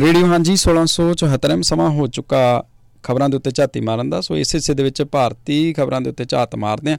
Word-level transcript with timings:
Radio 0.00 0.26
ਹਾਂਜੀ 0.26 0.52
1674 0.60 1.62
ਸਮਾਂ 1.68 1.88
ਹੋ 1.96 2.06
ਚੁੱਕਾ। 2.16 2.42
ਖਬਰਾਂ 3.04 3.28
ਦੇ 3.28 3.36
ਉੱਤੇ 3.36 3.50
ਝਾਤੀ 3.56 3.80
ਮਾਰਨ 3.80 4.10
ਦਾ। 4.10 4.20
ਸੋ 4.20 4.36
ਇਸੇ 4.36 4.56
ਹਿੱਸੇ 4.58 4.74
ਦੇ 4.74 4.82
ਵਿੱਚ 4.82 5.02
ਭਾਰਤੀ 5.12 5.56
ਖਬਰਾਂ 5.76 6.00
ਦੇ 6.00 6.10
ਉੱਤੇ 6.10 6.24
ਝਾਤ 6.32 6.54
ਮਾਰਦੇ 6.64 6.92
ਆ 6.92 6.98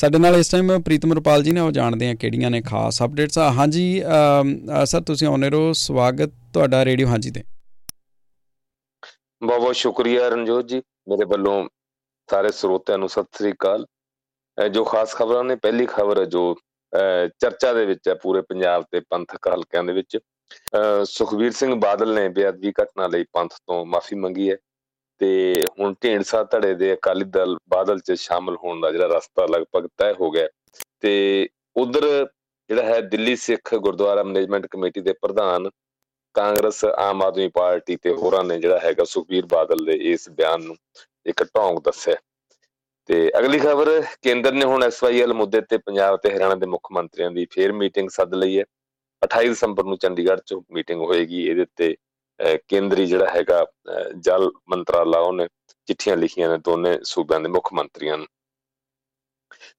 ਸਾਡੇ 0.00 0.18
ਨਾਲ 0.18 0.36
ਇਸ 0.36 0.48
ਟਾਈਮ 0.48 0.72
ਪ੍ਰੀਤਮ 0.82 1.12
ਰੁਪਾਲ 1.12 1.42
ਜੀ 1.42 1.52
ਨੇ, 1.52 1.60
ਉਹ 1.60 1.70
ਜਾਣਦੇ 1.72 2.08
ਆ 2.10 2.14
ਕਿਹੜੀਆਂ 2.14 2.50
ਨੇ 2.50 2.60
ਖਾਸ 2.62 3.02
ਅਪਡੇਟਸ 3.02 3.38
ਹਾਂਜੀ 3.58 3.86
ਸਰ, 4.84 5.00
ਤੁਸੀਂ 5.00 5.28
ਆਉਨੇ 5.28 5.50
ਰੋ 5.50 5.72
ਸਵਾਗਤ 5.82 6.32
ਤੁਹਾਡਾ 6.54 6.84
ਰੇਡੀਓ 6.84 7.06
ਹਾਂਜੀ 7.08 7.30
ਤੇ। 7.30 7.42
ਬਹੁਤ 9.42 9.60
ਬਹੁਤ 9.60 9.76
ਸ਼ੁਕਰੀਆ 9.76 10.28
ਰਣਜੋਤ 10.28 10.66
ਜੀ। 10.68 10.82
ਮੇਰੇ 11.08 11.24
ਵੱਲੋਂ 11.30 11.56
ਸਾਰੇ 12.28 12.52
ਸਰੋਤਿਆਂ 12.52 12.98
ਨੂੰ 12.98 13.08
ਸਤਿ 13.08 13.38
ਸ੍ਰੀ 13.38 13.52
ਅਕਾਲ। 13.52 13.86
ਜੋ 14.58 14.84
ਖਾਸ 14.84 15.14
ਖਬਰਾਂ 15.14 15.44
ਨੇ, 15.44 15.56
ਪਹਿਲੀ 15.56 15.86
ਖਬਰ 15.86 16.24
ਜੋ 16.26 16.54
ਚਰਚਾ 16.92 17.72
ਦੇ 17.72 17.84
ਵਿੱਚ 17.86 18.08
ਹੈ 18.08 18.14
ਪੂਰੇ 18.22 18.40
ਪੰਜਾਬ 18.48 18.84
ਤੇ 18.92 19.00
ਪੰਥਕ 19.10 19.48
ਹਲਕਿਆਂ 19.54 19.84
ਦੇ 19.84 19.92
ਵਿੱਚ। 19.92 20.18
ਸੁਖਵੀਰ 21.04 21.52
ਸਿੰਘ 21.52 21.74
ਬਾਦਲ 21.74 22.14
ਨੇ 22.14 22.28
ਬੇਅਦਬੀ 22.28 22.72
ਘਟਨਾ 22.82 23.06
ਲਈ 23.06 23.24
ਪੰਥ 23.32 23.54
ਤੋਂ 23.66 23.84
ਮਾਫੀ 23.86 24.16
ਮੰਗੀ 24.16 24.50
ਹੈ 24.50 24.56
ਤੇ 25.20 25.64
ਹੁਣ 25.80 25.94
ਢੇਂਡਸਾ 26.02 26.42
ਧੜੇ 26.44 26.74
ਦੇ 26.74 26.92
ਅਕਾਲੀ 26.94 27.24
ਦਲ 27.24 27.56
ਬਾਦਲ 27.68 27.98
'ਚ 27.98 28.12
ਸ਼ਾਮਲ 28.12 28.56
ਹੋਣ 28.56 28.80
ਦਾ 28.80 28.90
ਜਿਹੜਾ 28.90 29.06
ਰਸਤਾ 29.16 29.46
ਲਗਭਗ 29.46 29.88
ਤੈਅ 29.96 30.14
ਹੋ 30.20 30.30
ਗਿਆ 30.30 30.48
ਤੇ 31.00 31.48
ਉਧਰ 31.76 32.26
ਜਿਹੜਾ 32.70 32.82
ਹੈ 32.82 33.00
ਦਿੱਲੀ 33.00 33.36
ਸਿੱਖ 33.36 33.74
ਗੁਰਦੁਆਰਾ 33.74 34.22
ਮੈਨੇਜਮੈਂਟ 34.22 34.66
ਕਮੇਟੀ 34.66 35.00
ਦੇ 35.00 35.12
ਪ੍ਰਧਾਨ 35.12 35.70
ਕਾਂਗਰਸ 36.34 36.84
ਆਮ 36.84 37.22
ਆਦਮੀ 37.22 37.48
ਪਾਰਟੀ 37.48 37.96
ਤੇ 37.96 38.14
ਹੋਰਾਂ 38.14 38.42
ਨੇ 38.44 38.58
ਜਿਹੜਾ 38.58 38.78
ਹੈਗਾ 38.78 39.04
ਸੁਖਵੀਰ 39.04 39.46
ਬਾਦਲ 39.46 39.84
ਦੇ 39.84 39.92
ਇਸ 40.12 40.28
ਬਿਆਨ 40.30 40.62
ਨੂੰ 40.62 40.76
ਇੱਕ 41.26 41.42
ਢੋਂਗ 41.44 41.78
ਦੱਸਿਆ। 41.84 42.16
ਤੇ 43.08 43.30
ਅਗਲੀ 43.38 43.58
ਖਬਰ, 43.58 44.02
ਕੇਂਦਰ 44.22 44.52
ਨੇ 44.52 44.64
ਹੁਣ 44.64 44.84
ਐਸਵਾਈਐਲ 44.84 45.32
ਮੁੱਦੇ 45.32 45.60
ਤੇ 45.60 45.78
ਪੰਜਾਬ 45.78 46.16
ਤੇ 46.16 46.30
ਹਰਿਆਣਾ 46.30 46.54
ਦੇ 46.54 46.66
ਮੁੱਖ 46.66 46.92
ਮੰਤਰੀਆਂ 46.92 47.30
ਦੀ 47.30 47.46
ਫੇਰ 47.50 47.72
ਮੀਟਿੰਗ 47.72 48.08
ਸੱਦ 48.10 48.34
ਲਈ 48.34 48.58
ਹੈ। 48.58 48.64
28 49.21 49.49
ਦਸੰਬਰ 49.49 49.83
ਨੂੰ 49.83 49.97
ਚੰਡੀਗੜ੍ਹ 49.97 50.41
'ਚ 50.41 50.55
ਮੀਟਿੰਗ 50.71 51.01
ਹੋਏਗੀ 51.01 51.43
ਇਹਦੇ 51.43 51.65
ਤੇ 51.75 51.95
ਕੇਂਦਰੀ 52.67 53.05
ਜਿਹੜਾ 53.05 53.29
ਹੈਗਾ 53.29 53.65
ਜਲ 54.17 54.51
ਮੰਤਰਾਲਾ 54.69 55.19
ਉਹਨੇ 55.19 55.47
ਚਿੱਠੀਆਂ 55.87 56.17
ਲਿਖੀਆਂ 56.17 56.49
ਨੇ 56.49 56.57
ਦੋਨੇ 56.57 56.97
ਸੂਬਿਆਂ 57.03 57.39
ਦੇ 57.39 57.49
ਮੁੱਖ 57.49 57.73
ਮੰਤਰੀਆਂ 57.73 58.17
ਨੂੰ 58.17 58.27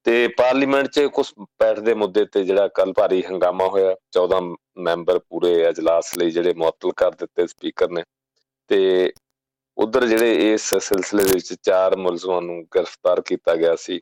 ਤੇ 0.05 0.27
ਪਾਰਲੀਮੈਂਟ 0.27 0.87
'ਚ 0.87 1.05
ਕੁਝ 1.13 1.25
ਬੈਠ 1.59 1.79
ਦੇ 1.79 1.93
ਮੁੱਦੇ 1.93 2.25
ਤੇ 2.25 2.43
ਜਿਹੜਾ 2.43 2.67
ਕੱਲ 2.75 2.93
ਭਾਰੀ 2.93 3.23
ਹੰਗਾਮਾ 3.25 3.67
ਹੋਇਆ 3.67 3.95
14 4.17 4.41
ਮੈਂਬਰ 4.79 5.19
ਪੂਰੇ 5.19 5.53
اجلاس 5.65 6.17
ਲਈ 6.17 6.31
ਜਿਹੜੇ 6.31 6.53
ਮੁਅੱਤਲ 6.53 6.91
ਕਰ 6.97 7.11
ਦਿੱਤੇ 7.11 7.47
ਸਪੀਕਰ 7.47 7.89
ਨੇ 7.89 8.03
ਤੇ 8.69 9.11
ਉਧਰ 9.77 10.05
ਜਿਹੜੇ 10.05 10.53
ਇਸ 10.53 10.73
ਸਿਲਸਿਲੇ 10.77 11.23
ਦੇ 11.23 11.33
ਵਿੱਚ 11.33 11.53
ਚਾਰ 11.63 11.95
ਮੁਲਜ਼ਮਾਂ 11.95 12.41
ਨੂੰ 12.41 12.63
ਗ੍ਰਿਫਤਾਰ 12.75 13.21
ਕੀਤਾ 13.21 13.55
ਗਿਆ 13.55 13.75
ਸੀ 13.75 13.99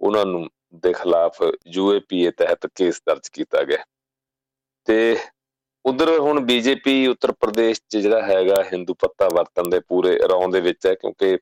ਉਹਨਾਂ 0.00 0.24
ਨੂੰ 0.26 0.48
ਦੇ 0.76 0.92
ਖਿਲਾਫ 0.92 1.42
ਯੂਏਪੀਏ 1.66 2.30
ਤਹਿਤ 2.30 2.66
ਕੇਸ 2.68 3.00
ਦਰਜ 3.06 3.28
ਕੀਤਾ 3.28 3.62
ਗਿਆ 3.62 3.84
ਤੇ 4.87 5.17
ਉਧਰ 5.85 6.09
ਹੁਣ 6.19 6.39
ਬੀਜੇਪੀ, 6.39 7.07
ਉੱਤਰ 7.07 7.31
ਪ੍ਰਦੇਸ਼ 7.31 7.79
'ਚ 7.81 7.97
ਜਿਹੜਾ 7.97 8.21
ਹੈਗਾ 8.21 8.63
ਹਿੰਦੂ 8.63 8.93
ਪੱਤਾ 8.93 9.27
ਵਰਤਨ 9.35 9.69
ਦੇ 9.69 9.79
ਪੂਰੇ 9.79 10.17
ਰੌਂ 10.29 10.47
ਦੇ 10.49 10.59
ਵਿੱਚ 10.61 10.85
ਹੈ 10.87 10.93
ਕਿਉਂਕਿ 10.95 11.37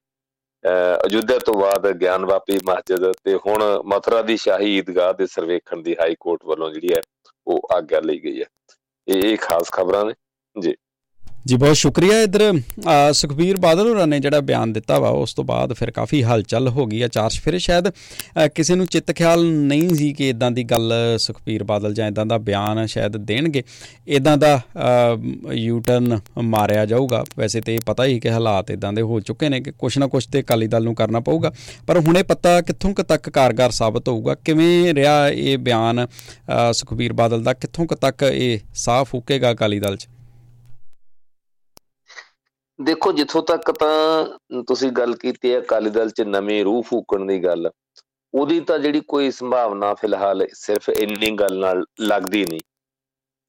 ਅਯੁੱਧਿਆ 0.63 1.39
ਤੋਂ 1.39 1.53
ਬਾਅਦ 1.53 1.87
ਗਿਆਨਵਾਪੀ 1.91 2.57
ਮਸਜਿਦ 2.65 3.11
ਤੇ 3.23 3.35
ਹੁਣ 3.37 3.63
ਮਥੁਰਾ 3.85 4.21
ਦੀ 4.21 4.37
ਸ਼ਾਹੀ 4.37 4.77
ਈਦਗਾਹ 4.77 5.13
ਦੇ 5.13 5.25
ਸਰਵੇਖਣ 5.27 5.81
ਦੀ 5.81 5.95
ਹਾਈ 6.01 6.15
ਕੋਰਟ 6.19 6.45
ਵੱਲੋਂ 6.45 6.69
ਜਿਹੜੀ 6.71 6.93
ਹੈ, 6.93 7.01
ਉਹ 7.47 7.67
ਆਗਿਆ 7.75 7.99
ਲਈ 7.99 8.19
ਗਈ 8.19 8.41
ਹੈ। 8.41 8.45
ਇਹ 9.07 9.37
ਖਾਸ 9.37 9.71
ਖਬਰਾਂ 9.71 10.05
ਨੇ। 10.05 10.13
ਜੀ। 10.55 10.75
ਜੀ, 11.45 11.55
ਬਹੁਤ 11.55 11.75
ਸ਼ੁਕਰੀਆ 11.75 12.19
ਇਧਰ 12.21 12.53
ਸੁਖਬੀਰ 13.13 13.57
ਬਾਦਲ 13.57 13.87
ਹੋਰਾਂ 13.87 14.05
ਨੇ 14.07 14.19
ਜਿਹੜਾ 14.19 14.39
ਬਿਆਨ 14.41 14.73
ਦਿੱਤਾ 14.73 14.99
ਵਾ, 14.99 15.09
ਉਸ 15.09 15.33
ਤੋਂ 15.33 15.43
ਬਾਅਦ 15.43 15.73
ਫਿਰ 15.73 15.89
ਕਾਫੀ 15.91 16.21
ਹਲਚਲ 16.23 16.67
ਹੋ 16.67 16.85
ਗਈ 16.85 17.01
ਆ, 17.01 17.07
ਚਾਰਜ 17.07 17.39
ਫਿਰ 17.43 17.57
ਸ਼ਾਇਦ 17.59 17.89
ਕਿਸੇ 18.55 18.75
ਨੂੰ 18.75 18.85
ਚਿੱਤ 18.87 19.11
ਖਿਆਲ 19.11 19.43
ਨਹੀਂ 19.45 19.89
ਸੀ 19.95 20.11
ਕਿ 20.13 20.29
ਇਦਾਂ 20.29 20.51
ਦੀ 20.51 20.63
ਗੱਲ 20.63 20.93
ਸੁਖਬੀਰ 21.17 21.63
ਬਾਦਲ 21.63 21.93
ਜਾਂ 21.93 22.07
ਇਦਾਂ 22.07 22.25
ਦਾ 22.25 22.37
ਬਿਆਨ 22.39 22.85
ਸ਼ਾਇਦ 22.85 23.17
ਦੇਣਗੇ। 23.17 23.63
ਇਦਾਂ 24.07 24.37
ਦਾ 24.37 24.59
ਯੂ 25.53 25.79
ਟਰਨ 25.79 26.19
ਮਾਰਿਆ 26.43 26.85
ਜਾਊਗਾ। 26.85 27.23
ਵੈਸੇ 27.37 27.61
ਤੇ 27.61 27.77
ਪਤਾ 27.85 28.05
ਹੀ 28.05 28.19
ਕਿ 28.19 28.29
ਹਾਲਾਤ 28.29 28.71
ਇਦਾਂ 28.71 28.93
ਦੇ 28.93 29.01
ਹੋ 29.01 29.19
ਚੁੱਕੇ 29.19 29.49
ਨੇ 29.49 29.59
ਕਿ 29.59 29.71
ਕੁਛ 29.71 29.97
ਨਾ 29.97 30.07
ਕੁਛ 30.07 30.27
ਤੇ 30.27 30.41
ਕਾਲੀ 30.43 30.67
ਦਲ 30.67 30.83
ਨੂੰ 30.83 30.95
ਕਰਨਾ 30.95 31.19
ਪਊਗਾ। 31.19 31.51
ਪਰ 31.87 31.99
ਹੁਣੇ 31.99 32.23
ਪਤਾ 32.23 32.59
ਕਿੱਥੋਂ 32.61 32.93
ਤੱਕ 33.03 33.29
ਕਾਰਗਰ 33.29 33.71
ਸਾਬਤ 33.71 34.09
ਹੋਊਗਾ, 34.09 34.35
ਕਿਵੇਂ 34.35 34.93
ਰਿਹਾ 34.93 35.29
ਇਹ 35.29 35.57
ਬਿਆਨ 35.57 36.05
ਸੁਖਬੀਰ 36.73 37.13
ਬਾਦਲ 37.13 37.43
ਦਾ, 37.43 37.53
ਕਿੱਥੋਂ 37.53 37.87
ਤੱਕ 38.01 38.23
ਇਹ 38.31 38.59
ਸਾਫ਼ 38.75 39.09
ਫੂਕੇਗਾ 39.09 39.53
ਕਾਲੀ 39.53 39.79
ਦਲ 39.79 39.97
'ਚ? 39.97 40.07
ਦੇਖੋ, 42.79 43.11
ਜਿੱਥੋਂ 43.11 43.41
ਤੱਕ 43.43 43.71
ਤਾਂ 43.71 44.61
ਤੁਸੀਂ 44.67 44.91
ਗੱਲ 44.91 45.15
ਕੀਤੀ 45.15 45.53
ਹੈ 45.53 45.59
ਅਕਾਲੀ 45.59 45.89
ਦਲ 45.89 46.09
'ਚ 46.09 46.21
ਨਵੀਂ 46.27 46.63
ਰੂਹ 46.63 46.81
ਫੂਕਣ 46.83 47.25
ਦੀ 47.25 47.43
ਗੱਲ, 47.43 47.69
ਉਹਦੀ 48.33 48.59
ਤਾਂ 48.61 48.77
ਜਿਹੜੀ 48.79 48.99
ਕੋਈ 49.07 49.31
ਸੰਭਾਵਨਾ 49.31 49.93
ਫਿਲਹਾਲ 49.93 50.47
ਸਿਰਫ 50.53 50.89
ਇੰਨੀ 50.89 51.29
ਗੱਲ 51.39 51.57
ਨਾਲ 51.59 51.83
ਲੱਗਦੀ 52.01 52.43
ਨਹੀਂ। 52.45 52.59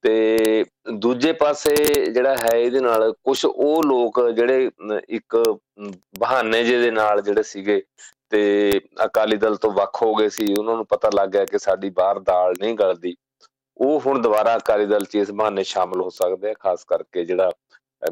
ਤੇ 0.05 0.65
ਦੂਜੇ 0.95 1.33
ਪਾਸੇ 1.33 1.75
ਜਿਹੜਾ 2.07 2.35
ਹੈ 2.37 2.57
ਇਹਦੇ 2.57 2.81
ਨਾਲ 2.81 3.13
ਕੁਝ 3.25 3.45
ਉਹ 3.45 3.83
ਲੋਕ 3.85 4.21
ਜਿਹੜੇ 4.31 4.71
ਇੱਕ 5.11 5.37
ਬਹਾਨੇ 6.19 6.63
ਜਿਹੇ 6.65 6.81
ਦੇ 6.81 6.91
ਨਾਲ 6.91 7.23
ਜਿਹੜੇ 7.23 7.43
ਸੀਗੇ 7.43 7.81
ਤੇ 8.31 8.81
ਅਕਾਲੀ 9.05 9.37
ਦਲ 9.37 9.57
ਤੋਂ 9.57 9.71
ਵੱਖ 9.73 10.03
ਹੋ 10.03 10.15
ਗਏ 10.15 10.29
ਸੀ, 10.29 10.55
ਉਹਨਾਂ 10.55 10.77
ਨੂੰ 10.77 10.87
ਪਤਾ 10.87 11.11
ਲੱਗ 11.15 11.29
ਗਿਆ 11.29 11.45
ਕਿ 11.45 11.59
ਸਾਡੀ 11.59 11.91
ਬਾਹਰ 11.93 12.19
ਦਾਲ 12.21 12.55
ਨਹੀਂ 12.61 12.75
ਗਲਦੀ। 12.75 13.15
ਉਹ 13.77 14.01
ਹੁਣ 14.01 14.21
ਦੁਬਾਰਾ 14.23 14.57
ਅਕਾਲੀ 14.57 14.87
ਦਲ 14.87 15.05
'ਚ 15.05 15.17
ਇਸ 15.17 15.31
ਬਹਾਨੇ 15.33 15.63
ਸ਼ਾਮਲ 15.65 16.01
ਹੋ 16.01 16.11
ਸਕਦੇ 16.13 16.51
ਆ, 16.51 16.55
ਖਾਸ 16.61 16.85
ਕਰਕੇ 16.85 17.25
ਜਿਹੜਾ 17.25 17.51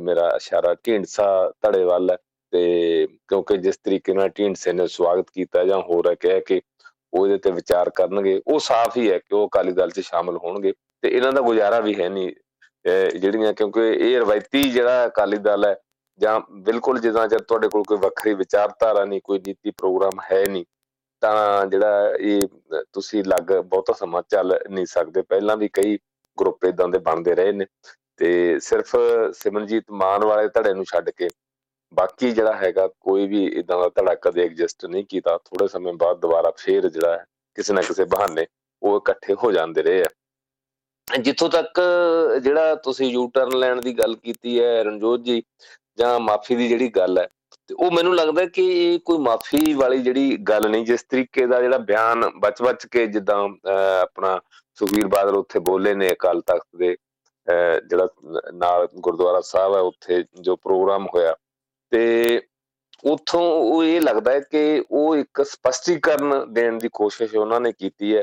ਮੇਰਾ 0.01 0.29
ਇਸ਼ਾਰਾ 0.37 0.75
ਢੀਂਡਸਾ 0.87 1.27
ਧੜੇ 1.63 1.85
ਵੱਲ 1.85 2.11
ਹੈ 2.11 2.17
ਤੇ 2.53 3.07
ਕਿਉਂਕਿ 3.29 3.57
ਜਿਸ 3.57 3.77
ਤਰੀਕੇ 3.79 4.13
ਨਾਲ 4.15 4.29
ਢੀਂਡਸੇ 4.39 4.73
ਨੇ 4.73 4.87
ਸਵਾਗਤ 4.89 5.31
ਕੀਤਾ 5.35 5.65
ਜਾਂ 5.65 5.81
ਹੋਰ 5.81 6.09
ਹੈ 6.09 6.15
ਕਿ 6.15 6.41
ਕਿ 6.41 6.61
ਉਹ 7.13 7.27
ਇਹਦੇ 7.27 7.39
ਤੇ 7.39 7.51
ਵਿਚਾਰ 7.51 7.91
ਕਰਨਗੇ, 7.91 8.41
ਉਹ 8.47 8.59
ਸਾਫ਼ 8.61 8.97
ਹੀ 8.97 9.11
ਹੈ 9.11 9.19
ਕਿ 9.19 9.35
ਉਹ 9.35 9.47
ਅਕਾਲੀ 9.49 9.73
ਦਲ 9.73 9.91
'ਚ 9.91 10.01
ਸ਼ਾਮਲ 10.01 10.37
ਹੋਣਗੇ 10.45 10.73
ਤੇ 11.03 11.09
ਇਹਨਾਂ 11.09 11.33
ਦਾ 11.33 11.41
ਗੁਜ਼ਾਰਾ 11.41 11.81
ਵੀ 11.81 11.95
ਹੈ 12.01 12.09
ਨਹੀਂ। 12.09 12.31
ਜਿਹੜੀਆਂ 13.19 13.53
ਕਿਉਂਕਿ 13.55 13.81
ਇਹ 13.93 14.19
ਰਵਾਇਤੀ 14.21 14.63
ਜਿਹੜਾ 14.71 15.07
ਅਕਾਲੀ 15.07 15.37
ਦਲ 15.39 15.65
ਹੈ 15.65 15.75
ਜਾਂ 16.21 16.39
ਬਿਲਕੁਲ 16.63 17.01
ਜਿੱਦਾਂ 17.01 17.27
ਜਦ 17.29 17.43
ਤੁਹਾਡੇ 17.43 17.69
ਕੋਲ 17.69 17.83
ਕੋਈ 17.89 17.99
ਵੱਖਰੀ 17.99 18.35
ਵਿਚਾਰਧਾਰਾ 18.35 19.05
ਨਹੀਂ, 19.05 19.21
ਕੋਈ 19.25 19.39
ਨੀਤੀ 19.47 19.71
ਪ੍ਰੋਗਰਾਮ 19.71 20.21
ਹੈ 20.31 20.45
ਨਹੀਂ, 20.49 20.65
ਤਾਂ 21.23 21.67
ਜਿਹੜਾ 21.67 22.15
ਇਹ 22.21 22.49
ਤੁਸੀਂ 22.93 23.23
ਲੱਗ 23.25 23.53
ਬਹੁਤਾ 23.53 23.93
ਸਮਾਂ 23.93 24.23
ਚੱਲ 24.31 24.59
ਨਹੀਂ 24.71 24.87
ਸਕਦੇ। 24.87 25.23
ਪਹਿਲਾਂ 25.23 25.57
ਵੀ 25.57 25.69
ਕਈ 25.73 25.97
ਗਰੁੱਪ 26.39 26.65
ਇਦਾਂ 26.65 26.89
ਦੇ 26.89 26.99
ਬਣਦੇ 27.01 27.35
ਰਹੇ 27.35 27.53
ਨੇ 27.53 27.67
ਤੇ 28.19 28.59
ਸਿਰਫ 28.61 28.97
ਸਿਮਰਨਜੀਤ 29.35 29.85
ਮਾਨ 29.93 30.25
ਵਾਲੇ 30.25 30.49
ਧੜੇ 30.49 30.73
ਨੂੰ 30.75 30.85
ਛੱਡ 30.85 31.11
ਕੇ 31.11 31.29
ਬਾਕੀ 31.93 32.31
ਜਿਹੜਾ 32.31 32.53
ਹੈਗਾ 32.57 32.87
ਕੋਈ 33.01 33.27
ਵੀ 33.27 33.45
ਇਦਾਂ 33.47 33.79
ਦਾ 33.81 33.89
ਧੜਾ 33.97 34.15
ਕਦੇ 34.23 34.45
ਐਗਜ਼ਿਸਟ 34.45 34.87
ਨਹੀਂ 34.87 35.05
ਕੀਤਾ 35.05 35.37
ਥੋੜੇ 35.39 35.69
ਸਮੇਂ 35.69 35.93
ਬਾਅਦ 35.93 36.21
ਦੁਬਾਰਾ 36.21 36.51
ਫੇਰ 36.59 36.89
ਜਿਹੜਾ 36.89 37.13
ਹੈ 37.13 37.25
ਕਿਸੇ 37.57 37.75
ਨਾ 37.75 37.83
ਕਿਸੇ 37.83 38.05
ਬਹਾਨੇ 38.05 38.47
ਉਹ 38.83 38.97
ਇਕੱਠੇ 38.97 39.35
ਹੋ 39.35 39.53
ਜਾਂਦੇ 39.53 39.83
ਰਹੇ 39.83 40.03
ਆ। 40.03 41.19
ਜਿੱਥੋਂ 41.19 41.49
ਤੱਕ 41.51 41.81
ਜਿਹੜਾ 42.43 42.75
ਤੁਸੀਂ 42.75 43.11
ਯੂ 43.11 43.27
ਟਰਨ 43.35 43.59
ਲੈਣ 43.59 43.81
ਦੀ 43.81 43.93
ਗੱਲ 43.99 44.15
ਕੀਤੀ 44.15 44.59
ਹੈ 44.61 44.83
ਰਣਜੋਤ 44.85 45.21
ਜੀ 45.21 45.43
ਜਾਂ 45.99 46.19
ਮਾਫੀ 46.21 46.57
ਦੀ 46.57 46.69
ਜਿਹੜੀ 46.69 46.89
ਗੱਲ 46.89 47.19
ਹੈ, 47.19 47.27
ਤੇ 47.69 47.75
ਉਹ 47.75 47.91
ਮੈਨੂੰ 47.93 48.15
ਲੱਗਦਾ 48.17 48.45
ਕਿ 48.47 48.67
ਇਹ 48.73 48.99
ਕੋਈ 49.05 49.19
ਮਾਫੀ 49.19 49.73
ਵਾਲੀ 49.75 49.99
ਜਿਹੜੀ 50.03 50.37
ਗੱਲ 50.49 50.69
ਨਹੀਂ, 50.71 50.85
ਜਿਸ 50.85 51.03
ਤਰੀਕੇ 51.03 51.47
ਦਾ 51.47 51.61
ਜਿਹੜਾ 51.61 51.79
ਬਿਆਨ 51.79 52.31
ਬਚ-ਬਚ 52.37 52.87
ਕੇ 52.87 53.07
ਜਿੱਦਾਂ 53.07 53.37
ਆਪਣਾ 54.03 54.39
ਸੁਖਵੀਰ 54.79 55.07
ਬਾਦਲ 55.07 55.37
ਉੱਥੇ 55.37 55.59
ਬੋਲੇ 55.61 55.95
ਨੇ 55.95 56.13
ਅਕਾਲ 56.13 56.41
ਤਖਤ 56.41 56.67
ਦੇ 56.79 56.97
ਜਿਹੜਾ 57.87 58.09
ਨਾਲ 58.55 58.89
ਗੁਰਦੁਆਰਾ 58.95 59.41
ਸਾਹਿਬ 59.41 59.75
ਹੈ, 59.75 59.81
ਉੱਥੇ 59.81 60.25
ਜੋ 60.41 60.57
ਪ੍ਰੋਗਰਾਮ 60.57 61.07
ਹੋਇਆ। 61.15 61.37
ਤੇ 61.91 62.43
ਉਥੋਂ 63.05 63.41
ਉਹ 63.41 63.85
ਇਹ 63.85 64.01
ਲੱਗਦਾ 64.01 64.33
ਹੈ 64.33 64.41
ਕਿ 64.41 64.85
ਉਹ 64.91 65.17
ਇੱਕ 65.17 65.43
ਸਪਸ਼ਟੀਕਰਨ 65.43 66.55
ਦੇਣ 66.55 66.79
ਦੀ 66.79 66.89
ਕੋਸ਼ਿਸ਼ 66.93 67.37
ਉਹਨਾਂ 67.37 67.61
ਨੇ 67.61 67.73
ਕੀਤੀ 67.73 68.17
ਹੈ 68.17 68.23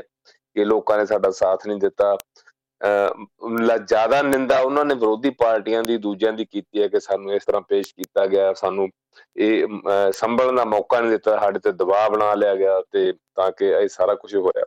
ਕਿ 0.54 0.64
ਲੋਕਾਂ 0.64 0.98
ਨੇ 0.98 1.06
ਸਾਡਾ 1.06 1.30
ਸਾਥ 1.30 1.66
ਨਹੀਂ 1.66 1.78
ਦਿੱਤਾ। 1.78 2.14
ਅ 2.14 2.49
ਜ਼ਿਆਦਾ 2.80 4.20
ਨਿੰਦਾ 4.22 4.58
ਉਹਨਾਂ 4.60 4.84
ਨੇ 4.84 4.94
ਵਿਰੋਧੀ 4.94 5.30
ਪਾਰਟੀਆਂ 5.38 5.82
ਦੀ, 5.82 5.96
ਦੂਜਿਆਂ 5.98 6.32
ਦੀ 6.32 6.44
ਕੀਤੀ 6.44 6.82
ਹੈ 6.82 6.88
ਕਿ 6.88 7.00
ਸਾਨੂੰ 7.00 7.32
ਇਸ 7.34 7.44
ਤਰ੍ਹਾਂ 7.44 7.62
ਪੇਸ਼ 7.68 7.94
ਕੀਤਾ 7.94 8.26
ਗਿਆ, 8.26 8.52
ਸਾਨੂੰ 8.54 8.88
ਇਹ 9.36 9.66
ਸੰਭਲਣ 10.12 10.56
ਦਾ 10.56 10.64
ਮੌਕਾ 10.64 11.00
ਨਹੀਂ 11.00 11.10
ਦਿੱਤਾ, 11.10 11.38
ਸਾਡੇ 11.40 11.58
ਤੇ 11.64 11.72
ਦਬਾਅ 11.72 12.08
ਬਣਾ 12.10 12.34
ਲਿਆ 12.34 12.54
ਗਿਆ 12.56 12.80
ਤੇ 12.92 13.12
ਤਾਂ 13.36 13.50
ਕਿ 13.58 13.68
ਇਹ 13.70 13.88
ਸਾਰਾ 13.88 14.14
ਕੁਝ 14.14 14.34
ਹੋਇਆ 14.36 14.64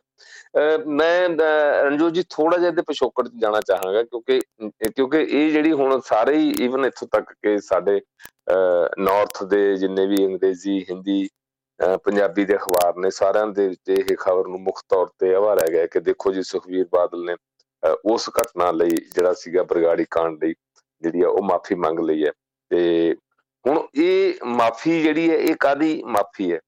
ਮੈਂ 0.87 1.29
ਰਣਜੂ 1.29 2.09
ਜੀ 2.09 2.23
ਥੋੜਾ 2.29 2.57
ਜਿਹਾ 2.57 2.69
ਇਹਦੇ 2.69 2.81
ਪਿਛੋਕੜ 2.87 3.27
ਚ 3.27 3.31
ਜਾਣਾ 3.41 3.59
ਚਾਹਾਂਗਾ 3.67 4.03
ਕਿਉਂਕਿ 4.03 4.39
ਕਿਉਂਕਿ 4.87 5.21
ਇਹ 5.21 5.51
ਜਿਹੜੀ 5.51 5.71
ਹੁਣ 5.71 5.99
ਸਾਰੇ 6.05 6.35
ਹੀ 6.37 6.53
ਇਵਨ 6.65 6.85
ਇੱਥੋਂ 6.85 7.07
ਤੱਕ 7.11 7.33
ਕਿ 7.33 7.57
ਸਾਡੇ 7.61 7.99
ਨਾਰਥ 8.99 9.43
ਦੇ 9.43 9.75
ਜਿੰਨੇ 9.77 10.05
ਵੀ 10.07 10.25
ਅੰਗਰੇਜ਼ੀ, 10.25 10.79
ਹਿੰਦੀ 10.89 11.27
ਪੰਜਾਬੀ 12.05 12.45
ਦੇ 12.45 12.55
ਅਖਬਾਰ 12.55 12.97
ਨੇ, 12.97 13.09
ਸਾਰਿਆਂ 13.09 13.47
ਦੇ 13.47 13.67
ਵਿੱਚ 13.67 13.89
ਇਹ 13.89 14.15
ਖਬਰ 14.17 14.47
ਨੂੰ 14.47 14.59
ਮੁੱਖ 14.61 14.81
ਤੌਰ 14.89 15.09
ਤੇ 15.19 15.33
ਹਵਾਲਾ 15.35 15.67
ਗਿਆ 15.71 15.85
ਕਿ 15.87 15.99
ਦੇਖੋ 15.99 16.31
ਜੀ 16.33 16.43
ਸੁਖਵੀਰ 16.43 16.85
ਬਾਦਲ 16.91 17.25
ਨੇ 17.25 17.35
ਉਸ 18.05 18.29
ਘਟਨਾ 18.29 18.71
ਲਈ 18.71 18.89
ਜਿਹੜਾ 18.89 19.33
ਸੀਗਾ 19.33 19.63
ਬਰਗਾੜੀ 19.63 20.05
ਕਾਂਡ 20.11 20.43
ਲਈ 20.43 20.53
ਜਿਹੜੀ 21.01 21.21
ਆ 21.21 21.29
ਉਹ 21.29 21.43
ਮਾਫੀ 21.43 21.75
ਮੰਗ 21.75 21.99
ਲਈ 21.99 22.25
ਹੈ। 22.25 22.31
ਤੇ 22.71 23.15
ਹੁਣ 23.65 23.79
ਇਹ 23.95 24.45
ਮਾਫੀ 24.45 25.01
ਜਿਹੜੀ 25.01 25.29
ਹੈ, 25.29 25.35
ਇਹ 25.35 25.55
ਕਾਦੀ 25.59 26.01
ਮਾਫੀ 26.05 26.51
ਹੈ? 26.53 26.59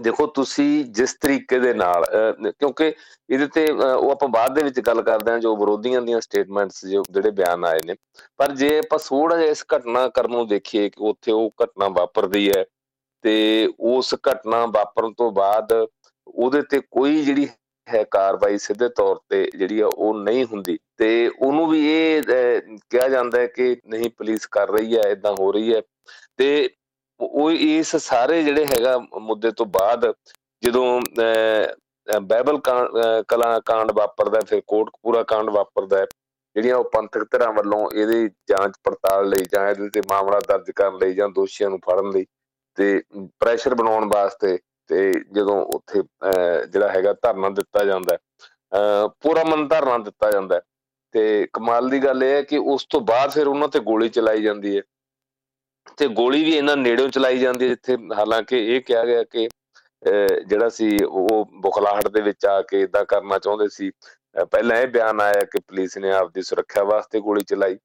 ਦੇਖੋ 0.00 0.26
ਤੁਸੀਂ 0.26 0.84
ਜਿਸ 0.84 1.14
ਤਰੀਕੇ 1.14 1.58
ਦੇ 1.58 1.72
ਨਾਲ 1.74 2.04
ਕਿਉਂਕਿ 2.44 2.92
ਇਹਦੇ 3.30 3.46
ਤੇ 3.46 3.66
ਉਹ 3.70 4.10
ਆਪਾਂ 4.12 4.28
ਬਾਅਦ 4.28 4.54
ਦੇ 4.54 4.62
ਵਿੱਚ 4.62 4.80
ਗੱਲ 4.80 5.02
ਕਰਦੇ 5.02 5.30
ਹਾਂ 5.30 5.38
ਜੋ 5.38 5.54
ਵਿਰੋਧੀਆਂ 5.56 6.00
ਦੀਆਂ 6.02 6.20
ਸਟੇਟਮੈਂਟਸ 6.20 6.84
ਜੋ 6.86 7.02
ਜਿਹੜੇ 7.10 7.30
ਬਿਆਨ 7.30 7.64
ਆਏ 7.64 7.80
ਨੇ। 7.86 7.94
ਪਰ 8.36 8.52
ਜੇ 8.52 8.78
ਆਪਾਂ 8.78 8.98
ਥੋੜਾ 8.98 9.36
ਜਿਹਾ 9.36 9.50
ਇਸ 9.50 9.64
ਘਟਨਾ 9.76 10.08
ਕਰਨ 10.08 10.30
ਨੂੰ 10.30 10.46
ਦੇਖੀਏ 10.48 10.88
ਕਿ 10.88 11.02
ਉੱਥੇ 11.08 11.32
ਉਹ 11.32 11.50
ਘਟਨਾ 11.64 11.88
ਵਾਪਰਦੀ 11.88 12.48
ਹੈ 12.50 12.64
ਤੇ 13.24 13.34
ਉਸ 13.80 14.14
ਘਟਨਾ 14.30 14.64
ਵਾਪਰਨ 14.66 15.12
ਤੋਂ 15.12 15.30
ਬਾਅਦ 15.32 15.72
ਉਹਦੇ 16.26 16.62
ਤੇ 16.62 16.80
ਕੋਈ 16.90 17.22
ਜਿਹੜੀ 17.24 17.48
ਹੈ, 17.94 18.02
ਕਾਰਵਾਈ 18.10 18.58
ਸਿੱਧੇ 18.58 18.88
ਤੌਰ 18.96 19.18
ਤੇ 19.28 19.50
ਜਿਹੜੀ 19.56 19.80
ਆ 19.80 19.86
ਉਹ 19.86 20.14
ਨਹੀਂ 20.14 20.44
ਹੁੰਦੀ। 20.52 20.78
ਤੇ 20.98 21.28
ਉਹਨੂੰ 21.28 21.68
ਵੀ 21.70 21.80
ਇਹ 21.92 22.22
ਕਿਹਾ 22.90 23.08
ਜਾਂਦਾ 23.08 23.40
ਹੈ 23.40 23.46
ਕਿ 23.46 23.76
ਨਹੀਂ, 23.88 24.10
ਪੁਲਿਸ 24.18 24.46
ਕਰ 24.46 24.70
ਰਹੀ 24.70 24.96
ਹੈ 24.96 25.08
ਇਦਾਂ 25.10 25.34
ਹੋ 25.40 25.50
ਰਹੀ 25.52 25.74
ਹੈ। 25.74 25.80
ਤੇ 26.36 26.68
ਉਹ 27.20 27.50
ਇਸ 27.52 27.94
ਸਾਰੇ 27.96 28.42
ਜਿਹੜੇ 28.42 28.64
ਹੈਗਾ 28.66 28.98
ਮੁੱਦੇ 29.20 29.50
ਤੋਂ 29.56 29.66
ਬਾਅਦ 29.66 30.12
ਜਦੋਂ 30.62 31.00
ਬਾਈਬਲ 32.22 32.58
ਕਲਾ 33.28 33.58
ਕਾਂਡ 33.66 33.90
ਵਾਪਰਦਾ 33.96 34.40
ਫਿਰ 34.40 34.62
ਕੋਟਕਪੂਰਾ 34.66 35.22
ਕਾਂਡ 35.22 35.50
ਵਾਪਰਦਾ 35.50 36.04
ਜਿਹੜੀਆਂ 36.56 36.76
ਉਹ 36.76 36.84
ਪੰਥਕ 36.94 37.24
ਧਿਰਾਂ 37.32 37.52
ਵੱਲੋਂ 37.52 37.88
ਇਹਦੀ 37.94 38.28
ਜਾਂਚ 38.48 38.72
ਪੜਤਾਲ 38.84 39.28
ਲਈ 39.28 39.44
ਜਾਂ 39.54 39.68
ਇਹਦੇ 39.70 39.88
ਤੇ 39.88 40.00
ਮਾਮਲਾ 40.10 40.40
ਦਰਜ 40.48 40.70
ਕਰਨ 40.70 40.98
ਲਈ 40.98 41.12
ਜਾਂ 41.12 41.28
ਦੋਸ਼ੀਆਂ 41.28 41.70
ਨੂੰ 41.70 41.78
ਫੜਨ 41.86 42.10
ਲਈ 42.10 42.24
ਤੇ 42.78 43.02
ਪ੍ਰੈਸ਼ਰ 43.40 43.74
ਬਣਾਉਣ 43.74 44.08
ਵਾਸਤੇ 44.14 44.58
ਤੇ 44.92 45.12
ਜਦੋਂ 45.32 45.54
ਉੱਥੇ 45.74 46.02
ਜਿਹੜਾ 46.68 46.88
ਹੈਗਾ 46.88 47.12
ਧਰਨਾ 47.22 47.48
ਦਿੱਤਾ 47.50 47.84
ਜਾਂਦਾ 47.84 48.16
ਪੂਰਾ 49.22 49.44
ਮਨ 49.44 49.66
ਧਰਨਾ 49.68 49.96
ਦਿੱਤਾ 49.98 50.30
ਜਾਂਦਾ 50.30 50.60
ਤੇ 51.14 51.22
ਕਮਾਲ 51.52 51.88
ਦੀ 51.90 51.98
ਗੱਲ 52.04 52.22
ਇਹ 52.22 52.34
ਹੈ 52.34 52.42
ਕਿ 52.42 52.58
ਉਸ 52.74 52.84
ਤੋਂ 52.90 53.00
ਬਾਅਦ 53.00 53.30
ਫਿਰ 53.30 53.46
ਉਹਨਾਂ 53.46 53.68
ਤੇ 53.68 53.80
ਗੋਲੀ 53.80 54.08
ਚਲਾਈ 54.08 54.42
ਜਾਂਦੀ 54.42 54.76
ਹੈ। 54.76 54.82
ਤੇ 55.98 56.06
ਗੋਲੀ 56.08 56.42
ਵੀ 56.44 56.52
ਇਹਨਾਂ 56.56 56.76
ਨੇੜਿਓਂ 56.76 57.08
ਚਲਾਈ 57.08 57.38
ਜਾਂਦੀ 57.38 57.64
ਹੈ, 57.64 57.68
ਜਿੱਥੇ 57.68 57.96
ਹਾਲਾਂਕਿ 58.18 58.58
ਇਹ 58.74 58.80
ਕਿਹਾ 58.82 59.04
ਗਿਆ 59.04 59.22
ਕਿ 59.24 59.48
ਜਿਹੜਾ 60.46 60.68
ਸੀ 60.68 60.98
ਉਹ 61.04 61.44
ਬੁਖਲਾਹਟ 61.62 62.08
ਦੇ 62.08 62.20
ਵਿੱਚ 62.20 62.46
ਆ 62.46 62.60
ਕੇ 62.70 62.80
ਇਦਾਂ 62.82 63.04
ਕਰਨਾ 63.04 63.38
ਚਾਹੁੰਦੇ 63.38 63.68
ਸੀ। 63.72 63.90
ਪਹਿਲਾਂ 64.50 64.76
ਇਹ 64.76 64.86
ਬਿਆਨ 64.88 65.20
ਆਇਆ 65.20 65.44
ਕਿ 65.52 65.60
ਪੁਲਿਸ 65.60 65.96
ਨੇ 65.98 66.12
ਆਪਦੀ 66.12 66.42
ਸੁਰੱਖਿਆ 66.42 66.84
ਵਾਸਤੇ 66.84 67.20
ਗੋਲੀ 67.20 67.44
ਚਲਾਈ। 67.48 67.78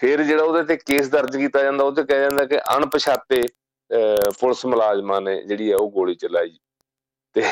ਫਿਰ 0.00 0.22
ਜਿਹੜਾ 0.22 0.42
ਉਹਦੇ 0.42 0.62
ਤੇ 0.64 0.76
ਕੇਸ 0.86 1.08
ਦਰਜ 1.08 1.36
ਕੀਤਾ 1.36 1.62
ਜਾਂਦਾ, 1.62 1.84
ਉਹ 1.84 1.92
ਤੇ 1.92 2.02
ਕਿਹਾ 2.04 2.20
ਜਾਂਦਾ 2.20 2.44
ਕਿ 2.44 2.58
ਅਣਪਛਾਤੇ 2.76 3.42
ਪੁਲਿਸ 4.40 4.64
ਮੁਲਾਜ਼ਮਾਂ 4.66 5.20
ਨੇ 5.20 5.42
ਜਿਹੜੀ 5.42 5.70
ਹੈ 5.70 5.76
ਉਹ 5.76 5.90
ਗੋਲੀ 5.90 6.14
ਚਲਾਈ। 6.14 6.58
ਤੇ 7.36 7.42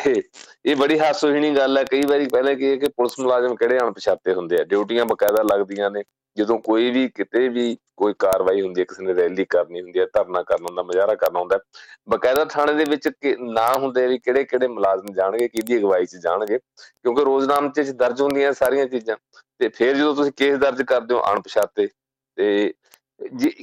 ਇਹ 0.65 0.77
ਬੜੀ 0.77 0.99
ਹਾਸੋਹੀਣੀ 1.01 1.51
ਗੱਲ 1.57 1.79
ਹੈ 1.79 1.83
ਕਈ 1.91 2.07
ਵਾਰੀ 2.07 2.27
ਪਹਿਲੇ 2.29 2.55
ਕੀ 2.57 2.71
ਹੈ 2.71 2.77
ਕਿ 2.77 2.89
ਪੁਲਿਸ 2.97 3.19
ਮੁਲਾਜ਼ਮ 3.21 3.55
ਕਿਹੜੇ 3.57 3.79
ਅਣਪਛਾਤੇ 3.79 4.35
ਹੁੰਦੇ 4.35 4.61
ਆ? 4.61 4.65
ਡਿਊਟੀਆਂ 4.65 5.05
ਬਕਾਇਦਾ 5.05 5.43
ਲੱਗਦੀਆਂ 5.43 5.91
ਨੇ। 5.91 6.03
ਜਦੋਂ 6.37 6.59
ਕੋਈ 6.59 6.91
ਵੀ, 6.91 7.07
ਕਿਤੇ 7.09 7.49
ਵੀ 7.49 7.77
ਕੋਈ 7.97 8.15
ਕਾਰਵਾਈ 8.19 8.61
ਹੁੰਦੀ 8.63 8.81
ਹੈ 8.81 8.85
ਕਿਸੇ 8.89 9.03
ਨੇ 9.05 9.15
ਰੈਲੀ 9.15 9.45
ਕਰਨੀ 9.45 9.81
ਹੁੰਦੀ 9.81 10.01
ਹੈ 10.01 10.05
ਧਰਨਾ 10.15 10.43
ਕਰਨਾ 10.43 10.67
ਹੁੰਦਾ 10.67 10.83
ਮਜ਼ਾਰਾ 10.83 11.15
ਕਰਨਾ 11.15 11.41
ਹੁੰਦਾ, 11.41 11.59
ਬਕਾਇਦਾ 12.09 12.45
ਥਾਣੇ 12.45 12.73
ਦੇ 12.75 12.85
ਵਿੱਚ 12.91 13.09
ਨਾ 13.41 13.67
ਹੁੰਦੇ 13.79 14.07
ਵੀ 14.07 14.19
ਕਿਹੜੇ 14.19 14.45
ਕਿਹੜੇ 14.45 14.69
ਮੁਲਾਜ਼ਮ 14.69 15.13
ਜਾਣਗੇ, 15.15 15.49
ਕਿਹਦੀ 15.49 15.79
ਅਗਵਾਈ 15.79 16.07
'ਚ 16.07 16.17
ਜਾਣਗੇ, 16.17 16.59
ਕਿਉਂਕਿ 16.59 17.25
ਰੋਜ਼ਨਾਮੇ 17.25 17.83
'ਚ 17.83 17.91
ਦਰਜ 17.91 18.21
ਹੁੰਦੀਆਂ 18.21 18.53
ਸਾਰੀਆਂ 18.53 18.87
ਚੀਜ਼ਾਂ। 18.87 19.17
ਤੇ 19.61 19.69
ਫਿਰ 19.69 19.97
ਜਦੋਂ 19.97 20.15
ਤੁਸੀਂ 20.15 20.33
ਕੇਸ 20.37 20.59
ਦਰਜ 20.59 20.83
ਕਰਦੇ 20.83 21.15
ਹੋ 21.15 21.23
ਅਣਪਛਾਤੇ, 21.33 21.89
ਤੇ 22.39 22.73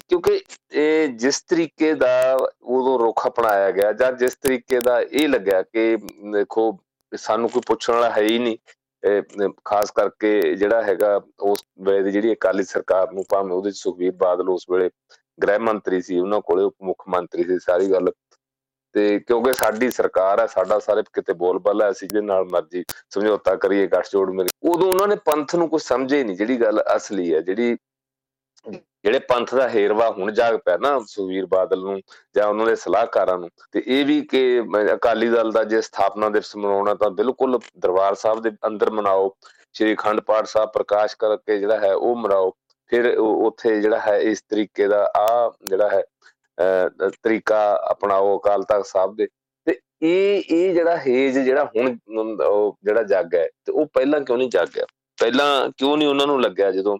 ਕਿਉਂਕਿ 0.09 0.39
ਇਹ 0.71 1.07
ਜਿਸ 1.17 1.41
ਤਰੀਕੇ 1.41 1.93
ਦਾ 1.93 2.37
ਉਦੋਂ 2.77 2.97
ਰੁਖ 2.99 3.27
ਅਪਣਾਇਆ 3.27 3.71
ਗਿਆ 3.71 3.91
ਜਾਂ 3.93 4.11
ਜਿਸ 4.11 4.35
ਤਰੀਕੇ 4.35 4.79
ਦਾ 4.79 4.99
ਇਹ 5.01 5.27
ਲੱਗਿਆ 5.29 5.61
ਕਿ 5.61 5.97
ਦੇਖੋ 6.33 6.71
ਸਾਨੂੰ 7.13 7.49
ਕੋਈ 7.49 7.61
ਪੁੱਛਣ 7.67 7.93
ਵਾਲਾ 7.93 8.09
ਹੈ 8.09 8.21
ਹੀ 8.21 8.39
ਨਹੀਂ 8.39 8.57
ਖਾਸ 9.65 9.91
ਕਰਕੇ 9.91 10.55
ਜਿਹੜਾ 10.55 10.81
ਹੈਗਾ 10.83 11.19
ਉਸ 11.41 11.63
ਵੇਲੇ 11.81 12.03
ਦੀ 12.03 12.11
ਜਿਹੜੀ 12.11 12.33
ਅਕਾਲੀ 12.33 12.63
ਸਰਕਾਰ 12.63 13.11
ਨੂੰ 13.13 13.23
ਭਾਵੇਂ 13.29 13.55
ਉਹਦੇ 13.55 13.71
ਚ 13.71 13.75
ਸੁਖਵੀਰ 13.75 14.11
ਬਾਦਲ 14.11 14.49
ਉਸ 14.49 14.65
ਵੇਲੇ 14.71 14.89
ਗ੍ਰਹਿ 15.43 15.59
ਮੰਤਰੀ 15.59 16.01
ਸੀ, 16.01 16.19
ਉਹਨਾਂ 16.19 16.41
ਕੋਲੇ 16.41 16.63
ਉਪ 16.63 16.75
ਮੁੱਖ 16.83 17.03
ਮੰਤਰੀ 17.09 17.43
ਸੀ 17.43 17.57
ਸਾਰੀ 17.59 17.91
ਗੱਲ। 17.91 18.11
ਤੇ 18.95 19.19
ਕਿਉਂਕਿ 19.19 19.53
ਸਾਡੀ 19.53 19.89
ਸਰਕਾਰ 19.91 20.39
ਹੈ, 20.39 20.45
ਸਾਡਾ 20.47 20.79
ਸਾਰੇ 20.79 21.03
ਕਿਤੇ 21.13 21.33
ਬੋਲਬਾਲਾ 21.33 21.85
ਹੈ, 21.85 21.91
ਅਸੀਂ 21.91 22.07
ਜਿਹਦੇ 22.07 22.25
ਨਾਲ 22.25 22.45
ਮਰਜ਼ੀ 22.51 22.83
ਸਮਝੌਤਾ 23.09 23.55
ਕਰੀਏ, 23.55 23.87
ਗੱਠਜੋੜ 23.87 24.29
ਮੇਰੇ। 24.29 24.49
ਉਦੋਂ 24.71 24.87
ਉਹਨਾਂ 24.87 25.07
ਨੇ 25.07 25.15
ਪੰਥ 25.25 25.55
ਨੂੰ 25.55 25.69
ਕੁਝ 25.69 25.81
ਸਮਝੇ 25.81 26.23
ਨਹੀਂ, 26.23 26.35
ਜਿਹੜੀ 26.37 26.61
ਗੱਲ 26.61 26.83
ਅਸਲੀ 26.95 27.33
ਹੈ, 27.33 27.41
ਜਿਹੜੀ 27.41 27.77
ਜਿਹੜੇ 28.67 29.19
ਪੰਥ 29.29 29.53
ਦਾ 29.55 29.67
ਹੇਰਵਾ 29.69 30.09
ਹੁਣ 30.11 30.31
ਜਾਗ 30.33 30.55
ਪਿਆ 30.65 30.77
ਨਾ 30.77 30.97
ਸੁਵੀਰ 31.07 31.45
ਬਾਦਲ 31.45 31.79
ਨੂੰ 31.81 31.99
ਜਾਂ 32.35 32.47
ਉਹਨਾਂ 32.47 32.65
ਦੇ 32.65 32.75
ਸਲਾਹਕਾਰਾਂ 32.75 33.37
ਨੂੰ, 33.37 33.49
ਤੇ 33.71 33.83
ਇਹ 33.87 34.05
ਵੀ 34.05 34.21
ਕਿ 34.31 34.61
ਅਕਾਲੀ 34.93 35.29
ਦਲ 35.29 35.51
ਦਾ 35.51 35.63
ਜੇ 35.63 35.81
ਸਥਾਪਨਾ 35.81 36.29
ਦਿਵਸ 36.29 36.55
ਮਨਾਉਣਾ 36.55 36.93
ਤਾਂ 36.95 37.09
ਬਿਲਕੁਲ 37.11 37.59
ਦਰਬਾਰ 37.77 38.15
ਸਾਹਿਬ 38.15 38.41
ਦੇ 38.41 38.51
ਅੰਦਰ 38.67 38.91
ਮਨਾਓ, 38.91 39.35
ਸ਼੍ਰੀ 39.75 39.95
ਖੰਡ 39.95 40.21
ਪਾਠ 40.21 40.47
ਸਾਹਿਬ 40.47 40.69
ਪ੍ਰਕਾਸ਼ 40.73 41.15
ਕਰਕੇ 41.19 41.57
ਜਿਹੜਾ 41.59 41.77
ਹੈ 41.79 41.93
ਉਹ 41.93 42.15
ਮਨਾਓ, 42.17 42.51
ਫਿਰ 42.91 43.15
ਉੱਥੇ 43.17 43.79
ਜਿਹੜਾ 43.81 43.99
ਹੈ 43.99 44.17
ਇਸ 44.21 44.41
ਤਰੀਕੇ 44.49 44.87
ਦਾ 44.87 45.03
ਆ 45.17 45.51
ਜਿਹੜਾ 45.63 45.89
ਹੈ 45.89 46.03
ਤਰੀਕਾ 47.13 47.59
ਅਪਣਾਓ 47.91 48.37
ਅਕਾਲ 48.37 48.63
ਤਖਤ 48.63 48.85
ਸਾਹਿਬ 48.85 49.15
ਦੇ, 49.15 49.27
ਤੇ 49.67 49.79
ਇਹ 50.01 50.43
ਇਹ 50.49 50.73
ਜਿਹੜਾ 50.73 50.97
ਹੇਜ 50.97 51.37
ਜਿਹੜਾ 51.39 51.63
ਹੁਣ 51.67 51.95
ਜਿਹੜਾ 52.83 53.03
ਜੱਗ 53.03 53.35
ਹੈ, 53.35 53.47
ਤੇ 53.65 53.71
ਉਹ 53.71 53.85
ਪਹਿਲਾਂ 53.93 54.21
ਕਿਉਂ 54.21 54.37
ਨਹੀਂ 54.37 54.49
ਜਾਗਿਆ? 54.49 54.85
ਪਹਿਲਾਂ 55.17 55.69
ਕਿਉਂ 55.77 55.95
ਨਹੀਂ 55.97 56.07
ਉਹਨਾਂ 56.07 56.27
ਨੂੰ 56.27 56.41
ਲੱਗਿਆ 56.41 56.71
ਜਦੋਂ 56.71 56.97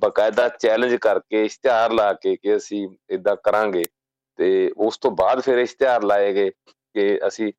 ਬਕਾਇਦਾ 0.00 0.48
ਚੈਲੰਜ 0.50 0.94
ਕਰਕੇ 0.96 1.44
ਇਸ਼ਤਿਹਾਰ 1.44 1.92
ਲਾ 1.92 2.12
ਕੇ 2.12 2.34
ਕਿ 2.36 2.56
ਅਸੀਂ 2.56 2.86
ਇਦਾਂ 3.10 3.36
ਕਰਾਂਗੇ 3.44 3.82
ਤੇ 4.38 4.48
ਉਸ 4.78 4.98
ਤੋਂ 4.98 5.10
ਬਾਅਦ 5.10 5.40
ਫਿਰ 5.40 5.58
ਇਸ਼ਤਿਹਾਰ 5.58 6.02
ਲਾਏਗੇ 6.02 6.50
ਕਿ 6.50 7.18
ਅਸੀਂ 7.26 7.52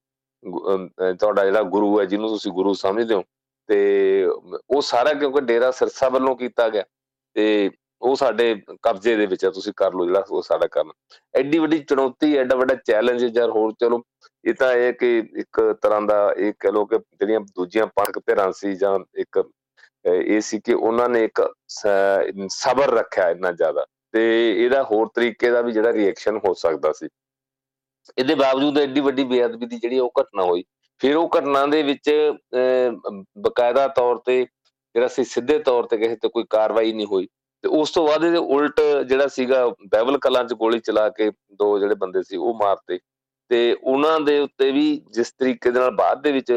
ਤੁਹਾਡਾ 1.19 1.45
ਜਿਹੜਾ 1.45 1.62
ਗੁਰੂ 1.66 2.00
ਹੈ, 2.00 2.06
ਜਿਹਨੂੰ 2.06 2.30
ਤੁਸੀਂ 2.30 2.51
ਗੁਰੂ 2.51 2.74
ਸਮਝਦੇ 2.74 3.13
ਹੋ 3.16 3.24
ਤੇ 3.69 4.25
ਉਹ 4.69 4.81
ਸਾਰਾ 4.81 5.13
ਕਿਉਂਕਿ 5.13 5.42
ਡੇਰਾ 5.42 5.72
ਸਿਰਸਾ 5.72 6.10
ਵੱਲੋਂ 6.10 6.36
ਕੀਤਾ 6.36 6.68
ਗਿਆ 6.69 6.84
ਤੇ 7.36 7.69
ਉਹ 8.01 8.16
ਸਾਡੇ 8.16 8.54
ਕਬਜ਼ੇ 8.83 9.16
ਦੇ 9.16 9.25
ਵਿੱਚ 9.25 9.44
ਹੈ 9.45 9.50
ਤੁਸੀਂ 9.51 9.74
ਕਰ 9.78 9.94
ਲਓ 9.94 10.06
ਜਿਹੜਾ 10.06 10.24
ਉਹ 10.30 10.42
ਸਾਡਾ 10.42 10.68
ਕਰਨਾ 10.72 10.94
ਐਡੀ 11.33 11.60
ਵੱਡੀ 11.60 11.80
ਚੁਣੌਤੀ, 11.80 12.36
ਐਡਾ 12.38 12.56
ਵੱਡਾ 12.56 12.75
ਚੈਲੰਜ 12.88 13.25
ਜਰ 13.25 13.50
ਹੋਰ 13.50 13.74
ਚਲੋ, 13.80 14.01
ਇਹ 14.44 14.54
ਤਾਂ 14.54 14.72
ਇਹ 14.74 14.94
ਕਿ 14.94 15.18
ਇੱਕ 15.40 15.62
ਤਰ੍ਹਾਂ 15.81 16.01
ਦਾ 16.01 16.33
ਇਹ 16.38 16.54
ਕਹ 16.60 16.72
ਲੋ 16.72 16.86
ਕਿ 16.86 16.98
ਜਿਹੜੀਆਂ 16.98 17.40
ਦੂਜੀਆਂ 17.56 17.88
ਪੰਥ 17.95 18.19
ਧਿਰਾਂ 18.19 18.51
ਸੀ 18.56 18.74
ਜਾਂ 18.75 18.98
ਇੱਕ 19.18 19.40
ਇਹ 20.07 20.42
ਸੀ 20.42 20.59
ਕਿ 20.59 20.74
ਉਹਨਾਂ 20.74 21.07
ਨੇ 21.09 21.24
ਇੱਕ 21.24 21.42
ਸਬਰ 22.50 22.94
ਰੱਖਿਆ 22.94 23.30
ਇੰਨਾ 23.30 23.51
ਜ਼ਿਆਦਾ 23.51 23.86
ਤੇ 24.13 24.24
ਇਹਦਾ 24.51 24.83
ਹੋਰ 24.83 25.07
ਤਰੀਕੇ 25.15 25.50
ਦਾ 25.51 25.62
ਵੀ 25.62 25.71
ਜਿਹੜਾ 25.71 25.94
ਰਿਐਕਸ਼ਨ 25.94 26.38
ਹੋ 26.45 26.54
ਸਕਦਾ 26.54 26.92
ਸੀ। 26.94 27.07
ਇਹਦੇ 28.18 28.36
ਬਾਵਜੂਦ 28.36 28.77
ਐਡੀ 28.80 29.00
ਵੱਡੀ 29.01 29.24
ਬੇਅਦਬੀ 29.24 29.65
ਦੀ 29.65 29.77
ਜਿਹੜੀ 29.77 30.00
ਉਹ 30.00 30.12
ਘਟਨਾ 30.21 30.44
ਹੋਈ, 30.44 30.63
ਫਿਰ 31.01 31.15
ਉਹ 31.15 31.30
ਘਟਨਾ 31.38 31.65
ਦੇ 31.65 31.81
ਵਿੱਚ 31.83 32.09
ਬਕਾਇਦਾ 33.39 33.88
ਤੌਰ 33.88 34.18
ਤੇ 34.25 34.44
ਜਿਹੜਾ 34.44 35.07
ਸੀ 35.07 35.24
ਸਿੱਧੇ 35.24 35.57
ਤੌਰ 35.59 35.88
ਤੇ 35.88 35.98
ਕਿਸੇ 35.98 36.15
ਤੇ 36.15 36.30
ਕੋਈ 36.30 36.44
ਕਾਰਵਾਈ 36.50 36.94
ਨਹੀਂ 36.94 37.07
ਹੋਈ 37.07 37.27
ਤੇ 37.63 37.69
ਉਸ 37.69 37.92
ਤੋਂ 37.92 38.07
ਬਾਅਦ 38.07 38.24
ਇਹਦੇ 38.24 38.38
ਉਲਟ 38.38 38.81
ਜਿਹੜਾ 39.07 39.27
ਸੀਗਾ 39.27 39.68
ਬੈਬਲ 39.92 40.18
ਕਲਾਂ 40.18 40.44
'ਚ 40.44 40.54
ਗੋਲੀ 40.54 40.80
ਚਲਾ 40.80 41.07
ਕੇ 41.09 41.31
ਦੋ 41.54 41.77
ਜਿਹੜੇ 41.80 41.95
ਬੰਦੇ 41.95 42.24
ਸੀ 42.24 42.38
ਉਹ 42.38 42.54
ਮਾਰਤੇ 42.54 43.00
ਤੇ 43.51 43.75
ਉਹਨਾਂ 43.83 44.19
ਦੇ 44.19 44.39
ਉੱਤੇ 44.39 44.71
ਵੀ 44.71 44.86
ਜਿਸ 45.12 45.31
ਤਰੀਕੇ 45.31 45.71
ਦੇ 45.71 45.80
ਨਾਲ 45.80 45.92
ਬਾਅਦ 45.92 46.21
ਦੇ 46.21 46.31
ਵਿੱਚ 46.31 46.51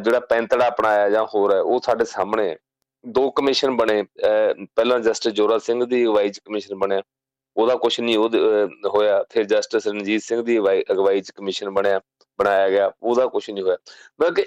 ਜਿਹੜਾ 0.00 0.20
ਪੈਂਤੜਾ 0.20 0.68
ਅਪਣਾਇਆ 0.68 1.08
ਜਾਂ 1.10 1.24
ਹੋਰ 1.24 1.54
ਹੈ 1.54 1.60
ਉਹ 1.60 1.80
ਸਾਡੇ 1.80 2.04
ਸਾਹਮਣੇ 2.04 2.56
ਦੋ 3.04 3.30
ਕਮਿਸ਼ਨ 3.30 3.76
ਬਣੇ 3.76 4.02
ਪਹਿਲਾਂ 4.16 4.98
ਜਸਟਿਸ 5.00 5.32
ਜੋਰਾ 5.34 5.58
ਸਿੰਘ 5.58 5.84
ਦੀ 5.84 6.04
ਅਗਵਾਈ 6.04 6.30
ਚ 6.30 6.40
ਕਮਿਸ਼ਨ 6.44 6.74
ਬਣਿਆ, 6.74 7.02
ਉਹਦਾ 7.56 7.74
ਕੁਝ 7.76 8.00
ਨਹੀਂ 8.00 8.16
ਉਹ 8.18 8.30
ਹੋਇਆ, 8.94 9.22
ਫਿਰ 9.30 9.44
ਜਸਟਿਸ 9.44 9.86
ਰਣਜੀਤ 9.86 10.22
ਸਿੰਘ 10.22 10.42
ਦੀ 10.42 10.58
ਅਗਵਾਈ 10.92 11.20
ਚ 11.20 11.30
ਕਮਿਸ਼ਨ 11.30 11.70
ਬਣਿਆ, 11.70 12.00
ਬਣਾਇਆ 12.38 12.68
ਗਿਆ, 12.70 12.90
ਉਹਦਾ 13.02 13.26
ਕੁਝ 13.26 13.50
ਨਹੀਂ 13.50 13.64
ਹੋਇਆ। 13.64 13.76
ਬਲਕਿ 14.20 14.46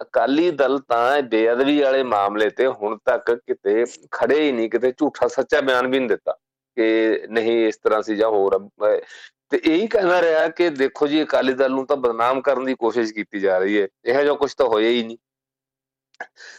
ਅਕਾਲੀ 0.00 0.50
ਦਲ 0.50 0.78
ਤਾਂ 0.88 1.22
ਬੇਅਦਬੀ 1.22 1.80
ਵਾਲੇ 1.80 2.02
ਮਾਮਲੇ 2.02 2.48
ਤੇ 2.50 2.66
ਹੁਣ 2.66 2.96
ਤੱਕ 3.04 3.30
ਕਿਤੇ 3.36 3.84
ਖੜੇ 4.12 4.40
ਹੀ 4.40 4.52
ਨਹੀਂ, 4.52 4.70
ਕਿਤੇ 4.70 4.92
ਝੂਠਾ 4.92 5.28
ਸੱਚਾ 5.28 5.60
ਬਿਆਨ 5.60 5.86
ਵੀ 5.86 5.98
ਨਹੀਂ 5.98 6.08
ਦਿੱਤਾ 6.08 6.32
ਕਿ 6.76 7.26
ਨਹੀਂ 7.30 7.66
ਇਸ 7.66 7.76
ਤਰ੍ਹਾਂ 7.76 8.02
ਸੀ 8.02 8.16
ਜਾਂ 8.16 8.28
ਹੋਰ 8.30 8.58
ਤੇ 9.50 9.60
ਇਹੀ 9.64 9.86
ਕਹਿਣਾ 9.86 10.20
ਰਿਹਾ 10.22 10.46
ਕਿ 10.48 10.68
ਦੇਖੋ 10.70 11.06
ਜੀ, 11.06 11.22
ਅਕਾਲੀ 11.22 11.52
ਦਲ 11.54 11.70
ਨੂੰ 11.70 11.86
ਤਾਂ 11.86 11.96
ਬਦਨਾਮ 11.96 12.40
ਕਰਨ 12.40 12.64
ਦੀ 12.64 12.74
ਕੋਸ਼ਿਸ਼ 12.74 13.12
ਕੀਤੀ 13.14 13.40
ਜਾ 13.40 13.58
ਰਹੀ 13.58 13.80
ਹੈ, 13.80 13.86
ਇਹ 14.04 14.22
ਜਿਹਾ 14.22 14.34
ਕੁਝ 14.34 14.52
ਤਾਂ 14.54 14.66
ਹੋਇਆ 14.66 14.88
ਹੀ 14.88 15.02
ਨਹੀਂ। 15.02 15.16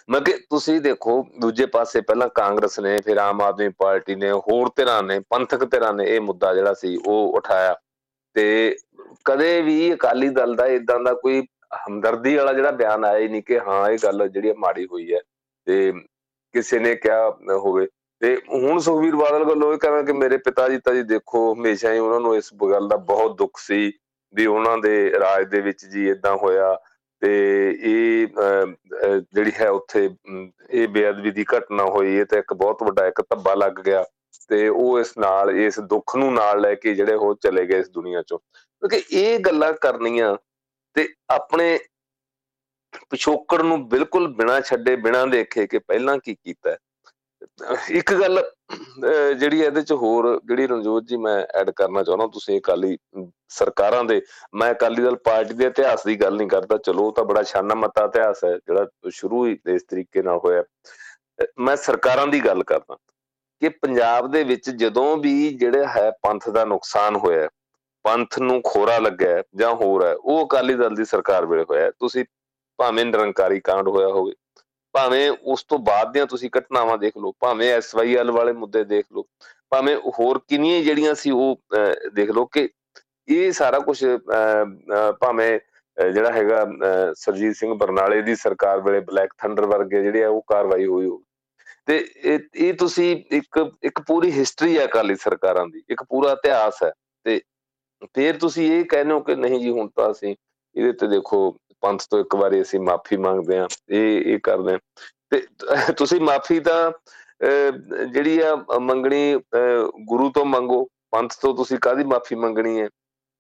ਮੈਂ 0.10 0.22
ਕਿ 0.22 0.34
ਤੁਸੀਂ 0.34 0.82
ਦੇਖੋ, 0.82 1.28
ਦੂਜੇ 1.40 1.66
ਪਾਸੇ 1.66 2.02
ਪਹਿਲਾਂ 2.02 2.30
ਕਾਂਗਰਸ 2.30 2.80
ਨੇ, 2.80 2.98
ਫਿਰ 3.06 3.18
ਆਮ 3.18 3.42
ਆਦਮੀ 3.42 3.70
ਪਾਰਟੀ 3.70 4.16
ਨੇ, 4.16 4.32
ਹੋਰ 4.32 4.70
ਧਿਰਾਂ 4.76 5.04
ਨੇ, 5.04 5.20
ਪੰਥਕ 5.20 5.66
ਧਿਰਾਂ 5.72 5.94
ਨੇ 5.94 6.06
ਇਹ 6.06 6.22
ਮੁੱਦਾ 6.22 6.54
ਜਿਹੜਾ 6.54 6.74
ਸੀ 6.74 6.98
ਉਹ 7.08 7.34
ਉਠਾਇਆ। 7.36 7.76
ਤੇ 8.34 8.78
ਕਦੇ 9.26 9.62
ਵੀ 9.62 9.94
ਅਕਾਲੀ 9.94 10.30
ਦਲ 10.30 10.56
ਦਾ 10.56 10.68
ਇਦਾਂ 10.68 11.00
ਦਾ 11.00 11.14
ਕੋਈ 11.14 11.48
ਹਮਦਰਦੀ 11.90 12.36
ਵਾਲਾ 12.36 12.54
ਜਿਹੜਾ 12.54 12.72
ਬਿਆਨ 12.72 13.06
ਆਇਆ 13.06 13.20
ਹੀ 13.20 13.28
ਨਹੀਂ 13.28 13.44
ਕਿ 13.44 13.60
ਹਾਂ, 13.60 13.90
ਇਹ 13.90 13.98
ਗੱਲ 14.04 14.28
ਜਿਹੜੀ 14.28 14.54
ਮਾੜੀ 14.54 14.86
ਹੋਈ 14.86 15.14
ਹੈ 15.14 15.20
ਤੇ 15.66 15.94
ਕਿਸੇ 16.54 16.80
ਨੇ 16.80 16.96
ਕਿਹਾ 16.96 17.30
ਹੋਵੇ। 17.52 17.88
ਤੇ 18.22 18.42
ਹੁਣ 18.50 18.80
ਸੁਖਵੀਰ 18.80 19.16
ਬਾਦਲ 19.16 19.44
ਵੱਲੋਂ 19.44 19.74
ਇਹ 19.74 19.78
ਕਹਿੰਦਾ 19.78 20.02
ਕਿ 20.02 20.14
ਮੇਰੇ 20.14 20.38
ਪਿਤਾ 20.38 20.70
ਜੀ 20.70 20.78
ਤਾਂ 20.78 20.94
ਜੀ 20.94 21.04
ਦੇਖੋ, 21.04 21.54
ਹਮੇਸ਼ਾ 21.54 21.94
ਹੀ 21.94 22.00
ਉਹਨਾਂ 22.00 22.20
ਨੂੰ 22.20 22.36
ਇਸ 22.36 22.54
ਗੱਲ 22.72 22.88
ਦਾ 22.88 22.96
ਬਹੁਤ 22.96 23.38
ਦੁੱਖ 23.38 23.58
ਸੀ 23.58 23.94
ਵੀ 24.34 24.46
ਉਹਨਾਂ 24.46 24.78
ਦੇ 24.78 25.12
ਰਾਜ 25.20 25.48
ਦੇ 25.48 25.62
ਵਿੱਚ 25.62 25.86
ਜੀ 25.86 26.10
ਇਦਾਂ 26.10 26.36
ਹੋਇਆ। 26.36 26.80
ਤੇ 27.26 27.70
ਇਹ 27.82 28.28
ਜਿਹੜੀ 29.34 29.52
ਹੈ 29.60 29.70
ਉੱਥੇ 29.70 30.10
ਇਹ 30.70 30.88
ਬੇਅਦਬੀ 30.88 31.32
ਦੀ 31.32 31.46
ਘਟਨਾ 31.56 31.84
ਹੋਈ 31.84 32.16
ਇਹ 32.18 32.26
ਤਾਂ 32.26 32.40
ਇੱਕ 32.40 32.54
ਬਹੁਤ 32.54 32.84
ਵੱਡਾ 32.84 33.06
ਇੱਕ 33.08 33.22
ਧੱਬਾ 33.22 33.54
ਲੱਗ 33.54 33.80
ਗਿਆ 33.86 34.04
ਤੇ 34.50 34.68
ਉਹ 34.68 35.00
ਇਸ 35.00 35.18
ਨਾਲ, 35.18 35.50
ਇਸ 35.52 35.80
ਦੁੱਖ 35.80 36.16
ਨੂੰ 36.16 36.34
ਨਾਲ 36.34 36.62
ਲੈ 36.62 36.74
ਕੇ 36.76 36.94
ਜਿਹੜੇ 36.96 37.14
ਉਹ 37.14 37.36
ਚਲੇ 37.36 37.66
ਗਏ 37.66 37.80
ਇਸ 37.80 37.90
ਦੁਨੀਆ 37.90 38.22
ਚੋਂ। 38.22 38.38
ਕਿਉਂਕਿ 38.40 39.04
ਇਹ 39.12 39.40
ਗੱਲਾਂ 39.40 39.74
ਕਰਨੀਆਂ 39.74 40.36
ਤੇ 40.96 41.08
ਆਪਣੇ 41.30 41.80
ਪਿਛੋਕੜ 43.10 43.62
ਨੂੰ 43.62 43.88
ਬਿਲਕੁਲ 43.90 44.28
ਬਿਨਾ 44.36 44.60
ਛੱਡੇ, 44.62 44.96
ਬਿਨਾ 44.96 45.26
ਦੇਖੇ 45.26 45.68
ਕਿ 45.68 45.80
ਪਹਿਲਾਂ 45.80 46.18
ਕੀ 46.18 46.36
ਕੀਤਾ 46.36 46.78
ਇੱਕ 47.90 48.14
ਗੱਲ 48.14 48.44
ਜਿਹੜੀ 49.40 49.60
ਇਹਦੇ 49.62 49.82
ਚ 49.82 49.94
ਹੋਰ 49.94 50.28
ਜਿਹੜੀ 50.46 50.68
ਰਣਜੋਤ 50.68 51.04
ਜੀ 51.08 51.18
ਮੈਂ 51.18 51.38
ਐਡ 51.60 51.70
ਕਰਨਾ 51.72 52.04
ਚਾਹੁੰਦਾ, 52.04 52.28
ਤੁਸੀਂ 52.28 52.60
ਅਕਾਲੀ 52.60 52.98
ਸਰਕਾਰਾਂ 53.50 54.04
ਦੇ, 54.04 54.22
ਮੈਂ 54.56 54.72
ਅਕਾਲੀ 54.74 55.04
ਦਲ 55.04 55.16
ਪਾਰਟੀ 55.26 55.54
ਦੇ 55.54 55.66
ਇਤਿਹਾਸ 55.66 56.06
ਦੀ 56.06 56.16
ਗੱਲ 56.22 56.36
ਨਹੀਂ 56.36 56.48
ਕਰਦਾ, 56.50 56.78
ਚਲੋ 56.78 57.06
ਉਹ 57.08 57.12
ਤਾਂ 57.14 57.24
ਬੜਾ 57.26 57.44
ਛਾਨਾ 57.44 57.76
ਮਤਾ 57.76 58.06
ਇਤਿਹਾਸ 58.06 58.44
ਹੈ, 58.44 58.56
ਜਿਹੜਾ 58.58 59.10
ਸ਼ੁਰੂ 59.14 59.46
ਹੀ 59.46 59.58
ਇਸ 59.76 59.84
ਤਰੀਕੇ 59.90 60.22
ਨਾਲ 60.22 60.40
ਹੋਇਆ। 60.46 60.64
ਮੈਂ 61.60 61.76
ਸਰਕਾਰਾਂ 61.76 62.28
ਦੀ 62.28 62.40
ਗੱਲ 62.46 62.64
ਕਰਦਾ 62.64 62.98
ਕਿ 63.62 63.70
ਪੰਜਾਬ 63.70 64.32
ਦੇ 64.32 64.44
ਵਿੱਚ 64.44 64.70
ਜਦੋਂ 64.70 65.16
ਵੀ 65.18 65.50
ਜਿਹੜਾ 65.60 65.88
ਹੈ 65.88 66.10
ਪੰਥ 66.24 66.50
ਦਾ 66.50 66.66
ਨੁਕਸਾਨ 66.66 67.16
ਹੋਇਆ 67.16 67.50
ਪੰਥ 68.06 68.38
ਨੂੰ 68.40 68.62
ਖੋਰਾ 68.62 68.98
ਲੱਗਿਆ 69.00 69.44
ਜਾਂ 69.56 69.74
ਹੋਰ 69.76 70.06
ਹੈ, 70.06 70.14
ਉਹ 70.14 70.46
ਅਕਾਲੀ 70.46 70.74
ਦਲ 70.74 70.96
ਦੀ 70.96 71.06
ਸਰਕਾਰ 71.06 71.46
ਵੇਲੇ 71.46 71.64
ਹੋਇਆ 71.70 71.92
ਤੁਸੀਂ 72.00 72.26
ਭਾਵੇਂ 72.80 73.06
ਨਿਰੰਕਾਰੀ 73.06 73.60
ਕਾਂਡ 73.60 73.88
ਹੋਇਆ 73.88 74.08
ਹੋਵੇ 74.08 74.34
ਭਾਵੇਂ 74.96 75.30
ਉਸ 75.54 75.64
ਤੋਂ 75.64 75.78
ਬਾਅਦ 75.80 76.12
ਦੀਆਂ 76.14 76.26
ਤੁਸੀਂ 76.26 76.50
ਘਟਨਾਵਾਂ 76.58 76.98
ਦੇਖ 76.98 77.18
ਲਓ, 77.18 77.32
ਭਾਵੇਂ 77.40 77.72
ਐਸਵਾਈਐਲ 77.74 78.32
ਵਾਲੇ 78.32 78.52
ਮੁੱਦੇ 78.54 78.84
ਦੇਖ 78.84 79.06
ਲਓ, 79.14 79.24
ਭਾਵੇਂ 79.70 79.96
ਹੋਰ 80.20 80.40
ਕਿੰਨੀਆਂ 80.50 80.82
ਜਿਹੜੀਆਂ 80.84 81.14
ਸੀ 81.16 81.32
ਉਹ 81.32 81.60
ਦੇਖ 82.14 82.30
ਲਓ 82.32 82.46
ਕਿ 82.46 82.68
ਇਹ 83.28 83.52
ਸਾਰਾ 83.52 83.80
ਕੁਝ 83.80 84.04
ਭਾਵੇਂ 85.20 85.60
ਜਿਹੜਾ 85.98 86.32
ਹੈਗਾ 86.32 86.66
ਸਰਜੀਤ 87.18 87.56
ਸਿੰਘ 87.56 87.74
ਬਰਨਾਲੇ 87.74 88.22
ਦੀ 88.22 88.36
ਸਰਕਾਰ 88.36 88.82
ਵੇਲੇ 88.82 89.00
ਬਲੈਕ 89.02 89.34
ਥੰਡਰ 89.38 89.66
ਵਰਗੇ 89.66 90.02
ਜਿਹੜੇ 90.04 90.24
ਆ 90.24 90.30
ਉਹ 90.30 90.42
ਕਾਰਵਾਈ 90.48 90.86
ਹੋਈ 90.86 91.10
ਤੇ 91.88 91.98
ਇਹ 92.56 92.74
ਤੁਸੀਂ 92.74 93.16
ਇੱਕ 93.32 93.60
ਇੱਕ 93.84 94.02
ਪੂਰੀ 94.08 94.32
ਹਿਸਟਰੀ 94.32 94.78
ਹੈ 94.78 94.86
ਅਕਾਲੀ 94.86 95.16
ਸਰਕਾਰਾਂ 95.16 95.66
ਦੀ, 95.68 95.82
ਇੱਕ 95.90 96.04
ਪੂਰਾ 96.04 96.32
ਇਤਿਹਾਸ 96.32 96.84
ਹੈ। 96.84 96.92
ਤੇ 97.26 97.40
ਫਿਰ 98.16 98.38
ਤੁਸੀਂ 98.40 98.72
ਇਹ 98.72 98.86
ਕਹਿੰਦੇ 98.86 99.14
ਹੋ 99.14 99.20
ਕਿ 99.20 99.36
ਨਹੀਂ 99.36 99.60
ਜੀ 99.60 99.70
ਹੁਣ 99.72 99.90
ਤਾਂ 99.96 100.10
ਅਸੀਂ 100.12 100.36
ਇਹਦੇ 100.76 100.92
ਤੇ 100.92 101.08
ਦੇਖੋ 101.08 101.38
ਪੰਥ 101.86 102.04
ਤੋਂ 102.10 102.20
ਇੱਕ 102.20 102.36
ਵਾਰੀ 102.36 102.62
ਅਸੀਂ 102.62 102.80
ਮਾਫੀ 102.80 103.18
ਮੰਗਦੇ 103.18 103.58
ਆ 103.60 103.68
ਇਹ 103.90 104.22
ਇਹ 104.34 104.40
ਕਰਦੇ 104.44 104.74
ਆ 104.74 104.80
ਤੇ 105.32 105.42
ਤੁਸੀਂ 105.98 106.20
ਮਾਫੀ 106.22 106.60
ਤਾਂ 106.60 106.92
ਜਿਹੜੀ 108.14 108.40
ਆ 108.42 108.56
ਮੰਗਣੀ 108.82 109.40
ਗੁਰੂ 110.06 110.30
ਤੋਂ 110.32 110.46
ਮੰਗੋ, 110.46 110.84
ਪੰਥ 111.12 111.34
ਤੋਂ 111.42 111.56
ਤੁਸੀਂ 111.56 111.78
ਕਾਦੀ 111.82 112.04
ਮਾਫੀ 112.04 112.36
ਮੰਗਣੀ 112.36 112.80
ਹੈ? 112.82 112.88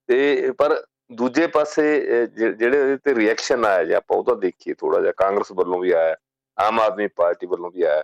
ਤੇ, 0.10 0.52
ਪਰ 0.58 0.75
ਦੂਜੇ 1.12 1.48
ਪਾਸੇ 1.48 1.86
ਜਿਹੜੇ 2.28 2.80
ਉਹਦੇ 2.82 2.98
ਤੇ 2.98 3.16
ਰਿਐਕਸ਼ਨ 3.16 3.66
ਆਇਆ 3.66 3.84
ਜੇ, 3.84 3.94
ਆਪਾਂ 3.94 4.18
ਉਹ 4.18 4.24
ਤਾਂ 4.24 4.36
ਦੇਖੀਏ 4.36 4.74
ਥੋੜਾ 4.74 5.00
ਜਿਹਾ, 5.02 5.14
ਕਾਂਗਰਸ 5.18 5.52
ਵੱਲੋਂ 5.52 5.80
ਵੀ 5.80 5.92
ਆਇਆ, 5.92 6.16
ਆਮ 6.58 6.80
ਆਦਮੀ 6.80 7.08
ਪਾਰਟੀ 7.16 7.48
ਵੱਲੋਂ 7.48 7.72
ਵੀ 7.72 7.84
ਆਇਆ। 7.84 8.04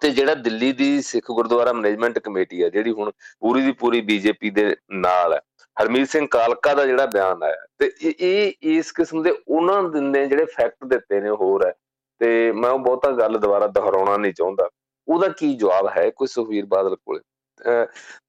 ਤੇ 0.00 0.10
ਜਿਹੜਾ 0.10 0.34
ਦਿੱਲੀ 0.34 0.72
ਦੀ 0.72 1.00
ਸਿੱਖ 1.02 1.30
ਗੁਰਦੁਆਰਾ 1.30 1.72
ਮੈਨੇਜਮੈਂਟ 1.72 2.18
ਕਮੇਟੀ 2.18 2.62
ਹੈ 2.62 2.68
ਜਿਹੜੀ 2.68 2.92
ਹੁਣ 2.92 3.10
ਪੂਰੀ 3.40 3.62
ਦੀ 3.62 3.72
ਪੂਰੀ 3.72 4.00
ਬੀਜੇਪੀ 4.00 4.50
ਦੇ 4.50 4.64
ਨਾਲ 4.90 5.32
ਹੈ 5.34 5.40
ਹਰਮੀਤ 5.76 6.08
ਸਿੰਘ 6.08 6.26
ਕਾਲਕਾ 6.30 6.74
ਦਾ 6.74 6.86
ਜਿਹੜਾ 6.86 7.06
ਬਿਆਨ 7.06 7.42
ਆਇਆ 7.42 7.66
ਤੇ 7.78 7.90
ਇਹ 8.00 8.52
ਇਸ 8.72 8.92
ਕਿਸਮ 8.92 9.22
ਦੇ 9.22 9.34
ਉਹਨਾਂ 9.48 9.82
ਦਿੰਦੇ 9.82 10.24
ਜਿਹੜੇ 10.26 10.44
ਫੈਕਟ 10.54 10.84
ਦਿੱਤੇ 10.84 11.20
ਨੇ 11.20 11.30
ਹੋਰ 11.30 11.66
ਹੈ 11.66 11.72
ਤੇ 12.20 12.30
ਮੈਂ 12.52 12.70
ਉਹ 12.70 12.78
ਬਹੁਤਾ 12.78 13.10
ਗੱਲ 13.10 13.38
ਦੁਬਾਰਾ 13.38 13.66
ਦੁਹਰਾਉਣਾ 13.66 14.16
ਨਹੀਂ 14.16 14.32
ਚਾਹੁੰਦਾ। 14.32 14.68
ਉਹਦਾ 15.08 15.28
ਕੀ 15.28 15.54
ਜਵਾਬ 15.54 15.88
ਹੈ 15.96 16.08
ਕੋਈ 16.10 16.28
ਸੁਖਵੀਰ 16.28 16.66
ਬਾਦਲ 16.66 16.96
ਕੋਲੇ? 16.96 17.20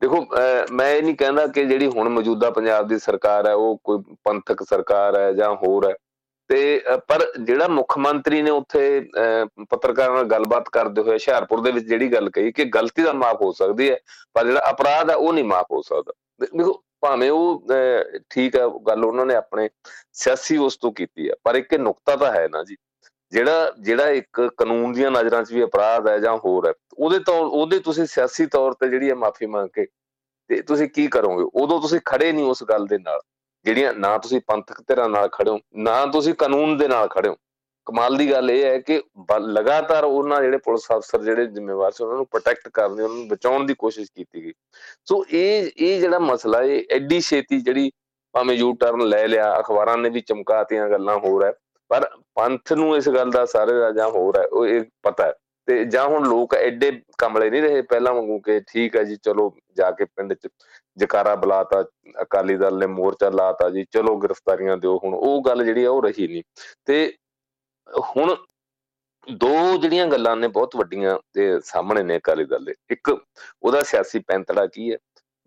ਦੇਖੋ 0.01 0.25
ਮੈਂ 0.71 0.89
ਇਹ 0.95 1.03
ਨਹੀਂ 1.03 1.15
ਕਹਿੰਦਾ 1.15 1.45
ਕਿ 1.47 1.65
ਜਿਹੜੀ 1.65 1.87
ਹੁਣ 1.87 2.09
ਮੌਜੂਦਾ 2.09 2.49
ਪੰਜਾਬ 2.51 2.87
ਦੀ 2.87 2.97
ਸਰਕਾਰ 2.99 3.47
ਹੈ, 3.47 3.53
ਉਹ 3.53 3.79
ਕੋਈ 3.83 3.99
ਪੰਥਕ 4.23 4.63
ਸਰਕਾਰ 4.69 5.17
ਹੈ 5.19 5.31
ਜਾਂ 5.33 5.53
ਹੋਰ 5.55 5.89
ਹੈ। 5.89 5.93
ਤੇ 6.49 6.81
ਪਰ 7.07 7.25
ਜਿਹੜਾ 7.39 7.67
ਮੁੱਖ 7.67 7.97
ਮੰਤਰੀ 7.97 8.41
ਨੇ 8.41 8.51
ਉੱਥੇ 8.51 9.09
ਪੱਤਰਕਾਰਾਂ 9.69 10.15
ਨਾਲ 10.15 10.25
ਗੱਲਬਾਤ 10.25 10.69
ਕਰਦੇ 10.69 11.01
ਹੋਏ 11.01 11.13
ਹੁਸ਼ਿਆਰਪੁਰ 11.13 11.61
ਦੇ 11.61 11.71
ਵਿੱਚ 11.71 11.85
ਜਿਹੜੀ 11.85 12.11
ਗੱਲ 12.13 12.29
ਕਹੀ 12.29 12.51
ਕਿ 12.51 12.65
ਗਲਤੀ 12.65 13.03
ਦਾ 13.03 13.13
ਮਾਫ 13.13 13.41
ਹੋ 13.41 13.51
ਸਕਦੀ 13.51 13.89
ਹੈ, 13.91 13.97
ਪਰ 14.35 14.45
ਜਿਹੜਾ 14.45 14.69
ਅਪਰਾਧ 14.69 15.09
ਹੈ 15.09 15.15
ਉਹ 15.15 15.33
ਨਹੀਂ 15.33 15.45
ਮਾਫ 15.45 15.65
ਹੋ 15.71 15.81
ਸਕਦਾ। 15.81 16.13
ਦੇਖੋ 16.41 16.81
ਭਾਵੇਂ 17.03 17.29
ਉਹ 17.31 17.63
ਠੀਕ 18.29 18.55
ਹੈ, 18.55 18.67
ਗੱਲ 18.87 19.05
ਉਹਨਾਂ 19.05 19.25
ਨੇ 19.25 19.35
ਆਪਣੇ 19.35 19.69
ਸਿਆਸੀ 20.13 20.57
ਉਸ 20.59 20.77
ਤੋਂ 20.77 20.91
ਕੀਤੀ 20.93 21.29
ਹੈ, 21.29 21.33
ਪਰ 21.43 21.55
ਇੱਕ 21.55 21.73
ਨੁਕਤਾ 21.75 22.15
ਤਾਂ 22.15 22.31
ਹੈ 22.33 22.47
ਨਾ 22.47 22.63
ਜੀ, 22.63 22.75
ਜਿਹੜਾ 23.31 23.71
ਜਿਹੜਾ 23.79 24.09
ਇੱਕ 24.11 24.41
ਕਾਨੂੰਨ 24.57 24.91
ਦੀਆਂ 24.93 25.11
ਨਜ਼ਰਾਂ 25.11 25.43
'ਚ 25.43 25.53
ਵੀ 25.53 25.63
ਅਪਰਾਧ 25.63 26.07
ਹੈ 26.07 26.17
ਜਾਂ 26.19 26.35
ਹੋਰ 26.37 26.67
ਹੈ, 26.67 26.73
ਉਹਦੇ 26.97 27.19
ਤੋਂ 27.21 27.35
ਉਹਦੇ 27.41 27.79
ਤੁਸੀਂ 27.81 28.05
ਸਿਆਸੀ 28.07 28.45
ਤੌਰ 28.47 28.73
ਤੇ 28.73 28.89
ਜਿਹੜੀ 28.89 29.09
ਹੈ 29.09 29.15
ਮਾਫੀ 29.15 29.45
ਮੰਗ 29.47 29.69
ਕੇ, 29.69 29.85
ਤੇ 30.49 30.61
ਤੁਸੀਂ 30.63 30.87
ਕੀ 30.89 31.07
ਕਰੋਗੇ? 31.07 31.45
ਉਦੋਂ 31.55 31.79
ਤੁਸੀਂ 31.81 31.99
ਖੜੇ 32.05 32.31
ਨਹੀਂ 32.31 32.45
ਉਸ 32.45 32.63
ਗੱਲ 32.69 32.85
ਦੇ 32.87 32.97
ਨਾਲ, 32.99 33.19
ਜਿਹੜੀਆਂ 33.65 33.93
ਨਾ 33.95 34.17
ਤੁਸੀਂ 34.17 34.41
ਪੰਥਕ 34.47 34.81
ਧਿਰਾਂ 34.87 35.09
ਨਾਲ 35.09 35.29
ਖੜੇ 35.33 35.49
ਹੋ, 35.51 35.59
ਨਾ 35.77 36.05
ਤੁਸੀਂ 36.07 36.33
ਕਾਨੂੰਨ 36.35 36.77
ਦੇ 36.77 36.87
ਨਾਲ 36.87 37.07
ਖੜੇ 37.07 37.29
ਹੋ। 37.29 37.35
ਕਮਾਲ 37.87 38.15
ਦੀ 38.17 38.29
ਗੱਲ 38.31 38.51
ਇਹ 38.51 38.63
ਹੈ 38.63 38.77
ਕਿ 38.79 39.01
ਲਗਾਤਾਰ 39.39 40.03
ਉਹਨਾਂ 40.03 40.41
ਜਿਹੜੇ 40.41 40.57
ਪੁਲਿਸ 40.57 40.85
ਅਫਸਰ 40.95 41.21
ਜਿਹੜੇ 41.23 41.45
ਜ਼ਿੰਮੇਵਾਰ 41.45 41.91
ਸੀ, 41.91 42.03
ਉਹਨਾਂ 42.03 42.17
ਨੂੰ 42.17 42.25
ਪ੍ਰੋਟੈਕਟ 42.25 42.67
ਕਰਨ 42.73 42.95
ਦੀ, 42.95 43.03
ਉਹਨਾਂ 43.03 43.17
ਨੂੰ 43.17 43.27
ਬਚਾਉਣ 43.27 43.65
ਦੀ 43.65 43.73
ਕੋਸ਼ਿਸ਼ 43.79 44.09
ਕੀਤੀ 44.15 44.43
ਗਈ। 44.43 44.53
ਸੋ 45.05 45.23
ਇਹ 45.31 45.69
ਇਹ 45.77 45.99
ਜਿਹੜਾ 46.01 46.19
ਮਸਲਾ 46.19 46.61
ਇਹ 46.61 46.95
ਐਡੀ 46.95 47.19
ਛੇਤੀ 47.21 47.59
ਜਿਹੜੀ 47.61 47.91
ਭਾਵੇਂ 48.35 48.55
ਯੂ 48.55 48.73
ਟਰਨ 48.75 49.07
ਲੈ 49.07 49.27
ਲਿਆ, 49.27 49.59
ਅਖਬਾਰਾਂ 49.59 49.97
ਨੇ 49.97 50.09
ਵੀ 50.09 50.21
ਚਮਕਾਤੀਆਂ 50.21 50.89
ਗੱਲਾਂ 50.89 51.17
ਹੋਰ 51.17 51.45
ਹੈ, 51.45 51.53
ਪਰ 51.91 52.09
ਪੰਥ 52.35 52.73
ਨੂੰ 52.73 52.95
ਇਸ 52.97 53.09
ਗੱਲ 53.09 53.31
ਦਾ 53.31 53.45
ਸਾਰੇ 53.45 53.79
ਦਾ 53.79 53.91
ਜਾਂ 53.91 54.09
ਹੋਰ 54.09 54.39
ਹੈ, 54.39 54.45
ਉਹ 54.45 54.67
ਇਹ 54.67 54.83
ਪਤਾ 55.03 55.25
ਹੈ। 55.25 55.33
ਤੇ 55.67 55.83
ਜਾਂ 55.85 56.05
ਹੁਣ 56.07 56.27
ਲੋਕ 56.27 56.53
ਐਡੇ 56.55 56.91
ਕਮਲੇ 57.17 57.49
ਨਹੀਂ 57.49 57.61
ਰਹੇ 57.61 57.81
ਪਹਿਲਾਂ 57.81 58.13
ਵਾਂਗੂ 58.13 58.39
ਕਿ 58.39 58.59
ਠੀਕ 58.67 58.95
ਹੈ 58.95 59.03
ਜੀ, 59.03 59.15
ਚਲੋ 59.15 59.51
ਜਾ 59.77 59.91
ਕੇ 59.91 60.05
ਪਿੰਡ 60.05 60.33
'ਚ 60.33 60.47
ਜਕਾਰਾ 60.97 61.35
ਬੁਲਾਤਾ, 61.35 61.83
ਅਕਾਲੀ 62.21 62.55
ਦਲ 62.57 62.77
ਨੇ 62.79 62.87
ਮੋਰਚਾ 62.87 63.29
ਲਾਤਾ 63.29 63.69
ਜੀ, 63.69 63.85
ਚਲੋ 63.91 64.15
ਗ੍ਰਿਫਤਾਰੀਆਂ 64.17 64.77
ਦਿਓ, 64.77 64.97
ਹੁਣ 65.03 65.13
ਉਹ 65.13 65.41
ਗੱਲ 65.45 65.63
ਜਿਹੜੀ 65.65 65.83
ਆ, 65.83 65.91
ਉਹ 65.91 66.01
ਰਹੀ 66.03 66.27
ਨਹੀਂ। 66.27 66.43
ਤੇ 66.85 67.13
ਹੁਣ 68.15 68.35
ਦੋ 69.27 69.77
ਜਿਹੜੀਆਂ 69.77 70.05
ਗੱਲਾਂ 70.07 70.35
ਨੇ 70.37 70.47
ਬਹੁਤ 70.47 70.75
ਵੱਡੀਆਂ 70.75 71.17
ਤੇ 71.33 71.59
ਸਾਹਮਣੇ 71.65 72.03
ਨੇ 72.03 72.17
ਅਕਾਲੀ 72.17 72.45
ਦਲ 72.45 72.65
ਦੇ। 72.65 72.73
ਇੱਕ 72.91 73.09
ਉਹਦਾ 73.09 73.81
ਸਿਆਸੀ 73.83 74.19
ਪੈਂਤੜਾ 74.19 74.65
ਕੀ 74.67 74.91
ਹੈ? 74.91 74.97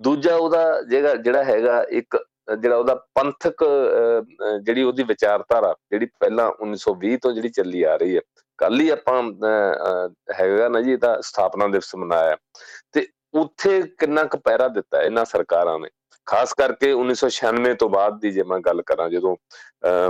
ਦੂਜਾ 0.01 0.35
ਉਹਦਾ 0.37 0.81
ਜਿਹੜਾ 0.83 1.15
ਜਿਹੜਾ 1.17 1.43
ਹੈਗਾ 1.45 1.83
ਇੱਕ, 1.91 2.17
ਜਿਹੜਾ 2.59 2.77
ਉਹਦਾ 2.77 2.95
ਪੰਥਕ 3.15 3.65
ਜਿਹੜੀ 4.65 4.83
ਉਹਦੀ 4.83 5.03
ਵਿਚਾਰਧਾਰਾ, 5.03 5.75
ਜਿਹੜੀ 5.91 6.07
ਪਹਿਲਾਂ 6.21 6.51
1920 6.61 7.17
ਤੋਂ 7.23 7.33
ਜਿਹੜੀ 7.33 7.49
ਚੱਲੀ 7.49 7.83
ਆ 7.83 7.97
ਰਹੀ 7.97 8.17
ਹੈ। 8.17 8.21
ਕੱਲ 8.59 8.81
ਹੀ 8.81 8.89
ਆਪਾਂ 8.91 9.23
ਹੈਗਾ 10.41 10.69
ਨਾ 10.69 10.81
ਜੀ, 10.81 10.93
ਇਹਦਾ 10.93 11.21
ਸਥਾਪਨਾ 11.21 11.67
ਦਿਵਸ 11.69 11.95
ਮਨਾਇਆ। 11.97 12.37
ਤੇ 12.93 13.07
ਉੱਥੇ 13.35 13.81
ਕਿੰਨਾ 13.99 14.25
ਕੁ 14.25 14.39
ਪਹਿਰਾ 14.39 14.69
ਦਿੱਤਾ 14.69 15.03
ਇਹਨਾਂ 15.03 15.25
ਸਰਕਾਰਾਂ 15.25 15.79
ਨੇ। 15.79 15.89
ਖਾਸ 16.27 16.53
ਕਰਕੇ 16.55 16.93
1996 16.93 17.75
ਤੋਂ 17.81 17.89
ਬਾਅਦ 17.91 18.19
ਦੀ 18.21 18.31
ਜੇ 18.31 18.43
ਮੈਂ 18.43 18.59
ਗੱਲ 18.61 18.83
ਕਰਾਂ, 18.87 19.09
ਜਦੋਂ 19.11 19.37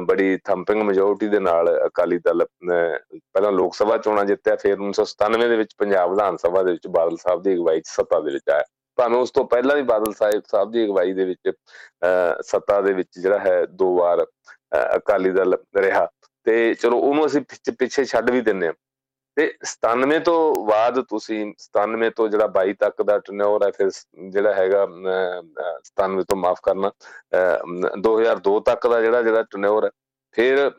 ਬੜੀ 0.06 0.36
ਥੰਪਿੰਗ 0.44 0.82
ਮੈਜੋਰਟੀ 0.82 1.28
ਦੇ 1.28 1.38
ਨਾਲ 1.40 1.68
ਅਕਾਲੀ 1.86 2.18
ਦਲ 2.18 2.44
ਪਹਿਲਾਂ 2.44 3.52
ਲੋਕ 3.52 3.74
ਸਭਾ 3.74 3.96
ਚੋਣਾਂ 3.98 4.24
ਜਿੱਤਿਆ, 4.24 4.56
ਫਿਰ 4.56 4.78
1997 4.78 5.48
ਦੇ 5.48 5.56
ਵਿੱਚ 5.56 5.74
ਪੰਜਾਬ 5.78 6.10
ਵਿਧਾਨ 6.10 6.36
ਸਭਾ 6.36 6.62
ਦੇ 6.62 6.72
ਵਿੱਚ 6.72 6.86
ਬਾਦਲ 6.88 7.16
ਸਾਹਿਬ 7.16 7.42
ਦੀ 7.42 7.54
ਅਗਵਾਈ 7.54 7.80
'ਚ 7.80 7.88
ਸੱਤਾ 7.88 8.20
ਦੇ 8.20 8.32
ਵਿੱਚ 8.32 8.50
ਆਇਆ। 8.50 8.64
ਭਾਵੇਂ 8.98 9.18
ਉਸ 9.18 9.30
ਤੋਂ 9.30 9.44
ਪਹਿਲਾਂ 9.44 9.76
ਵੀ 9.76 9.82
ਬਾਦਲ 9.88 10.12
ਸਾਹਿਬ 10.14 10.42
ਸਾਹਿਬ 10.50 10.70
ਦੀ 10.72 10.84
ਅਗਵਾਈ 10.84 11.12
ਦੇ 11.12 11.24
ਵਿੱਚ 11.24 11.50
ਸੱਤਾ 12.46 12.80
ਦੇ 12.80 12.92
ਵਿੱਚ 12.92 13.18
ਜਿਹੜਾ 13.18 13.38
ਹੈ 13.38 13.64
ਦੋ 13.72 13.94
ਵਾਰ 13.96 14.24
ਅਕਾਲੀ 14.96 15.30
ਦਲ 15.30 15.56
ਰਿਹਾ। 15.76 16.06
ਤੇ 16.46 16.74
ਚਲੋ, 16.74 16.98
ਉਹਨੂੰ 16.98 17.26
ਅਸੀਂ 17.26 17.40
ਪਿੱਛੇ 17.78 18.04
ਛੱਡ 18.04 18.30
ਵੀ 18.30 18.40
ਦਿੰਨੇ 18.40 18.66
ਆ 18.68 18.72
ਤੇ 19.36 19.46
97 19.66 20.18
ਤੋਂ 20.24 20.38
ਬਾਅਦ 20.66 21.00
ਤੁਸੀਂ 21.08 21.40
97 21.64 22.10
ਤੋਂ 22.16 22.28
ਜਿਹੜਾ 22.28 22.46
22 22.52 22.74
ਤੱਕ 22.80 23.02
ਦਾ 23.02 23.18
ਟਰਨਓਵਰ 23.18 23.64
ਹੈ, 23.64 23.70
ਫਿਰ 23.70 23.90
ਜਿਹੜਾ 24.30 24.52
ਹੈਗਾ 24.54 24.86
97 25.90 26.24
ਤੋਂ 26.28 26.36
ਮਾਫ 26.36 26.60
ਕਰਨਾ 26.62 26.90
2002 28.00 28.58
ਤੱਕ 28.66 28.86
ਦਾ 28.86 29.00
ਜਿਹੜਾ 29.00 29.22
ਜਿਹੜਾ 29.22 29.42
ਟਰਨਓਵਰ 29.50 29.84
ਹੈ, 29.84 29.90
ਫਿਰ 30.34 30.70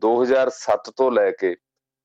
2007 0.00 0.90
ਤੋਂ 0.96 1.10
ਲੈ 1.12 1.30
ਕੇ 1.40 1.54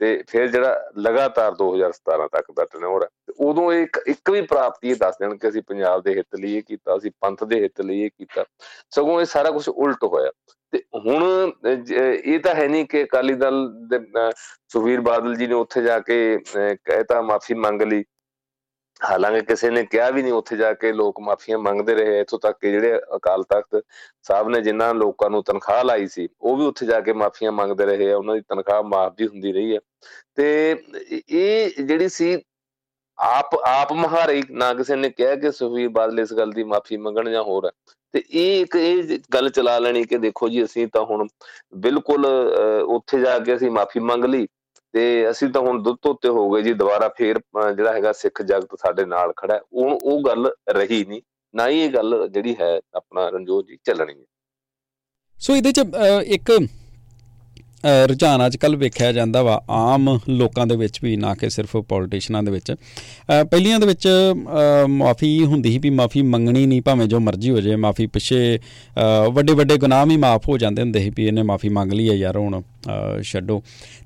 ਤੇ 0.01 0.07
ਫਿਰ 0.29 0.47
ਜਿਹੜਾ 0.47 0.91
ਲਗਾਤਾਰ 0.99 1.53
2017 1.59 2.27
ਤੱਕ 2.31 2.51
ਦਾ 2.55 2.65
ਟਰਨਓਵਰ 2.65 3.03
ਹੈ 3.03 3.33
ਉਦੋਂ 3.45 3.71
ਇੱਕ 3.73 3.97
ਇੱਕ 4.07 4.29
ਵੀ 4.31 4.41
ਪ੍ਰਾਪਤੀ 4.51 4.89
ਇਹ 4.89 4.95
ਦੱਸ 4.95 5.15
ਦੇਣ 5.19 5.35
ਕਿ 5.37 5.49
ਅਸੀਂ 5.49 5.61
ਪੰਜਾਬ 5.67 6.01
ਦੇ 6.03 6.13
ਹਿੱਤ 6.17 6.35
ਲਈ 6.35 6.55
ਇਹ 6.57 6.63
ਕੀਤਾ, 6.63 6.97
ਅਸੀਂ 6.97 7.11
ਪੰਥ 7.21 7.43
ਦੇ 7.43 7.61
ਹਿੱਤ 7.63 7.81
ਲਈ 7.81 8.01
ਇਹ 8.01 8.09
ਕੀਤਾ, 8.09 8.43
ਸਗੋਂ 8.91 9.19
ਇਹ 9.21 9.25
ਸਾਰਾ 9.25 9.51
ਕੁਝ 9.51 9.67
ਉਲਟ 9.69 10.03
ਹੋਇਆ। 10.03 10.31
ਤੇ 10.73 10.81
ਹੁਣ 10.95 11.51
ਇਹ 11.85 12.39
ਤਾਂ 12.39 12.53
ਹੈ 12.55 12.67
ਨਹੀਂ 12.67 12.85
ਕਿ 12.85 13.03
ਅਕਾਲੀ 13.03 13.33
ਦਲ 13.35 13.67
ਦੇ 13.89 13.99
ਸੁਖਵੀਰ 14.69 15.01
ਬਾਦਲ 15.01 15.35
ਜੀ 15.35 15.47
ਨੇ 15.47 15.53
ਉੱਥੇ 15.55 15.81
ਜਾ 15.83 15.99
ਕੇ 15.99 16.37
ਕਹਿਤਾ 16.45 17.21
ਮਾਫੀ 17.21 17.53
ਮੰਗ 17.55 17.81
ਲਈ। 17.81 18.03
ਹਾਲਾਂਕਿ 19.01 19.41
ਕਿਸੇ 19.45 19.69
ਨੇ 19.69 19.83
ਕਿਹਾ 19.85 20.09
ਵੀ 20.09 20.21
ਨਹੀਂ 20.21 20.33
ਉੱਥੇ 20.33 20.57
ਜਾ 20.57 20.73
ਕੇ 20.73 20.91
ਲੋਕ 20.93 21.19
ਮਾਫੀਆਂ 21.21 21.57
ਮੰਗਦੇ 21.59 21.93
ਰਹੇ। 21.95 22.19
ਇਥੋਂ 22.19 22.39
ਤੱਕ 22.39 22.57
ਕਿ 22.61 22.71
ਜਿਹੜੇ 22.71 22.99
ਅਕਾਲ 23.15 23.43
ਤਖਤ 23.43 23.81
ਸਾਹਿਬ 24.23 24.49
ਨੇ 24.49 24.61
ਜਿਨ੍ਹਾਂ 24.61 24.93
ਲੋਕਾਂ 24.93 25.29
ਨੂੰ 25.29 25.43
ਤਨਖਾਹ 25.43 25.83
ਲਾਈ 25.83 26.07
ਸੀ, 26.07 26.27
ਉਹ 26.41 26.57
ਵੀ 26.57 26.65
ਉੱਥੇ 26.65 26.85
ਜਾ 26.85 26.99
ਕੇ 27.01 27.13
ਮਾਫੀਆਂ 27.13 27.51
ਮੰਗਦੇ 27.51 27.85
ਰਹੇ 27.85 28.11
ਆ। 28.11 28.17
ਉਹਨਾਂ 28.17 28.35
ਦੀ 28.35 28.41
ਤਨਖਾਹ 28.49 28.81
ਮਾਫ 28.83 29.13
ਵੀ 29.19 29.27
ਹੁੰਦੀ 29.27 29.51
ਰਹੀ 29.53 29.75
ਹੈ 29.75 29.79
ਤੇ 30.35 30.83
ਇਹ 31.29 31.83
ਜਿਹੜੀ 31.83 32.09
ਸੀ 32.09 32.35
ਆਪ 33.19 33.55
ਆਪ 33.65 33.91
ਮਹਾਰੇ 33.93 34.41
ਨਾ 34.51 34.73
ਕਿਸੇ 34.73 34.95
ਨੇ 34.95 35.09
ਕਿਹਾ 35.09 35.35
ਕਿ 35.35 35.51
ਸੁਖਵੀਰ 35.51 35.89
ਬਾਦਲ 35.89 36.19
ਇਸ 36.19 36.33
ਗੱਲ 36.33 36.51
ਦੀ 36.51 36.63
ਮਾਫੀ 36.63 36.97
ਮੰਗਣ 36.97 37.29
ਜਾਂ 37.31 37.43
ਹੋਰ 37.43 37.71
ਤੇ 38.13 38.23
ਇਹ 38.31 38.61
ਇੱਕ 38.61 38.75
ਇਹ 38.75 39.17
ਗੱਲ 39.33 39.49
ਚਲਾ 39.49 39.77
ਲੈਣੀ 39.79 40.03
ਕਿ 40.03 40.17
ਦੇਖੋ 40.17 40.49
ਜੀ, 40.49 40.63
ਅਸੀਂ 40.63 40.87
ਤਾਂ 40.87 41.03
ਹੁਣ 41.05 41.27
ਬਿਲਕੁਲ 41.75 42.25
ਉੱਥੇ 42.87 43.19
ਜਾ 43.19 43.37
ਕੇ 43.39 43.55
ਅਸੀਂ 43.55 43.71
ਮਾਫੀ 43.71 43.99
ਮੰਗ 44.01 44.25
ਲਈ 44.25 44.47
ਤੇ 44.93 45.29
ਅਸੀਂ 45.29 45.49
ਤਾਂ 45.49 45.61
ਹੁਣ 45.61 45.81
ਦੁੱਧ 45.83 45.97
ਤੋਤੇ 46.01 46.29
ਹੋ 46.29 46.49
ਗਏ 46.51 46.61
ਜੀ, 46.61 46.73
ਦੁਬਾਰਾ 46.73 47.09
ਫੇਰ 47.17 47.39
ਜਿਹੜਾ 47.75 47.93
ਹੈਗਾ 47.93 48.11
ਸਿੱਖ 48.13 48.41
ਜਗਤ 48.41 48.75
ਸਾਡੇ 48.81 49.05
ਨਾਲ 49.05 49.33
ਖੜਾ 49.37 49.59
ਉਹ 49.73 49.99
ਉਹ 50.03 50.21
ਗੱਲ 50.25 50.51
ਰਹੀ 50.71 51.03
ਨਹੀਂ, 51.05 51.21
ਨਾ 51.53 51.67
ਹੀ 51.67 51.81
ਇਹ 51.81 51.89
ਗੱਲ 51.93 52.27
ਜਿਹੜੀ 52.29 52.55
ਹੈ 52.59 52.79
ਆਪਣਾ 52.95 53.29
ਰਣਜੋਤ 53.29 53.65
ਜੀ 53.67 53.77
ਚੱਲਣੀ 53.85 54.13
ਹੈ। 54.13 54.25
ਸੋ 55.39 55.55
ਇਹਦੇ 55.55 55.71
ਚ 55.71 55.85
ਇੱਕ 56.27 56.51
ਰੁਝਾਨ 58.09 58.45
ਅੱਜ 58.45 58.55
ਕੱਲ 58.57 58.75
ਵੇਖਿਆ 58.75 59.11
ਜਾਂਦਾ 59.11 59.41
ਵਾ, 59.43 59.61
ਆਮ 59.69 60.17
ਲੋਕਾਂ 60.29 60.65
ਦੇ 60.67 60.75
ਵਿੱਚ 60.75 60.99
ਵੀ, 61.03 61.15
ਨਾ 61.17 61.33
ਕਿ 61.35 61.49
ਸਿਰਫ 61.49 61.75
ਪੋਲੀਟੀਸ਼ੀਅਨਾਂ 61.79 62.43
ਦੇ 62.43 62.51
ਵਿੱਚ। 62.51 62.71
ਪਹਿਲੀਆਂ 63.51 63.79
ਦੇ 63.79 63.85
ਵਿੱਚ 63.87 64.07
ਮਾਫੀ 64.89 65.43
ਹੁੰਦੀ 65.45 65.71
ਸੀ 65.71 65.79
ਵੀ 65.79 65.89
ਮਾਫੀ 65.89 66.21
ਮੰਗਣੀ 66.23 66.65
ਨਹੀਂ, 66.65 66.81
ਭਾਵੇਂ 66.81 67.07
ਜੋ 67.07 67.19
ਮਰਜ਼ੀ 67.19 67.49
ਹੋ 67.49 67.61
ਜਾਏ, 67.61 67.75
ਮਾਫੀ 67.77 68.07
ਪਿੱਛੇ 68.07 68.59
ਵੱਡੇ 69.31 69.53
ਵੱਡੇ 69.53 69.77
ਗੁਨਾਹ 69.77 70.05
ਵੀ 70.05 70.17
ਮਾਫ 70.17 70.47
ਹੋ 70.49 70.57
ਜਾਂਦੇ 70.57 70.81
ਹੁੰਦੇ 70.81 70.99
ਸੀ 70.99 71.11
ਵੀ 71.15 71.27
ਇਹਨੇ 71.27 71.43
ਮਾਫੀ 71.43 71.69
ਮੰਗ 71.69 71.93
ਲਈ 71.93 72.09
ਹੈ 72.09 72.15
ਯਾਰ 72.15 72.37
ਹੁਣ। 72.37 72.61
ਛੱਡੋ। 73.23 73.61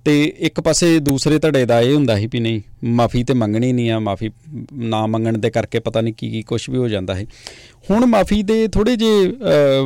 ਤੇ 0.05 0.21
ਇੱਕ 0.39 0.59
ਪਾਸੇ 0.61 0.97
ਦੂਸਰੇ 0.99 1.39
ਧੜੇ 1.39 1.65
ਦਾ 1.65 1.79
ਇਹ 1.81 1.93
ਹੁੰਦਾ 1.95 2.15
ਸੀ 2.17 2.27
ਵੀ 2.27 2.39
ਨਹੀਂ, 2.39 2.61
ਮਾਫੀ 2.91 3.23
ਤੇ 3.23 3.33
ਮੰਗਣੀ 3.33 3.71
ਨਹੀਂ 3.73 3.89
ਆ, 3.91 3.99
ਮਾਫੀ 3.99 4.29
ਨਾ 4.73 5.05
ਮੰਗਣ 5.07 5.37
ਦੇ 5.37 5.49
ਕਰਕੇ 5.49 5.79
ਪਤਾ 5.79 6.01
ਨਹੀਂ 6.01 6.13
ਕੀ 6.13 6.29
ਕੀ 6.29 6.41
ਕੁਝ 6.41 6.69
ਵੀ 6.69 6.77
ਹੋ 6.77 6.87
ਜਾਂਦਾ 6.87 7.15
ਹੈ 7.15 7.25
ਹੁਣ 7.89 8.05
ਮਾਫੀ 8.05 8.41
ਦੇ 8.43 8.67
ਥੋੜੇ 8.67 8.95
ਜੇ 8.95 9.11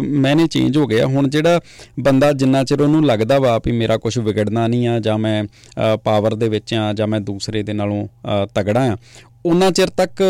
ਮੈਨੇ 0.02 0.48
ਚੇਂਜ 0.48 0.78
ਹੋ 0.78 0.86
ਗਿਆ 0.88 1.06
ਹੁਣ 1.08 1.28
ਜਿਹੜਾ 1.30 1.60
ਬੰਦਾ 2.00 2.32
ਜਿੰਨਾ 2.34 2.64
ਚਿਰ 2.64 2.82
ਉਹਨੂੰ 2.82 3.06
ਲੱਗਦਾ 3.06 3.40
ਵਾ 3.40 3.58
ਵੀ 3.66 3.72
ਮੇਰਾ 3.72 3.98
ਕੁਝ 3.98 4.18
ਵਿਗੜਨਾ 4.20 4.68
ਨਹੀਂ 4.68 4.88
ਆ, 4.88 5.00
ਜਾਂ 5.00 5.18
ਮੈਂ 5.18 5.44
ਪਾਵਰ 6.04 6.36
ਦੇ 6.36 6.50
ਵਿੱਚ 6.50 6.74
ਆ, 6.74 6.92
ਜਾਂ 6.94 7.08
ਮੈਂ 7.08 7.22
ਦੂਸਰੇ 7.22 7.64
ਦੇ 7.64 7.74
ਨਾਲੋਂ 7.74 8.08
ਤਗੜਾ 8.56 8.92
ਆ, 8.92 8.98
ਉਹਨਾਂ 9.46 9.72
ਚਿਰ 9.72 9.88
ਤੱਕ 9.88 10.24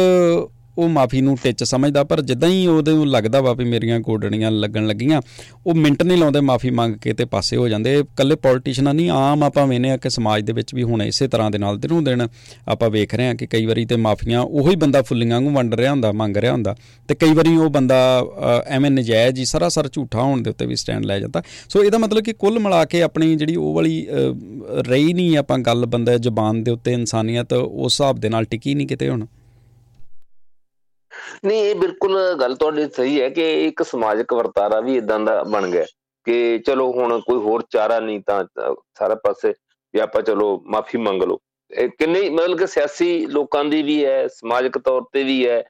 ਉਹ 0.78 0.90
ਮਾਫੀ 0.90 1.22
ਨੂੰ 1.22 1.38
ਟਿੱਚ 1.44 1.64
ਸਮਝਦਾ, 1.64 2.04
ਪਰ 2.04 2.22
ਜਿੱਦਾਂ 2.22 2.50
ਹੀ 2.50 2.66
ਉਹਦੇ 2.68 2.92
ਨੂੰ 2.92 3.08
ਲੱਗਦਾ 3.08 3.42
ਵਾ 3.42 3.54
ਵੀ 3.54 3.66
ਮੇਰੀਆਂ 3.66 4.00
ਗੋਡਣੀਆਂ 4.00 4.52
ਲੱਗਣ 4.52 4.88
ਲੱਗੀਆਂ, 4.88 5.22
ਉਹ 5.68 5.76
ਮਿੰਟ 5.76 6.04
ਨਹੀਂ 6.04 6.18
ਲਾਉਂਦੇ 6.18 6.40
ਮਾਫੀ 6.42 6.70
ਮੰਗ 6.72 6.96
ਕੇ 6.96 7.14
ਤੇ 7.14 7.26
ਪਾਸੇ 7.26 7.58
ਹੋ 7.58 7.68
ਜਾਂਦੇ। 7.68 7.94
ਇਕੱਲੇ 7.96 8.36
ਪੋਲੀਟੀਸ਼ੀਅਨਾਂ 8.38 8.94
ਨਹੀਂ, 8.94 9.10
ਆਮ 9.10 9.44
ਆਪਾਂ 9.44 9.66
ਵੇਨੇ 9.68 9.92
ਆ 9.92 9.98
ਕਿ 9.98 10.10
ਸਮਾਜ 10.10 10.44
ਦੇ 10.44 10.54
ਵਿੱਚ 10.54 10.74
ਵੀ 10.76 10.84
ਹੁਣ 10.84 11.04
ਇਸੇ 11.04 11.28
ਤਰ੍ਹਾਂ 11.28 11.50
ਦੇ 11.52 11.58
ਨਾਲ 11.58 11.78
ਦਿਨੋਂ 11.80 12.02
ਦਿਨ 12.02 12.28
ਆਪਾਂ 12.68 12.90
ਵੇਖ 12.90 13.16
ਰਹੇ 13.16 13.28
ਆ 13.28 13.34
ਕਿ 13.34 13.48
ਕਈ 13.48 13.66
ਵਾਰੀ 13.66 13.86
ਤੇ 13.86 13.96
ਮਾਫੀਆਂ 13.98 14.42
ਉਹੀ 14.42 14.76
ਬੰਦਾ 14.76 15.02
ਫੁੱਲੀਆਂ 15.02 15.42
ਨੂੰ 15.42 15.54
ਵੰਡ 15.54 15.74
ਰਿਹਾ 15.76 15.92
ਹੁੰਦਾ, 15.92 16.12
ਮੰਗ 16.12 16.38
ਰਿਹਾ 16.38 16.52
ਹੁੰਦਾ। 16.52 16.76
ਤੇ 17.08 17.16
ਕਈ 17.16 17.34
ਵਾਰੀ 17.34 17.56
ਉਹ 17.56 17.70
ਬੰਦਾ 17.70 17.98
ਐਵੇਂ 18.68 18.92
ਨਜਾਇਜ਼ 18.92 19.40
ਹੀ 19.40 19.46
ਸਰਾਸਰ 19.46 19.90
ਝੂਠਾ 19.94 20.22
ਹੋਣ 20.22 20.42
ਦੇ 20.42 20.50
ਉੱਤੇ 20.50 20.66
ਵੀ 20.66 20.76
ਸਟੈਂਡ 20.76 21.06
ਲੈ 21.06 21.20
ਜਾਂਦਾ। 21.20 21.42
ਸੋ 21.70 21.84
ਇਹਦਾ 21.84 21.98
ਮਤਲਬ 21.98 22.24
ਕਿ 22.24 22.34
ਕੁੱਲ 22.34 22.60
ਮਿਲਾ 22.60 22.84
ਕੇ 22.86 23.02
ਆਪਣੀ 23.02 23.36
ਜਿਹੜੀ 23.36 23.56
ਉਹ 23.56 23.74
ਵਾਲੀ 23.74 24.06
ਰਹੀ 24.82 25.14
ਨਹੀਂ 25.14 25.38
ਆਪਾਂ 25.38 25.58
ਗੱਲ 25.60 25.86
ਬੰਦਾ 25.86 26.18
ਜ਼ਬਾਨ 26.18 26.64
ਦੇ 26.64 26.72
ਉੱਤੇ 26.72 26.94
ਇਨਸਾਨੀਅਤ, 26.94 27.54
ਉਸ 27.54 27.94
ਹਿਸਾਬ 27.94 28.20
ਦੇ 28.20 28.30
ਨਾਲ 28.30 28.46
ਟਿਕੀ 28.46 28.76
ਨਹੀਂ 28.76 28.88
ਕਿਤੇ 28.88 29.10
ਹੁਣ। 29.10 29.26
ਨਹੀਂ, 31.44 31.62
ਇਹ 31.62 31.76
ਬਿਲਕੁਲ 31.76 32.18
ਗੱਲ 32.40 32.56
ਤੁਹਾਡੀ 32.56 32.88
ਸਹੀ 32.96 33.22
ਹੈ 33.22 33.30
ਕਿ 33.30 33.52
ਇੱਕ 33.68 33.84
ਸਮਾਜਿਕ 33.84 34.34
ਵਰਤਾਰਾ 34.34 34.80
ਵੀ 34.82 34.96
ਇਦਾਂ 34.98 35.20
ਦਾ 35.20 35.42
ਬਣ 35.44 35.70
ਗਿਆ 35.72 35.86
ਕਿ 36.28 36.60
ਚਲੋ 36.66 36.92
ਹੁਣ 36.92 37.20
ਕੋਈ 37.22 37.38
ਹੋਰ 37.40 37.64
ਚਾਰਾ 37.72 38.00
ਨਹੀਂ 38.00 38.20
ਤਾਂ 38.28 38.44
ਸਾਰਾ 39.00 39.16
ਪਾਸੇ 39.24 39.54
ਵੀ 39.94 40.00
ਆਪਾਂ 40.00 40.22
ਚਲੋ 40.22 40.62
ਮਾਫੀ 40.68 40.98
ਮੰਗ 40.98 41.24
ਲਓ। 41.24 41.40
ਕਿੰਨੇ 42.00 42.30
ਮਤਲਬ 42.30 42.58
ਕਿ 42.60 42.68
ਸਿਆਸੀ 42.68 43.26
ਲੋਕਾਂ 43.28 43.64
ਦੀ 43.66 43.82
ਵੀ 43.84 44.04
ਹੈ, 44.06 44.28
ਸਮਾਜਿਕ 44.28 44.78
ਤੌਰ 44.78 45.02
ਤੇ 45.14 45.24
ਵੀ 45.24 45.48
ਹੈ 45.48 45.64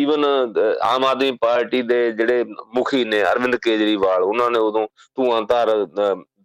ਈਵਨ 0.00 0.24
ਆਮ 0.82 1.04
ਆਦਮੀ 1.04 1.30
ਪਾਰਟੀ 1.40 1.80
ਦੇ 1.82 2.10
ਜਿਹੜੇ 2.12 2.44
ਮੁਖੀ 2.74 3.04
ਨੇ 3.04 3.22
ਅਰਵਿੰਦ 3.22 3.56
ਕੇਜਰੀਵਾਲ, 3.56 4.22
ਉਹਨਾਂ 4.22 4.50
ਨੇ 4.50 4.58
ਉਦੋਂ 4.58 4.86
ਧੂਆਂ 5.16 5.42
ਧਾਰ 5.42 5.70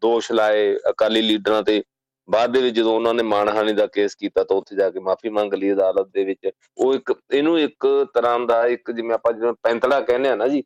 ਦੋਸ਼ 0.02 0.32
ਲਾਏ 0.32 0.76
ਅਕਾਲੀ 0.90 1.22
ਲੀਡਰਾਂ 1.22 1.62
ਤੇ। 1.64 1.82
ਬਾਅਦ 2.28 2.52
ਦੇ 2.54 2.62
ਵਿੱਚ 2.62 2.76
ਜਦੋਂ 2.76 2.94
ਉਹਨਾਂ 2.96 3.14
ਨੇ 3.14 3.24
ਮਾਨਹਾਨੀ 3.24 3.74
ਦਾ 3.74 3.86
ਕੇਸ 3.88 4.16
ਕੀਤਾ 4.16 4.44
ਤਾਂ 4.44 4.58
ਉੱਥੇ 4.58 4.76
ਜਾ 4.76 4.90
ਕੇ 4.90 5.00
ਮਾਫੀ 5.00 5.30
ਮੰਗ 5.30 5.54
ਲਈ 5.54 5.72
ਅਦਾਲਤ 5.74 6.08
ਦੇ 6.08 6.24
ਵਿੱਚ। 6.24 6.50
ਉਹ 6.78 6.94
ਇੱਕ, 6.96 7.14
ਇਹਨੂੰ 7.34 7.60
ਇੱਕ 7.60 7.88
ਤਰ੍ਹਾਂ 8.14 8.40
ਦਾ 8.40 8.66
ਇੱਕ 8.68 8.92
ਜਿਵੇਂ 8.92 9.14
ਆਪਾਂ 9.16 9.34
ਜਿਵੇਂ 9.34 9.54
ਪੈਂਤੜਾ 9.64 10.00
ਕਹਿੰਦੇ 10.02 10.30
ਆ 10.30 10.36
ਨਾ 10.36 10.48
ਜੀ, 10.48 10.64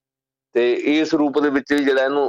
ਤੇ 0.56 0.74
ਇਸ 0.74 1.14
ਰੂਪ 1.14 1.40
ਦੇ 1.40 1.50
ਵਿੱਚ 1.50 1.74
ਜਿਹੜਾ 1.74 2.04
ਇਹਨੂੰ 2.04 2.28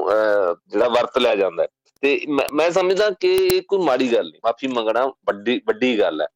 ਜਿਹੜਾ 0.68 0.88
ਵਰਤ 0.88 1.18
ਲਿਆ 1.18 1.34
ਜਾਂਦਾ 1.34 1.66
ਤੇ 2.02 2.20
ਮੈਂ 2.52 2.70
ਸਮਝਦਾ 2.70 3.10
ਕਿ 3.20 3.34
ਇਹ 3.36 3.62
ਕੋਈ 3.68 3.78
ਮਾੜੀ 3.78 4.12
ਗੱਲ 4.12 4.30
ਨਹੀਂ, 4.30 4.40
ਮਾਫੀ 4.46 4.66
ਮੰਗਣਾ 4.68 5.06
ਵੱਡੀ 5.26 5.60
ਵੱਡੀ 5.66 5.98
ਗੱਲ 5.98 6.20
ਹੈ। 6.22 6.26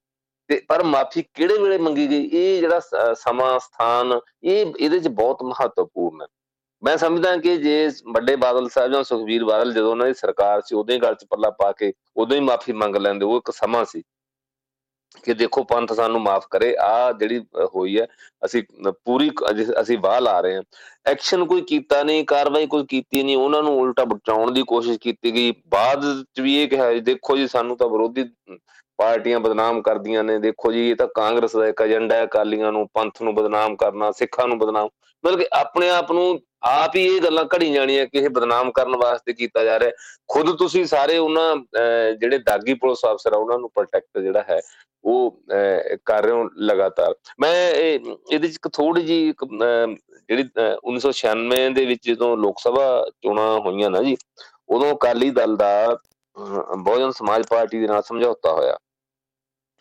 ਤੇ 0.49 0.61
ਪਰ 0.69 0.83
ਮਾਫੀ 0.83 1.23
ਕਿਹੜੇ 1.35 1.59
ਵੇਲੇ 1.59 1.79
ਮੰਗੀ 1.79 2.09
ਗਈ? 2.11 2.29
ਇਹ 2.33 2.61
ਜਿਹੜਾ 2.61 2.81
ਸਮਾਂ, 3.15 3.59
ਸਥਾਨ, 3.59 4.19
ਇਹ, 4.43 4.67
ਇਹਦੇ 4.67 4.89
ਵਿੱਚ 4.89 5.09
ਬਹੁਤ 5.09 5.43
ਮਹੱਤਵਪੂਰਨ 5.43 6.23
ਹੈ। 6.23 6.27
ਮੈਂ 6.83 6.97
ਸਮਝਦਾ 6.97 7.37
ਕਿ 7.37 7.57
ਜੇ 7.57 7.89
ਵੱਡੇ 8.13 8.37
ਬਾਦਲ 8.37 8.69
ਸਾਹਿਬ 8.69 8.93
ਜਾਂ 8.93 9.03
ਸੁਖਵੀਰ 9.05 9.45
ਬਾਦਲ 9.45 9.73
ਜਦੋਂ 9.73 9.91
ਉਹਨਾਂ 9.91 10.07
ਦੀ 10.07 10.15
ਸਰਕਾਰ 10.15 10.61
ਸੀ 10.67 10.75
ਉਦੋਂ 10.77 10.95
ਹੀ 10.95 11.01
ਗੱਲ 11.01 11.15
'ਚ 11.15 11.27
ਪੱਲਾ 11.31 11.51
ਪਾ 11.59 11.71
ਕੇ 11.73 11.93
ਉਦੋਂ 12.17 12.37
ਹੀ 12.37 12.43
ਮਾਫੀ 12.43 12.73
ਮੰਗ 12.73 12.97
ਲੈਂਦੇ, 12.97 13.25
ਉਹ 13.25 13.37
ਇੱਕ 13.37 13.51
ਸਮਾਂ 13.55 13.85
ਸੀ 13.85 14.03
ਕਿ 15.25 15.35
ਦੇਖੋ 15.35 15.63
ਪੰਥ 15.65 15.93
ਸਾਨੂੰ 15.93 16.21
ਮਾਫ 16.23 16.47
ਕਰੇ 16.51 16.75
ਆ 16.81 17.13
ਜਿਹੜੀ 17.13 17.41
ਹੋਈ 17.75 17.99
ਹੈ, 17.99 18.07
ਅਸੀਂ 18.45 18.63
ਪੂਰੀ 19.05 19.31
ਅਸੀਂ 19.81 19.99
ਵਾਹ 19.99 20.21
ਲਾ 20.21 20.41
ਰਹੇ 20.41 20.55
ਹਾਂ। 20.57 20.63
ਐਕਸ਼ਨ 21.07 21.45
ਕੋਈ 21.47 21.61
ਕੀਤਾ 21.69 22.03
ਨਹੀਂ, 22.03 22.25
ਕਾਰਵਾਈ 22.27 22.67
ਕੋਈ 22.67 22.85
ਕੀਤੀ 22.89 23.23
ਨਹੀਂ, 23.23 23.37
ਉਹਨਾਂ 23.37 23.63
ਨੂੰ 23.63 23.77
ਉਲਟਾ 23.81 24.05
ਬਚਾਉਣ 24.05 24.53
ਦੀ 24.53 24.63
ਕੋਸ਼ਿਸ਼ 24.69 24.99
ਕੀਤੀ 25.01 25.35
ਗਈ। 25.35 25.53
ਬਾਅਦ 25.69 26.05
ਚ 26.35 26.41
ਵੀ 26.41 26.57
ਇਹ 26.63 26.69
ਕਿਹਾ, 26.69 26.93
ਦੇਖੋ 27.01 27.37
ਜੀ 27.37 27.47
ਸਾਨੂੰ 27.49 27.77
ਤਾਂ 27.77 27.89
ਵਿਰੋਧੀ 27.89 28.25
ਪਾਰਟੀਆਂ 28.99 29.41
ਬਦਨਾਮ 29.41 29.81
ਕਰਦੀਆਂ 29.83 30.25
ਨੇ, 30.25 30.39
ਦੇਖੋ 30.39 30.73
ਜੀ 30.73 30.89
ਇਹ 30.91 30.97
ਤਾਂ 30.97 31.07
ਕਾਂਗਰਸ 31.15 31.57
ਦਾ 31.57 31.67
ਇੱਕ 31.67 31.81
ਏਜੰਡਾ 31.81 32.17
ਹੈ, 32.17 32.25
ਅਕਾਲੀਆਂ 32.25 32.73
ਨੂੰ, 32.73 32.89
ਪੰਥ 32.95 33.23
ਨੂੰ 33.23 33.35
ਬਦਨਾਮ 33.35 33.77
ਕਰਨਾ, 33.77 34.11
ਸਿੱਖਾਂ 34.13 34.49
ਨੂੰ 34.49 34.59
ਬਦਨਾਮ। 34.59 34.89
ਮਤਲਬ 35.25 35.39
ਕਿ 35.39 35.47
ਆਪਣੇ 35.53 35.91
ਆਪ 35.91 36.13
ਨੂੰ 36.13 36.41
ਆਪ 36.63 36.97
ਹੀ 36.97 37.05
ਇਹ 37.07 37.21
ਗੱਲਾਂ 37.23 37.45
ਘੜੀ 37.55 37.73
ਜਾਣੀਆਂ 37.73 38.07
ਕਿ 38.07 38.19
ਇਹ 38.19 38.29
ਬਦਨਾਮ 38.31 38.71
ਕਰਨ 38.73 38.97
ਵਾਸਤੇ 38.97 39.33
ਕੀਤਾ 39.33 39.65
ਜਾ 39.65 39.79
ਰਿਹਾ 39.81 39.91
ਖੁਦ 40.29 40.57
ਤੁਸੀਂ 40.59 40.85
ਸਾਰੇ 40.87 41.19
ਉਹਨਾਂ 41.19 41.57
ਜਿਹੜੇ 42.15 42.39
ਦਾਗੀ 42.39 42.75
ਪੁਲਿਸ 42.75 43.05
ਅਫਸਰ 43.13 43.33
ਆ, 43.33 43.37
ਉਹਨਾਂ 43.37 43.59
ਨੂੰ 43.59 43.71
ਪ੍ਰੋਟੈਕਟ 43.71 44.19
ਜਿਹੜਾ 44.19 44.45
ਹੈ, 44.51 44.61
ਉਹ 45.05 45.41
ਕਰ 46.07 46.23
ਰਹੇ 46.23 46.33
ਹੋ 46.33 46.49
ਲਗਾਤਾਰ। 46.61 47.15
ਮੈਂ 47.41 47.71
ਇਹਦੇ 47.73 48.49
ਚ 48.49 48.69
ਥੋੜੀ 48.73 49.03
ਜੀ 49.03 49.19
ਜਿਹੜੀ 49.33 50.45
1996 50.85 51.75
ਦੇ 51.75 51.85
ਵਿੱਚ 51.87 52.07
ਜਦੋਂ 52.09 52.37
ਲੋਕ 52.37 52.59
ਸਭਾ 52.61 52.87
ਚੋਣਾਂ 53.23 53.49
ਹੋਈਆਂ 53.61 53.91
ਨਾ 53.91 54.03
ਜੀ, 54.03 54.17
ਉਦੋਂ 54.69 54.95
ਅਕਾਲੀ 54.95 55.31
ਦਲ 55.33 55.57
ਦਾ 55.57 55.97
ਬਹੁਜਨ 56.37 57.11
ਸਮਾਜ 57.13 57.47
ਪਾਰਟੀ 57.49 57.81
ਦੇ 57.81 57.87
ਨਾਲ 57.87 58.03
ਸਮਝੌਤਾ 58.03 58.53
ਹੋਇਆ। 58.53 58.77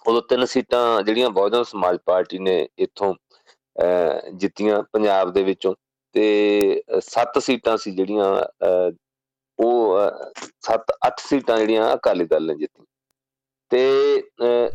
ਉਦੋਂ 0.06 0.22
ਤਿੰਨ 0.30 0.46
ਸੀਟਾਂ 0.46 1.02
ਜਿਹੜੀਆਂ 1.04 1.30
ਬਹੁਜਨ 1.30 1.64
ਸਮਾਜ 1.64 1.98
ਪਾਰਟੀ 2.06 2.40
ਨੇ 2.40 2.68
ਇੱਥੋਂ 2.78 3.14
ਜਿੱਤੀਆਂ 4.34 4.82
ਪੰਜਾਬ 4.94 5.32
ਦੇ 5.34 5.44
ਵਿੱਚੋਂ। 5.44 5.74
ਤੇ 6.16 6.26
7 7.08 7.40
ਸੀਟਾਂ 7.40 7.78
ਸੀ 7.78 7.92
ਜਿਹੜੀਆਂ 7.92 8.30
ਉਹ 9.60 9.98
7 10.68 10.94
8 11.08 11.12
ਸੀਟਾਂ 11.20 11.58
ਜਿਹੜੀਆਂ 11.58 11.94
ਅਕਾਲੀ 11.94 12.26
ਦਲ 12.26 12.46
ਨੇ 12.46 12.56
ਜਿੱਤੀ 12.56 12.86
ਤੇ 13.72 14.70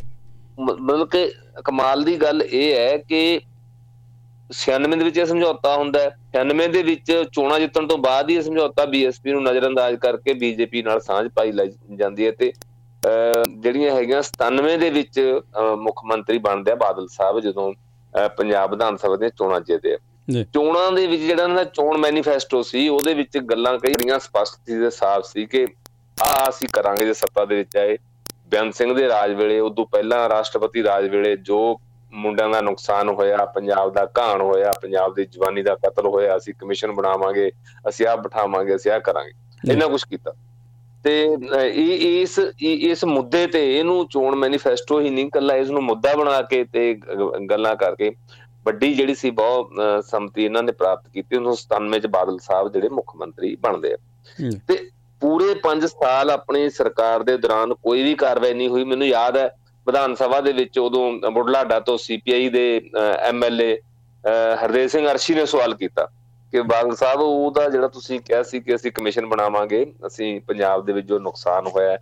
ਮਤਲਬ 0.59 1.07
ਕਿ 1.09 1.31
ਕਮਾਲ 1.65 2.03
ਦੀ 2.03 2.15
ਗੱਲ 2.17 2.41
ਇਹ 2.41 2.75
ਹੈ 2.75 2.97
ਕਿ 2.97 3.19
96 4.49 4.97
ਦੇ 4.97 5.05
ਵਿੱਚ 5.05 5.17
ਇਹ 5.17 5.25
ਸਮਝੌਤਾ 5.25 5.75
ਹੁੰਦਾ 5.77 5.99
ਹੈ। 5.99 6.11
96 6.33 6.67
ਦੇ 6.67 6.81
ਵਿੱਚ 6.83 7.11
ਚੋਣਾਂ 7.31 7.59
ਜਿੱਤਣ 7.59 7.87
ਤੋਂ 7.87 7.97
ਬਾਅਦ 7.97 8.29
ਹੀ 8.29 8.35
ਇਹ 8.35 8.41
ਸਮਝੌਤਾ 8.41 8.85
ਬੀਐਸਪੀ 8.85 9.31
ਨੂੰ 9.31 9.43
ਨਜ਼ਰਅੰਦਾਜ਼ 9.43 9.95
ਕਰਕੇ 9.95 10.33
ਬੀਜੇਪੀ 10.33 10.81
ਨਾਲ 10.81 10.99
ਸਾਂਝ 10.99 11.27
ਪਾਈ 11.35 11.51
ਜਾਂਦੀ 11.95 12.25
ਹੈ 12.25 12.31
ਤੇ 12.31 12.51
ਜਿਹੜੀਆਂ 13.57 13.95
ਹੈਗੀਆਂ 13.95 14.21
97 14.23 14.77
ਦੇ 14.77 14.89
ਵਿੱਚ 14.89 15.19
ਮੁੱਖ 15.77 16.03
ਮੰਤਰੀ 16.05 16.37
ਬਣਦੇ 16.37 16.71
ਆ 16.71 16.75
ਬਾਦਲ 16.75 17.07
ਸਾਹਿਬ 17.07 17.39
ਜਦੋਂ 17.39 17.71
ਪੰਜਾਬ 18.37 18.71
ਵਿਧਾਨ 18.71 18.97
ਸਭਾ 18.97 19.15
ਦੇ 19.15 19.29
ਚੋਣਾਂ 19.29 19.59
ਜਿੱਤਦੇ 19.61 19.93
ਆ। 19.93 19.97
ਚੋਣਾਂ 20.53 20.91
ਦੇ 20.91 21.07
ਵਿੱਚ 21.07 21.21
ਜਿਹੜਾ 21.21 21.43
ਇਹਨਾਂ 21.43 21.55
ਦਾ 21.55 21.63
ਚੋਣ 21.63 21.97
ਮੈਨੀਫੈਸਟੋ 21.97 22.61
ਸੀ 22.63 22.87
ਉਹਦੇ 22.89 23.13
ਵਿੱਚ 23.13 23.37
ਗੱਲਾਂ 23.37 23.77
ਕਈ 23.79 23.93
ਰਹੀਆਂ 23.93 24.19
ਸਪਸ਼ਟ 24.19 24.55
ਸੀ 24.65 24.79
ਤੇ 24.79 24.89
ਸਾਫ਼ 24.89 25.25
ਸੀ 25.25 25.45
ਕਿ 25.45 25.67
ਆ 26.17 26.49
ਅਸੀਂ 26.49 26.67
ਕਰਾਂਗੇ 26.73 27.05
ਜੇ 27.05 27.13
ਸੱਤਾ 27.13 27.45
ਦੇ 27.45 27.55
ਵਿੱਚ 27.55 27.77
ਆਏ। 27.77 27.97
ਬਿਆਨ 28.47 28.71
ਸਿੰਘ 28.71 28.93
ਦੇ 28.93 29.07
ਰਾਜ 29.07 29.33
ਵੇਲੇ 29.33 29.59
ਉਦੋਂ 29.59 29.85
ਪਹਿਲਾਂ 29.85 30.29
ਰਾਸ਼ਟਰਪਤੀ 30.29 30.83
ਰਾਜ 30.83 31.07
ਵੇਲੇ 31.07 31.35
ਜੋ 31.37 31.79
ਮੁੰਡਿਆਂ 32.13 32.49
ਦਾ 32.49 32.61
ਨੁਕਸਾਨ 32.61 33.09
ਹੋਇਆ 33.09 33.45
ਪੰਜਾਬ 33.45 33.93
ਦਾ 33.93 34.07
ਘਾਣ 34.17 34.41
ਹੋਇਆ 34.41 34.71
ਪੰਜਾਬ 34.81 35.13
ਦੀ 35.13 35.25
ਜਵਾਨੀ 35.25 35.61
ਦਾ 35.61 35.75
ਕਤਲ 35.75 36.05
ਹੋਇਆ 36.05 36.37
ਅਸੀਂ 36.37 36.53
ਕਮਿਸ਼ਨ 36.53 36.91
ਬਣਾਵਾਂਗੇ 36.91 37.51
ਅਸੀਂ 37.89 38.07
ਆ 38.07 38.15
ਬਿਠਾਵਾਂਗੇ 38.15 38.75
ਅਸੀਂ 38.75 38.91
ਆ 38.91 38.99
ਕਰਾਂਗੇ। 38.99 39.31
ਇਹਨਾਂ 39.71 39.89
ਕੁਝ 39.89 40.03
ਕੀਤਾ। 40.03 40.33
ਤੇ 41.03 41.23
ਇਹ 41.73 42.21
ਇਸ 42.21 42.39
ਇਸ 42.61 43.05
ਮੁੱਦੇ 43.05 43.47
ਤੇ 43.47 43.79
ਇਹਨੂੰ 43.79 44.07
ਚੋਣ 44.07 44.35
ਮੈਨੀਫੈਸਟੋ 44.35 44.99
ਹੀ 45.01 45.09
ਨਹੀਂ 45.09 45.29
ਕੱਲਾ 45.29 45.55
ਇਸ 45.55 45.69
ਨੂੰ 45.69 45.83
ਮੁੱਦਾ 45.83 46.13
ਬਣਾ 46.13 46.41
ਕੇ 46.41 46.63
ਤੇ 46.63 46.93
ਗੱਲਾਂ 47.49 47.75
ਕਰਕੇ 47.75 48.11
ਵੱਡੀ 48.67 48.93
ਜਿਹੜੀ 48.93 49.15
ਸੀ 49.15 49.29
ਬਹੁਤ 49.39 49.69
ਸੰਮਤੀ 50.05 50.45
ਇਹਨਾਂ 50.45 50.63
ਨੇ 50.63 50.71
ਪ੍ਰਾਪਤ 50.81 51.07
ਕੀਤੀ 51.13 51.37
1997 51.37 51.99
ਚ 51.99 52.07
ਬਾਦਲ 52.13 52.37
ਸਾਹਿਬ 52.41 52.71
ਜਿਹੜੇ 52.73 52.89
ਮੁੱਖ 52.91 53.15
ਮੰਤਰੀ 53.15 53.55
ਬਣਦੇ 53.61 53.93
ਆ। 53.93 53.97
ਤੇ 54.67 54.77
ਪੂਰੇ 55.21 55.53
5 55.63 55.87
ਸਾਲ 55.87 56.31
ਆਪਣੀ 56.31 56.69
ਸਰਕਾਰ 56.69 57.23
ਦੇ 57.23 57.37
ਦੌਰਾਨ 57.37 57.73
ਕੋਈ 57.73 58.03
ਵੀ 58.03 58.13
ਕਾਰਵਾਈ 58.15 58.53
ਨਹੀਂ 58.53 58.69
ਹੋਈ। 58.69 58.83
ਮੈਨੂੰ 58.83 59.07
ਯਾਦ 59.07 59.37
ਹੈ 59.37 59.47
ਵਿਧਾਨ 59.87 60.15
ਸਭਾ 60.15 60.39
ਦੇ 60.41 60.51
ਵਿੱਚ 60.53 60.79
ਉਦੋਂ 60.79 61.31
ਬੁਢਲਾਡਾ 61.31 61.79
ਤੋਂ 61.79 61.97
ਸੀਪੀਆਈ 61.97 62.49
ਦੇ 62.49 62.65
ਐਮਐਲਏ 63.21 63.77
ਹਰਦੇਵ 64.63 64.87
ਸਿੰਘ 64.87 65.07
ਅਰਸ਼ੀ 65.11 65.33
ਨੇ 65.33 65.45
ਸਵਾਲ 65.45 65.73
ਕੀਤਾ 65.73 66.05
ਕਿ 66.53 66.61
ਬਾਦਲ 66.61 66.95
ਸਾਹਿਬ 66.95 67.21
ਉਹਦਾ 67.21 67.67
ਜਿਹੜਾ 67.69 67.87
ਤੁਸੀਂ 67.87 68.19
ਕਿਹਾ 68.19 68.41
ਸੀ 68.43 68.59
ਕਿ 68.59 68.75
ਅਸੀਂ 68.75 68.91
ਕਮਿਸ਼ਨ 68.91 69.25
ਬਣਾਵਾਂਗੇ 69.25 69.85
ਅਸੀਂ 70.07 70.29
ਪੰਜਾਬ 70.41 70.85
ਦੇ 70.85 70.93
ਵਿੱਚ 70.93 71.07
ਜੋ 71.07 71.19
ਨੁਕਸਾਨ 71.19 71.67
ਹੋਇਆ 71.67 71.97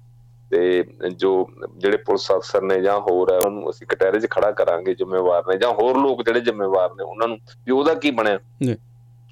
ਤੇ 0.51 0.83
ਜੋ 1.15 1.49
ਜਿਹੜੇ 1.77 1.97
ਪੁਲਿਸ 1.97 2.31
ਅਫਸਰ 2.31 2.61
ਨੇ 2.61 2.81
ਜਾਂ 2.81 2.99
ਹੋਰ 2.99 3.33
ਹੈ 3.33 3.37
ਉਹਨੂੰ 3.45 3.69
ਅਸੀਂ 3.69 3.87
ਕਟਹਿਰੇ 3.87 4.19
'ਚ 4.19 4.27
ਖੜਾ 4.31 4.51
ਕਰਾਂਗੇ 4.51 4.93
ਜ਼ਿੰਮੇਵਾਰ 4.95 5.43
ਨੇ 5.47 5.57
ਜਾਂ 5.57 5.71
ਹੋਰ 5.73 5.97
ਲੋਕ 5.97 6.23
ਜਿਹੜੇ 6.23 6.39
ਜ਼ਿੰਮੇਵਾਰ 6.39 6.89
ਨੇ 6.89 7.03
ਉਹਨਾਂ 7.03 7.27
ਨੂੰ 7.27 7.37
ਵੀ 7.65 7.71
ਉਹਦਾ 7.71 7.93
ਕੀ 7.93 8.11
ਬਣਿਆ? 8.11 8.39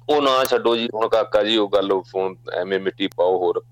ਉਹ 0.08 0.22
ਨਾ 0.22 0.44
ਛੱਡੋ 0.44 0.76
ਜੀ। 0.76 0.88
ਹੁਣ 0.94 1.08
ਕਾਕਾ 1.08 1.42
ਜੀ 1.42 1.56
ਉਹ 1.56 1.68
ਗੱਲ 1.68 2.00
ਫੋਨ 2.00 2.34
ਐਵੇਂ 2.54 2.80
ਮਿੱਟੀ 2.80 3.06
ਪਾਓ 3.06 3.38
ਹੋਰ। 3.38 3.62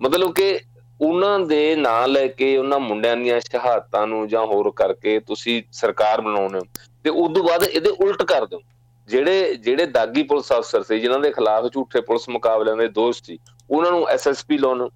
ਮਤਲਬ 0.00 0.32
ਕਿ 0.34 0.60
ਉਹਨਾਂ 1.00 1.38
ਦੇ 1.40 1.76
ਨਾਂ 1.76 2.08
ਲੈ 2.08 2.26
ਕੇ 2.26 2.56
ਉਹਨਾਂ 2.56 2.78
ਮੁੰਡਿਆਂ 2.80 3.16
ਦੀਆਂ 3.16 3.40
ਸ਼ਹਾਦਤਾਂ 3.40 4.06
ਨੂੰ 4.06 4.28
ਜਾਂ 4.28 4.46
ਹੋਰ 4.46 4.72
ਕਰਕੇ 4.76 5.20
ਤੁਸੀਂ 5.20 5.62
ਸਰਕਾਰ 5.72 6.20
ਬਣਾਉਣੇ 6.20 6.60
ਤੇ 7.04 7.10
ਉਸ 7.10 7.34
ਤੋਂ 7.34 7.44
ਬਾਅਦ 7.44 7.62
ਇਹਦੇ 7.62 7.90
ਉਲਟ 7.90 8.22
ਕਰ 8.22 8.46
ਦਿਓ। 8.46 8.60
ਜਿਹੜੇ 9.08 9.54
ਜਿਹੜੇ 9.54 9.86
ਦਾਗੀ 9.86 10.22
ਪੁਲਿਸ 10.22 10.52
ਅਫਸਰ 10.52 10.82
ਸੀ 10.82 10.98
ਜਿਨ੍ਹਾਂ 11.00 11.20
ਦੇ 11.20 11.30
ਖਿਲਾਫ 11.30 11.72
ਝੂਠੇ 11.72 12.00
ਪੁਲਿਸ 12.00 12.28
ਮੁਕਾਬਲਿਆਂ 12.28 12.76
ਦੇ 12.76 12.88
ਦੋਸ਼ 12.88 13.22
ਸੀ 13.24 13.38
ਉਹਨਾਂ 13.70 13.90
ਨੂੰ 13.90 14.08
ਐਸਐਸਪੀ 14.08 14.58
ਲਾਉਣ 14.58 14.88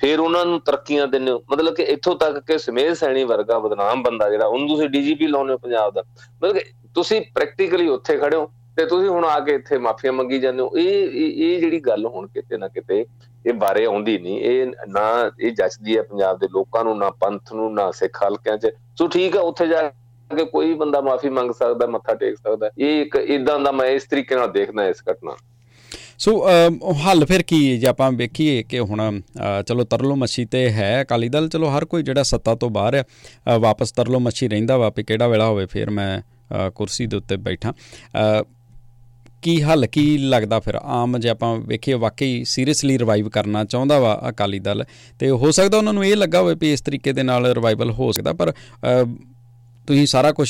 ਫਿਰ 0.00 0.20
ਉਹਨਾਂ 0.20 0.44
ਨੂੰ 0.46 0.60
ਤਰੱਕੀਆਂ 0.60 1.06
ਦਿੰਦੇ 1.06 1.32
ਹੋ। 1.32 1.42
ਮਤਲਬ 1.52 1.74
ਕਿ 1.74 1.82
ਇੱਥੋਂ 1.82 2.14
ਤੱਕ 2.16 2.38
ਕਿ 2.46 2.58
ਸਮੇਧ 2.58 2.92
ਸੈਣੀ 2.92 3.24
ਵਰਗਾ 3.24 3.58
ਬਦਨਾਮ 3.58 4.02
ਬੰਦਾ 4.02 4.30
ਜਿਹੜਾ, 4.30 4.46
ਉਹਨੂੰ 4.46 4.68
ਤੁਸੀਂ 4.68 4.88
ਡੀਜੀਪੀ 4.88 5.26
ਲਾਉਨੇ 5.26 5.52
ਹੋ 5.52 5.58
ਪੰਜਾਬ 5.58 5.94
ਦਾ। 5.94 6.02
ਮਤਲਬ 6.42 6.56
ਕਿ 6.56 6.64
ਤੁਸੀਂ 6.94 7.20
ਪ੍ਰੈਕਟੀਕਲੀ 7.34 7.88
ਉੱਥੇ 7.88 8.16
ਖੜੇ 8.18 8.36
ਹੋ 8.36 8.50
ਤੇ 8.76 8.84
ਤੁਸੀਂ 8.86 9.08
ਹੁਣ 9.08 9.24
ਆ 9.24 9.38
ਕੇ 9.40 9.54
ਇੱਥੇ 9.54 9.78
ਮਾਫੀਆਂ 9.78 10.12
ਮੰਗੀ 10.12 10.38
ਜਾਂਦੇ 10.38 10.62
ਹੋ। 10.62 10.70
ਇਹ 10.76 11.10
ਇਹ 11.12 11.60
ਜਿਹੜੀ 11.60 11.80
ਗੱਲ 11.80 12.06
ਹੁਣ 12.06 12.26
ਕਿਤੇ 12.26 12.56
ਨਾ 12.56 12.68
ਕਿਤੇ 12.68 13.04
ਇਹ 13.46 13.52
ਬਾਰੇ 13.54 13.84
ਆਉਂਦੀ 13.84 14.18
ਨਹੀਂ। 14.18 14.40
ਇਹ 14.40 14.66
ਨਾ, 14.66 15.30
ਇਹ 15.40 15.52
ਜੱਜਦੀ 15.52 15.96
ਹੈ 15.96 16.02
ਪੰਜਾਬ 16.02 16.38
ਦੇ 16.38 16.48
ਲੋਕਾਂ 16.52 16.84
ਨੂੰ, 16.84 16.96
ਨਾ 16.98 17.10
ਪੰਥ 17.20 17.52
ਨੂੰ, 17.52 17.72
ਨਾ 17.74 17.90
ਸਿੱਖ 17.90 18.22
ਹਲਕਿਆਂ 18.22 18.56
'ਚ। 18.58 18.70
ਸੋ 18.98 19.08
ਠੀਕ 19.08 19.36
ਹੈ 19.36 19.40
ਉੱਥੇ 19.42 19.66
ਜਾ 19.66 19.82
ਕੇ 20.30 20.44
ਕੋਈ 20.44 20.74
ਬੰਦਾ 20.74 21.00
ਮਾਫੀ 21.00 21.28
ਮੰਗ 21.28 21.52
ਸਕਦਾ, 21.52 21.86
ਮੱਥਾ 21.86 22.14
ਟੇਕ 22.14 22.36
ਸਕਦਾ। 22.36 22.70
ਇਹ 22.78 23.00
ਇੱਕ 23.02 23.16
ਇਦਾਂ 23.16 23.58
ਦਾ 23.60 23.72
ਮੈਂ 23.72 23.86
ਇਸ 23.86 24.04
ਤਰੀਕੇ 24.04 24.34
ਨਾਲ 24.34 24.50
ਦੇਖਦਾ 24.52 24.86
ਇਸ 24.88 25.02
ਘਟਨਾ 25.10 25.36
ਸੋ 26.20 26.32
um, 26.32 26.74
ਹੱਲ 27.04 27.24
ਫਿਰ 27.24 27.42
ਕੀ 27.42 27.58
ਜੇ 27.78 27.86
ਆਪਾਂ 27.86 28.10
ਵੇਖੀਏ 28.12 28.62
ਕਿ 28.62 28.78
ਹੁਣ 28.80 29.20
ਚਲੋ 29.66 29.84
ਤਰਲੋ 29.84 30.16
ਮੱਛੀ 30.16 30.44
ਤੇ 30.44 30.68
ਹੈ, 30.70 30.90
ਅਕਾਲੀ 31.02 31.28
ਦਲ, 31.28 31.48
ਚਲੋ 31.48 31.70
ਹਰ 31.76 31.84
ਕੋਈ 31.84 32.02
ਜਿਹੜਾ 32.02 32.22
ਸੱਤਾ 32.22 32.54
ਤੋਂ 32.54 32.68
ਬਾਹਰ 32.70 32.94
ਹੈ 32.94 33.56
ਵਾਪਸ 33.58 33.92
ਤਰਲੋ 33.92 34.18
ਮੱਛੀ 34.20 34.48
ਰਹਿੰਦਾ 34.48 34.76
ਵਾ, 34.78 34.90
ਵੀ 34.96 35.02
ਕਿਹੜਾ 35.02 35.28
ਵੇਲਾ 35.28 35.46
ਹੋਵੇ, 35.46 35.66
ਫਿਰ 35.66 35.90
ਮੈਂ 35.90 36.20
ਕੁਰਸੀ 36.74 37.06
ਦੇ 37.06 37.16
ਉੱਤੇ 37.16 37.36
ਬੈਠਾ। 37.38 37.72
ਕੀ 39.42 39.60
ਹੱਲ, 39.62 39.86
ਕੀ 39.86 40.02
ਲੱਗਦਾ 40.18 40.58
ਫਿਰ? 40.60 40.76
ਆਮ 40.76 41.18
ਜੇ 41.18 41.28
ਆਪਾਂ 41.28 41.54
ਵੇਖੀਏ, 41.58 41.94
ਵਾਕਈ 41.94 42.42
ਸੀਰੀਅਸਲੀ 42.46 42.98
ਰਿਵਾਈਵ 42.98 43.28
ਕਰਨਾ 43.28 43.64
ਚਾਹੁੰਦਾ 43.64 43.98
ਵਾ 43.98 44.20
ਅਕਾਲੀ 44.28 44.58
ਦਲ, 44.58 44.84
ਤੇ 45.20 45.30
ਹੋ 45.30 45.50
ਸਕਦਾ 45.50 45.78
ਉਹਨਾਂ 45.78 45.92
ਨੂੰ 45.94 46.04
ਇਹ 46.06 46.16
ਲੱਗਾ 46.16 46.40
ਹੋਵੇ 46.40 46.54
ਵੀ 46.60 46.72
ਇਸ 46.72 46.80
ਤਰੀਕੇ 46.80 47.12
ਦੇ 47.12 47.22
ਨਾਲ 47.22 47.46
ਰਿਵਾਈਵਲ 47.54 47.90
ਹੋ 47.90 48.12
ਸਕਦਾ, 48.12 48.32
ਪਰ 48.32 48.52
ਤੁਸੀਂ 49.90 50.06
ਸਾਰਾ 50.06 50.30
ਕੁਝ 50.32 50.46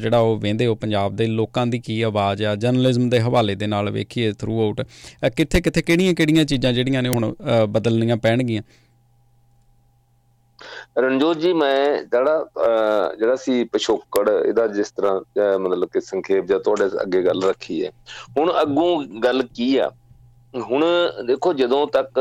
ਜਿਹੜਾ 0.00 0.18
ਉਹ 0.18 0.36
ਵੇਂਦੇ 0.38 0.66
ਹੋ 0.66 0.74
ਪੰਜਾਬ 0.74 1.14
ਦੇ 1.16 1.26
ਲੋਕਾਂ 1.26 1.66
ਦੀ 1.66 1.78
ਕੀ 1.78 2.00
ਆਵਾਜ਼ 2.02 2.42
ਆ 2.42 2.54
ਜਰਨਲਿਜ਼ਮ 2.54 3.08
ਦੇ 3.10 3.20
ਹਵਾਲੇ 3.20 3.54
ਦੇ 3.54 3.66
ਨਾਲ 3.66 3.90
ਵੇਖੀਏ 3.90 4.32
ਥਰੂ 4.32 4.60
ਆਊਟ 4.62 4.82
ਕਿੱਥੇ 5.36 5.60
ਕਿੱਥੇ 5.60 5.82
ਕਿਹੜੀਆਂ 5.82 6.12
ਕਿਹੜੀਆਂ 6.14 6.44
ਚੀਜ਼ਾਂ 6.44 6.72
ਜਿਹੜੀਆਂ 6.72 7.02
ਨੇ 7.02 7.08
ਹੁਣ 7.08 7.32
ਬਦਲਣੀਆਂ 7.68 8.16
ਪੈਣਗੀਆਂ? 8.16 8.62
ਰਣਜੋਤ 10.98 11.38
ਜੀ, 11.38 11.52
ਮੈਂ 11.52 12.02
ਜਿਹੜਾ 12.02 13.14
ਜਿਹੜਾ 13.18 13.36
ਸੀ 13.36 13.64
ਪਿਛੋਕੜ, 13.64 14.28
ਇਹਦਾ 14.28 14.66
ਜਿਸ 14.66 14.90
ਤਰ੍ਹਾਂ 14.90 15.58
ਮਤਲਬ 15.58 15.88
ਕਿ 15.92 16.00
ਸੰਖੇਪ 16.00 16.44
ਜਾਂ 16.46 16.58
ਤੁਹਾਡੇ 16.60 16.86
ਅੱਗੇ 17.02 17.22
ਗੱਲ 17.22 17.42
ਰੱਖੀ 17.42 17.84
ਹੈ। 17.84 17.90
ਹੁਣ 18.38 18.52
ਅੱਗੋਂ 18.62 19.02
ਗੱਲ 19.24 19.42
ਕੀ 19.54 19.76
ਆ? 19.76 19.90
ਹੁਣ 20.70 20.84
ਦੇਖੋ, 21.26 21.52
ਜਦੋਂ 21.54 21.86
ਤੱਕ 21.88 22.20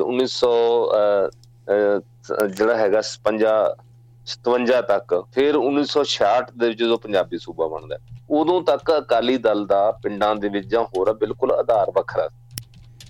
1900 0.00 0.54
ਜਿਹੜਾ 2.48 2.76
ਹੈਗਾ 2.76 3.02
55 3.26 3.52
57 4.28 4.80
ਤੱਕ। 4.82 5.14
ਫਿਰ 5.34 5.56
1966 5.56 6.50
ਦੇ 6.58 6.72
ਜਦੋਂ 6.74 6.98
ਪੰਜਾਬੀ 6.98 7.38
ਸੂਬਾ 7.38 7.68
ਬਣਦਾ 7.68 7.98
ਉਦੋਂ 8.30 8.60
ਤੱਕ 8.62 8.92
ਅਕਾਲੀ 8.98 9.36
ਦਲ 9.38 9.64
ਦਾ 9.66 9.80
ਪਿੰਡਾਂ 10.02 10.34
ਦੇ 10.36 10.48
ਵਿੱਚ 10.48 10.66
ਜਾਂ 10.66 10.82
ਹੋਰ 10.84 11.12
ਬਿਲਕੁਲ 11.12 11.52
ਆਧਾਰ 11.52 11.90
ਵੱਖਰਾ 11.90 12.28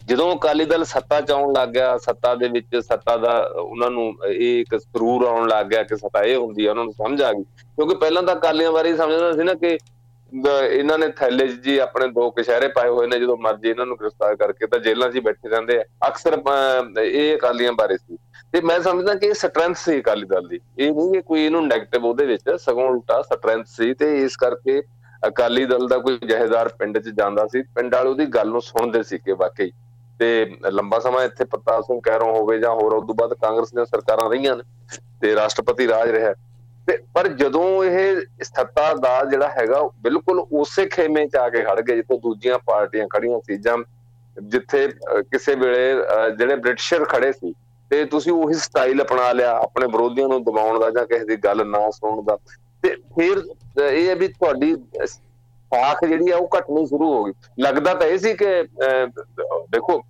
ਜਦੋਂ 0.07 0.27
ਅਕਾਲੀ 0.37 0.65
ਦਲ 0.65 0.85
ਸੱਤਾ 0.85 1.21
ਚ 1.21 1.31
ਆਉਣ 1.31 1.53
ਲੱਗ 1.53 1.69
ਗਿਆ, 1.69 1.97
ਸੱਤਾ 1.99 2.35
ਦੇ 2.35 2.49
ਵਿੱਚ 2.49 2.77
ਸੱਤਾ 2.77 3.17
ਦਾ 3.17 3.33
ਉਹਨਾਂ 3.55 3.91
ਨੂੰ 3.91 4.05
ਇਹ 4.29 4.61
ਇੱਕ 4.61 4.77
ਸਰੂਰ 4.77 5.25
ਆਉਣ 5.27 5.49
ਲੱਗ 5.49 5.67
ਗਿਆ 5.67 5.83
ਕਿ 5.83 5.97
ਸੱਤਾ 5.97 6.23
ਇਹ 6.23 6.37
ਹੁੰਦੀ 6.37 6.67
ਆ 6.67 6.71
ਉਹਨਾਂ 6.71 6.85
ਨੂੰ 6.85 6.93
ਸਮਝ 6.93 7.23
ਆ 7.23 7.33
ਗਈ। 7.33 7.43
ਕਿਉਂਕਿ 7.43 7.95
ਪਹਿਲਾਂ 7.95 8.23
ਤਾਂ 8.23 8.37
ਅਕਾਲੀਆਂ 8.37 8.73
ਬਾਰੇ 8.73 8.97
ਸਮਝਦਾ 8.97 9.33
ਸੀ 9.33 9.43
ਨਾ 9.43 9.55
ਕਿ 9.55 9.79
ਇਹਨਾਂ 10.71 10.99
ਨੇ 10.99 11.09
ਥੈਲੇ 11.09 11.47
'ਚ 11.49 11.61
ਜੀ 11.61 11.77
ਆਪਣੇ 11.79 12.07
ਦੋ 12.09 12.31
ਕਸ਼ਹਿਰੇ 12.31 12.69
ਪਾਏ 12.69 12.89
ਹੋਏ 12.89 13.07
ਨੇ, 13.07 13.19
ਜਦੋਂ 13.19 13.37
ਮਰਜ਼ੀ 13.37 13.69
ਇਹਨਾਂ 13.71 13.87
ਨੂੰ 13.87 13.97
ਗ੍ਰਿਫਤਾਰ 14.01 14.37
ਕਰਕੇ 14.37 14.67
ਤਾਂ 14.67 14.79
ਜੇਲ੍ਹਾਂ 14.79 15.11
'ਚ 15.11 15.15
ਹੀ 15.15 15.21
ਬੈਠੇ 15.21 15.49
ਰਹਿੰਦੇ 15.49 15.79
ਆ। 15.79 15.85
ਅਕਸਰ 16.09 16.39
ਇਹ 17.03 17.37
ਅਕਾਲੀਆਂ 17.37 17.73
ਬਾਰੇ 17.73 17.97
ਸੀ। 17.97 18.17
ਤੇ 18.53 18.61
ਮੈਂ 18.61 18.79
ਸਮਝਦਾ 18.81 19.15
ਕਿ 19.15 19.27
ਇਹ 19.27 19.35
ਸਟਰੈਂਥ 19.35 19.77
ਸੀ 19.77 19.99
ਅਕਾਲੀ 20.01 20.27
ਦਲ 20.27 20.47
ਦੀ। 20.49 20.61
ਇਹ 20.79 20.93
ਨਹੀਂ 20.93 21.13
ਕਿ 21.13 21.21
ਕੋਈ 21.23 21.45
ਇਹਨੂੰ 21.45 21.63
네ਗੇਟਿਵ 21.65 22.05
ਉਹਦੇ 22.07 22.27
ਵਿੱਚ, 22.27 22.51
ਸਗੋਂ 22.61 22.89
ਉਲਟਾ 22.91 23.21
ਸਟਰੈਂਥ 23.23 23.67
ਸੀ 23.69 23.93
ਤੇ 23.95 24.17
ਇਸ 24.23 24.37
ਕਰਕੇ 24.37 24.81
ਅਕਾਲੀ 25.23 25.65
ਦਲ 25.67 25.87
ਦਾ 25.89 25.99
ਕੋਈ 25.99 26.19
ਜਹੇਦਾਰ 26.25 26.69
ਪਿੰਡ 26.79 26.99
'ਚ 26.99 27.09
ਜਾਂਦਾ 27.19 27.47
ਸੀ। 27.53 27.63
ਪਿੰਡ 27.75 27.95
ਵਾਲੇ 27.95 28.11
ਉਹਦੀ 28.11 28.27
ਗੱਲ 28.35 28.49
ਨੂੰ 28.49 28.63
ਸੁਣਦੇ 28.63 29.03
ਸੀ 29.03 29.19
ਕਿ 29.19 29.33
ਵਾਕਈ 29.35 29.71
ਤੇ 30.21 30.29
ਲੰਬਾ 30.71 30.99
ਸਮਾਂ 30.99 31.25
ਇੱਥੇ 31.25 31.45
ਪ੍ਰਤਾਪ 31.45 31.85
ਸਿੰਘ 31.85 32.01
ਕਹਿਰੋਂ 32.05 32.33
ਹੋਵੇ 32.37 32.59
ਜਾਂ 32.59 32.71
ਹੋਰ, 32.71 32.95
ਉਸ 32.95 33.07
ਤੋਂ 33.07 33.15
ਬਾਅਦ 33.15 33.35
ਕਾਂਗਰਸ 33.35 33.71
ਦੀਆਂ 33.71 33.85
ਸਰਕਾਰਾਂ 33.87 34.29
ਰਹੀਆਂ 34.31 34.57
ਨੇ 34.57 34.63
ਤੇ 35.23 35.35
ਰਾਸ਼ਟਰਪਤੀ 35.35 35.89
ਰਾਜ 35.89 36.11
ਰਿਹਾ। 36.11 36.33
ਤੇ 36.89 36.97
ਪਰ 37.15 37.29
ਜਦੋਂ 37.29 37.85
ਇਹ 37.85 38.21
ਸੱਤਾ 38.45 38.93
ਦਾ 38.95 39.23
ਜਿਹੜਾ 39.25 39.49
ਹੈਗਾ, 39.59 39.83
ਬਿਲਕੁਲ 40.03 40.39
ਉਸੇ 40.41 40.87
ਖੇਮੇ 40.87 41.27
'ਚ 41.27 41.37
ਆ 41.37 41.49
ਕੇ 41.49 41.63
ਖੜ 41.63 41.81
ਗਏ, 41.81 41.97
ਜਿੱਥੇ 41.97 42.19
ਦੂਜੀਆਂ 42.19 42.59
ਪਾਰਟੀਆਂ 42.67 43.07
ਖੜੀਆਂ 43.09 43.39
ਸੀ 43.47 43.57
ਜਾਂ 43.59 43.77
ਜਿੱਥੇ 44.37 44.87
ਕਿਸੇ 45.23 45.55
ਵੇਲੇ 45.55 45.95
ਜਿਹੜੇ 46.39 46.57
ਬ੍ਰਿਟਿਸ਼ਰ 46.57 47.05
ਖੜੇ 47.05 47.33
ਸੀ 47.33 47.55
ਤੇ 47.90 48.05
ਤੁਸੀਂ 48.05 48.33
ਉਹੀ 48.33 48.55
ਸਟਾਈਲ 48.55 49.03
ਅਪਣਾ 49.03 49.31
ਲਿਆ, 49.33 49.53
ਆਪਣੇ 49.57 49.87
ਵਿਰੋਧੀਆਂ 49.87 50.29
ਨੂੰ 50.29 50.42
ਦਬਾਉਣ 50.44 50.79
ਦਾ 50.81 50.90
ਜਾਂ 50.90 51.05
ਕਿਸੇ 51.07 51.24
ਦੀ 51.24 51.37
ਗੱਲ 51.44 51.66
ਨਾ 51.66 51.88
ਸੁਣਨ 51.90 52.24
ਦਾ। 52.24 52.37
ਤੇ 52.83 52.94
ਫਿਰ 53.14 53.42
ਇਹ 53.83 54.09
ਹੈ 54.09 54.14
ਵੀ 54.14 54.29
ਤੁਹਾਡੀ 54.29 54.74
ਸਾਖ 55.05 56.05
ਜਿਹੜੀ 56.05 56.31
ਆ, 56.31 56.37
ਉਹ 56.37 56.48
ਘਟਣੀ 56.57 56.85
ਸ਼ੁਰੂ 56.87 57.12
ਹੋ 57.12 57.24
ਗਈ। 57.24 57.33
ਲੱਗਦਾ 57.61 57.94
ਤਾਂ 57.94 58.07
ਇਹ 58.09 58.18
ਸੀ 58.18 58.35
ਕਿ 58.35 58.62
ਦੇਖੋ 59.72 60.01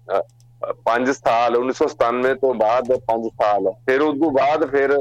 5 0.85 1.13
ਸਾਲ 1.13 1.57
1997 1.57 2.35
ਤੋਂ 2.41 2.55
ਬਾਅਦ 2.55 2.93
5 3.11 3.29
ਸਾਲ। 3.33 3.71
ਫਿਰ 3.87 4.03
ਉਸ 4.03 4.19
ਤੋਂ 4.21 4.31
ਬਾਅਦ 4.33 4.65
ਫਿਰ 4.71 4.97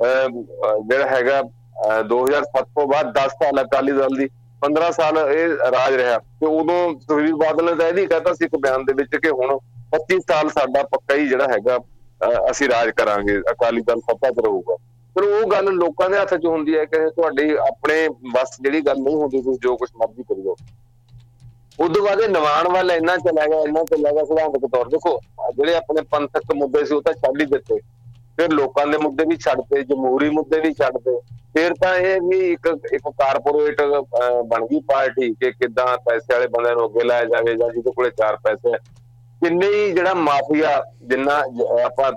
ਜਿਹੜਾ 0.00 1.06
ਹੈਗਾ 1.08 1.42
2007 2.08 2.64
ਤੋਂ 2.74 2.86
ਬਾਅਦ 2.88 3.12
10 3.14 3.36
ਸਾਲ 3.42 3.62
ਅਕਾਲੀ 3.62 3.92
ਦਲ 3.92 4.16
ਦੀ 4.18 4.28
15 4.62 4.90
ਸਾਲ 4.92 5.18
ਇਹ 5.18 5.70
ਰਾਜ 5.72 5.94
ਰਿਹਾ। 5.94 6.18
ਤੇ 6.18 6.46
ਉਦੋਂ 6.46 6.80
ਸੁਖਬੀਰ 7.00 7.34
ਬਾਦਲ 7.36 7.64
ਨੇ 7.64 7.74
ਤਾਂ 7.74 7.86
ਇਹ 7.88 7.94
ਵੀ 7.94 8.06
ਕਹਤਾ 8.06 8.32
ਸੀ 8.34 8.44
ਇੱਕ 8.44 8.56
ਬਿਆਨ 8.62 8.84
ਦੇ 8.84 8.92
ਵਿੱਚ 9.00 9.16
ਕਿ 9.16 9.30
ਹੁਣ 9.30 9.56
25 9.94 10.18
ਸਾਲ 10.28 10.48
ਸਾਡਾ 10.50 10.82
ਪੱਕਾ 10.92 11.14
ਹੀ 11.14 11.28
ਜਿਹੜਾ 11.28 11.46
ਹੈਗਾ 11.52 11.78
ਅਸੀਂ 12.50 12.68
ਰਾਜ 12.68 12.90
ਕਰਾਂਗੇ, 12.96 13.38
ਅਕਾਲੀ 13.50 13.80
ਦਲ 13.82 14.00
ਸੱਤਾ 14.00 14.30
'ਤੇ 14.30 14.42
ਰਹੂਗਾ। 14.42 14.76
ਪਰ 15.16 15.22
ਉਹ 15.22 15.50
ਗੱਲ 15.50 15.72
ਲੋਕਾਂ 15.74 16.08
ਦੇ 16.10 16.18
ਹੱਥ 16.18 16.34
'ਚ 16.34 16.46
ਹੁੰਦੀ 16.46 16.76
ਹੈ 16.76 16.84
ਕਿ 16.84 16.98
ਤੁਹਾਡੀ 17.10 17.50
ਆਪਣੇ 17.62 18.08
ਬਸ 18.34 18.60
ਜਿਹੜੀ 18.60 18.80
ਗੱਲ 18.86 18.98
ਨਹੀਂ 18.98 19.16
ਹੁੰਦੀ, 19.16 19.42
ਤੁਸੀਂ 19.42 19.58
ਜੋ 19.62 19.76
ਕੁਝ 19.76 19.88
ਮਰਜ਼ੀ 19.96 20.22
ਕਰਿਓ 20.22 20.56
ਉਦੋਂ 21.78 22.02
ਬਾਅਦ 22.04 22.20
ਨਿਵਾਣ 22.22 22.68
ਵੱਲ 22.68 22.90
ਇੰਨਾ 22.90 23.16
ਚਲਾ 23.18 23.46
ਗਿਆ, 23.46 23.60
ਇੰਨਾ 23.60 23.82
ਚਲਾ 23.84 24.10
ਗਿਆ, 24.12 24.24
ਸਿਧਾਂਤਕ 24.24 24.66
ਤੌਰ 24.72 24.88
ਦੇਖੋ 24.88 25.18
ਜਿਹੜੇ 25.56 25.74
ਆਪਣੇ 25.74 26.02
ਪੰਥਕ 26.10 26.54
ਮੁੱਦੇ 26.54 26.84
ਸੀ, 26.84 26.94
ਉਹ 26.94 27.02
ਤਾਂ 27.02 27.12
ਛੱਡ 27.14 27.40
ਹੀ 27.40 27.46
ਦਿੱਤੇ। 27.46 27.78
ਫਿਰ 28.36 28.52
ਲੋਕਾਂ 28.52 28.86
ਦੇ 28.86 28.98
ਮੁੱਦੇ 28.98 29.24
ਵੀ 29.28 29.36
ਛੱਡਦੇ 29.36 29.82
ਜਮਹੂਰੀ 29.84 30.28
ਮੁੱਦੇ 30.30 30.60
ਵੀ 30.60 30.72
ਛੱਡਦੇ 30.74 31.18
ਫਿਰ 31.54 31.74
ਤਾਂ 31.80 31.94
ਇਹ 31.96 32.20
ਵੀ 32.20 32.38
ਇੱਕ 32.52 32.66
ਇੱਕ 32.92 33.08
ਕਾਰਪੋਰੇਟ 33.08 33.80
ਬਣ 34.46 34.64
ਗਈ 34.66 34.80
ਪਾਰਟੀ 34.88 35.32
ਕਿ 35.34 35.50
ਕਿਦਾਂ 35.52 35.86
ਪੈਸੇ 36.04 36.32
ਵਾਲੇ 36.32 36.46
ਬੰਦਿਆਂ 36.46 36.74
ਨੂੰ 36.76 36.84
ਅੱਗੇ 36.86 37.04
ਲਾਇਆ 37.04 37.24
ਜਾਵੇ 37.24 37.54
ਜਾਂ 37.56 37.68
ਜਿਹਦੇ 37.68 37.90
ਕੋਲੇ 37.96 38.10
ਚਾਰ 38.10 38.36
ਪੈਸੇ 38.44 38.72
ਕਿੰਨੇ 39.42 39.66
ਹੀ 39.68 39.90
ਜਿਹੜਾ 39.92 40.14
ਮਾਫੀਆ 40.16 40.70
ਜਿੰਨਾ 41.04 41.36
ਆਪਾਂ 41.84 42.10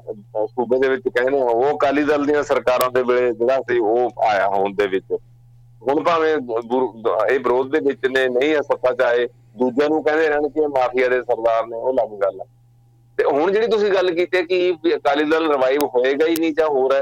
ਸੂਬੇ 0.48 0.80
ਦੇ 0.80 0.90
ਵਿੱਚ 0.90 1.08
ਕਹਿੰਦੇ 1.08 1.40
ਆ 1.40 1.44
ਉਹ 1.44 1.76
ਅਕਾਲੀ 1.76 2.04
ਦਲ 2.04 2.26
ਦੀਆਂ 2.26 2.44
ਸਰਕਾਰਾਂ 2.44 2.90
ਦੇ 2.92 3.04
ਵੇਲੇ 3.04 3.32
ਜਿਹੜਾ 3.34 3.58
ਸੀ, 3.62 3.78
ਉਹ 3.80 4.24
ਆਇਆ 4.28 4.48
ਹੋਣ 4.48 4.74
ਦੇ 4.76 4.88
ਵਿੱਚ। 4.88 5.06
ਹੁਣ 5.82 6.04
ਭਾਵੇਂ 6.04 6.34
ਇਹ 6.34 7.40
ਵਿਰੋਧ 7.40 7.72
ਦੇ 7.72 7.80
ਵਿੱਚ 7.80 8.06
ਨੇ, 8.08 8.28
ਨਹੀਂ 8.30 8.56
ਸੱਤਾ 8.64 8.94
ਚਾਹੇ 8.94 9.28
ਦੂਜਿਆਂ 9.58 9.90
ਨੂੰ 9.90 10.04
ਕਹਿੰਦੇ 10.04 10.28
ਰਹਿਣ 10.30 10.48
ਕਿ 10.50 10.68
ਮਾਫੀਆ 10.68 11.08
ਦੇ 11.10 11.22
ਸਰਦਾਰ 11.22 11.66
ਨੇ, 11.68 11.78
ਉਹ 11.78 11.94
ਲੱਗ 11.94 12.20
ਗੱਲ 12.22 12.40
ਤੇ 13.18 13.24
ਹੁਣ 13.26 13.52
ਜਿਹੜੀ 13.52 13.68
ਤੁਸੀਂ 13.68 13.92
ਗੱਲ 13.92 14.12
ਕੀਤੀ 14.12 14.44
ਕਿ 14.46 14.96
ਅਕਾਲੀ 14.96 15.24
ਦਲ 15.26 15.52
ਰਿਵਾਈਵ 15.52 15.86
ਹੋਏਗਾ 15.96 16.26
ਹੀ 16.28 16.36
ਨਹੀਂ 16.40 16.54
ਜਾਂ 16.54 16.68
ਹੋਰ 16.70 16.94
ਹੈ, 16.94 17.02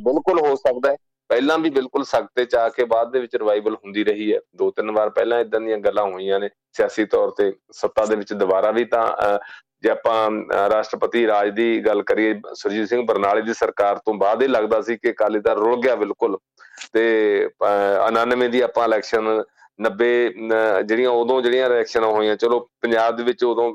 ਬਿਲਕੁਲ 0.00 0.40
ਹੋ 0.40 0.54
ਸਕਦਾ 0.56 0.90
ਹੈ। 0.90 0.96
ਪਹਿਲਾਂ 1.34 1.58
ਵੀ 1.58 1.70
ਬਿਲਕੁਲ 1.70 2.04
ਸਖਤੇ 2.04 2.44
ਚ 2.44 2.54
ਆ 2.54 2.68
ਕੇ 2.68 2.84
ਬਾਅਦ 2.84 3.10
ਦੇ 3.12 3.20
ਵਿੱਚ 3.20 3.34
ਰਿਵਾਈਵਲ 3.36 3.74
ਹੁੰਦੀ 3.74 4.02
ਰਹੀ 4.04 4.32
ਹੈ। 4.32 4.38
ਦੋ 4.56 4.70
ਤਿੰਨ 4.70 4.90
ਵਾਰ 4.90 5.08
ਪਹਿਲਾਂ 5.10 5.38
ਇਦਾਂ 5.40 5.60
ਦੀਆਂ 5.60 5.78
ਗੱਲਾਂ 5.86 6.04
ਹੋਈਆਂ 6.04 6.38
ਨੇ। 6.40 6.48
ਸਿਆਸੀ 6.76 7.04
ਤੌਰ 7.04 7.30
ਤੇ 7.38 7.50
ਸੱਤਾ 7.72 8.04
ਦੇ 8.06 8.16
ਵਿੱਚ 8.16 8.32
ਦੁਬਾਰਾ 8.32 8.70
ਵੀ 8.70 8.84
ਤਾਂ 8.84 9.06
ਜੇ 9.82 9.90
ਆਪਾਂ 9.90 10.30
ਰਾਸ਼ਟਰਪਤੀ 10.70 11.26
ਰਾਜ 11.26 11.48
ਦੀ 11.54 11.80
ਗੱਲ 11.86 12.02
ਕਰੀਏ, 12.02 12.34
ਸਰਜੀਤ 12.54 12.88
ਸਿੰਘ 12.88 13.02
ਬਰਨਾਲੇ 13.06 13.42
ਦੀ 13.42 13.54
ਸਰਕਾਰ 13.54 13.98
ਤੋਂ 14.06 14.14
ਬਾਅਦ 14.14 14.42
ਇਹ 14.42 14.48
ਲੱਗਦਾ 14.48 14.80
ਸੀ 14.82 14.96
ਕਿ 14.96 15.10
ਅਕਾਲੀ 15.10 15.40
ਦਲ 15.40 15.58
ਰੁਲ 15.58 15.80
ਗਿਆ 15.80 15.96
ਬਿਲਕੁਲ। 16.04 16.38
ਤੇ 16.92 17.02
99 18.12 18.48
ਦੀ 18.48 18.60
ਆਪਾਂ 18.60 18.84
ਇਲੈਕਸ਼ਨ 18.84 19.42
90 19.80 20.12
ਜਿਹੜੀਆਂ 20.84 21.10
ਉਦੋਂ 21.10 21.40
ਜਿਹੜੀਆਂ 21.42 21.66
ਇਲੈਕਸ਼ਨ 21.66 22.04
ਹੋਈਆਂ, 22.04 22.36
ਚਲੋ 22.36 22.60
ਪੰਜਾਬ 22.82 23.16
ਦੇ 23.16 23.22
ਵਿੱਚ 23.22 23.44
ਉਦੋਂ 23.44 23.72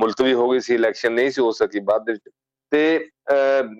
ਮੁਲਤਵੀ 0.00 0.34
ਹੋ 0.34 0.50
ਗਈ 0.50 0.60
ਸੀ 0.60 0.74
ਇਲੈਕਸ਼ਨ 0.74 1.12
ਨਹੀਂ 1.12 1.30
ਸੀ 1.30 1.42
ਹੋ 1.42 1.50
ਸਕੀ 1.52 1.80
ਬਾਅਦ 1.80 2.04
ਦੇ 2.06 2.12
ਵਿੱਚ। 2.12 2.28
ਤੇ 2.72 3.08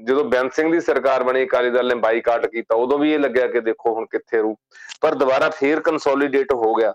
ਜਦੋਂ 0.05 0.25
ਬੈਂਸ 0.25 0.55
ਸਿੰਘ 0.57 0.71
ਦੀ 0.73 0.81
ਸਰਕਾਰ 0.81 1.23
ਬਣੀ, 1.25 1.45
ਅਕਾਲੀ 1.45 1.71
ਦਲ 1.71 1.89
ਨੇ 1.89 1.95
ਬਾਈਕਾਟ 2.01 2.47
ਕੀਤਾ, 2.47 2.75
ਉਦੋਂ 2.75 2.99
ਵੀ 2.99 3.13
ਇਹ 3.13 3.19
ਲੱਗਿਆ 3.19 3.47
ਕਿ 3.47 3.61
ਦੇਖੋ 3.61 3.95
ਹੁਣ 3.95 4.07
ਕਿੱਥੇ 4.11 4.41
ਰੂ 4.43 4.55
ਪਰ 5.03 5.15
ਦੁਬਾਰਾ 5.15 5.49
ਫੇਰ 5.51 5.81
ਕੰਸੋਲੀਡੇਟ 5.81 6.53
ਹੋ 6.55 6.75
ਗਿਆ। 6.75 6.93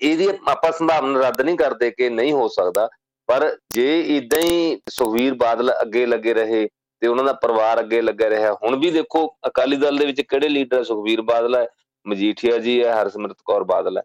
ਇਹਦੀ 0.00 0.28
ਆਪਾਂ 0.48 0.72
ਸੰਭਾਵਨਾ 0.72 1.20
ਰੱਦ 1.20 1.40
ਨਹੀਂ 1.40 1.56
ਕਰਦੇ 1.58 1.90
ਕਿ 1.90 2.08
ਨਹੀਂ 2.10 2.32
ਹੋ 2.32 2.48
ਸਕਦਾ। 2.48 2.88
ਪਰ 3.28 3.56
ਜੇ 3.74 4.00
ਇਦਾਂ 4.16 4.40
ਹੀ 4.40 4.80
ਸੁਖਵੀਰ 4.90 5.34
ਬਾਦਲ 5.34 5.72
ਅੱਗੇ 5.80 6.04
ਲੱਗੇ 6.06 6.34
ਰਹੇ 6.34 6.66
ਤੇ 7.02 7.06
ਉਹਨਾਂ 7.06 7.24
ਦਾ 7.24 7.32
ਪਰਿਵਾਰ 7.32 7.80
ਅੱਗੇ 7.80 8.00
ਲੱਗਾ 8.02 8.28
ਰਿਹਾ, 8.30 8.52
ਹੁਣ 8.54 8.76
ਵੀ 8.80 8.90
ਦੇਖੋ 8.90 9.26
ਅਕਾਲੀ 9.46 9.76
ਦਲ 9.76 9.96
ਦੇ 9.98 10.06
ਵਿੱਚ 10.06 10.20
ਕਿਹੜੇ 10.20 10.48
ਲੀਡਰ 10.48 10.84
ਸੁਖਵੀਰ 10.84 11.22
ਬਾਦਲ 11.22 11.56
ਹੈ 11.56 11.66
ਮਜੀਠੀਆ 12.06 12.58
ਜੀ 12.58 12.82
ਹੈ 12.84 12.92
ਹਰਸਿਮਰਤ 12.94 13.36
ਕੌਰ 13.44 13.64
ਬਾਦਲ 13.64 13.98
ਹੈ 13.98 14.02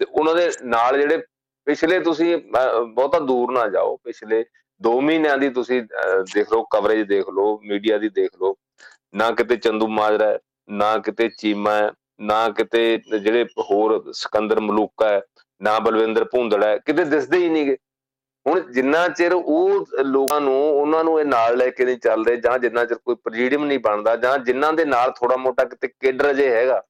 ਤੇ 0.00 0.06
ਉਹਨਾਂ 0.10 0.34
ਦੇ 0.34 0.50
ਨਾਲ 0.64 1.00
ਜਿਹੜੇ 1.00 1.22
ਪਿਛਲੇ 1.66 1.98
ਤੁਸੀਂ 2.00 2.36
ਬਹੁਤਾ 2.36 3.18
ਦੂਰ 3.20 3.52
ਨਾ 3.52 3.66
ਜਾਓ, 3.68 3.96
ਪਿਛਲੇ 3.96 4.44
2 4.80 5.00
ਮਹੀਨਿਆਂ 5.00 5.36
ਦੀ 5.38 5.48
ਤੁਸੀਂ 5.50 5.82
ਦੇਖ 6.34 6.52
ਲਓ 6.52 6.62
ਕਵਰੇਜ 6.70 7.06
ਦੇਖ 7.08 7.28
ਲਓ 7.28 7.58
ਮੀਡੀਆ 7.64 7.98
ਦੀ 7.98 8.08
ਦੇਖ 8.10 8.30
ਲਓ। 8.40 8.54
ਨਾ 9.14 9.30
ਕਿਤੇ 9.30 9.56
ਚੰਦੂ 9.56 9.86
ਮਾਜਰਾ 9.88 10.38
ਨਾ 10.68 10.96
ਕਿਤੇ 10.98 11.28
ਚੀਮਾ 11.38 11.80
ਨਾ 12.20 12.48
ਕਿਤੇ 12.50 12.80
ਜਿਹੜੇ 13.14 13.44
ਹੋਰ 13.60 14.12
ਸਿਕੰਦਰ 14.12 14.60
ਮਲੂਕਾ 14.60 15.08
ਹੈ, 15.08 15.20
ਨਾ 15.60 15.78
ਬਲਵਿੰਦਰ 15.78 16.24
ਭੁੰਦੜ 16.24 16.62
ਹੈ, 16.64 16.76
ਕਿਤੇ 16.78 17.04
ਦਿਸਦੇ 17.04 17.38
ਹੀ 17.38 17.48
ਨਹੀਂਗੇ। 17.48 17.76
ਹੁਣ 18.46 18.60
ਜਿੰਨਾ 18.72 19.06
ਚਿਰ 19.08 19.32
ਉਹ 19.34 19.86
ਲੋਕਾਂ 20.02 20.40
ਨੂੰ, 20.40 20.54
ਉਹਨਾਂ 20.70 21.02
ਨੂੰ 21.04 21.18
ਇਹ 21.20 21.24
ਨਾਲ 21.24 21.56
ਲੈ 21.56 21.68
ਕੇ 21.70 21.84
ਨਹੀਂ 21.84 21.98
ਚੱਲਦੇ 21.98 22.36
ਜਾਂ 22.36 22.58
ਜਿੰਨਾ 22.58 22.84
ਚਿਰ 22.84 22.98
ਕੋਈ 22.98 23.14
ਪ੍ਰੈਜ਼ੀਡੀਅਮ 23.14 23.64
ਨਹੀਂ 23.64 23.78
ਬਣਦਾ, 23.78 24.16
ਜਾਂ 24.16 24.38
ਜਿਨ੍ਹਾਂ 24.38 24.72
ਦੇ 24.72 24.84
ਨਾਲ 24.84 25.12
ਥੋੜਾ 25.16 25.36
ਮੋਟਾ 25.36 25.64
ਕਿਤੇ 25.64 25.88
ਕੇਡਰ 26.00 26.32
ਜੇ 26.34 26.48
ਹੈਗਾ, 26.50 26.82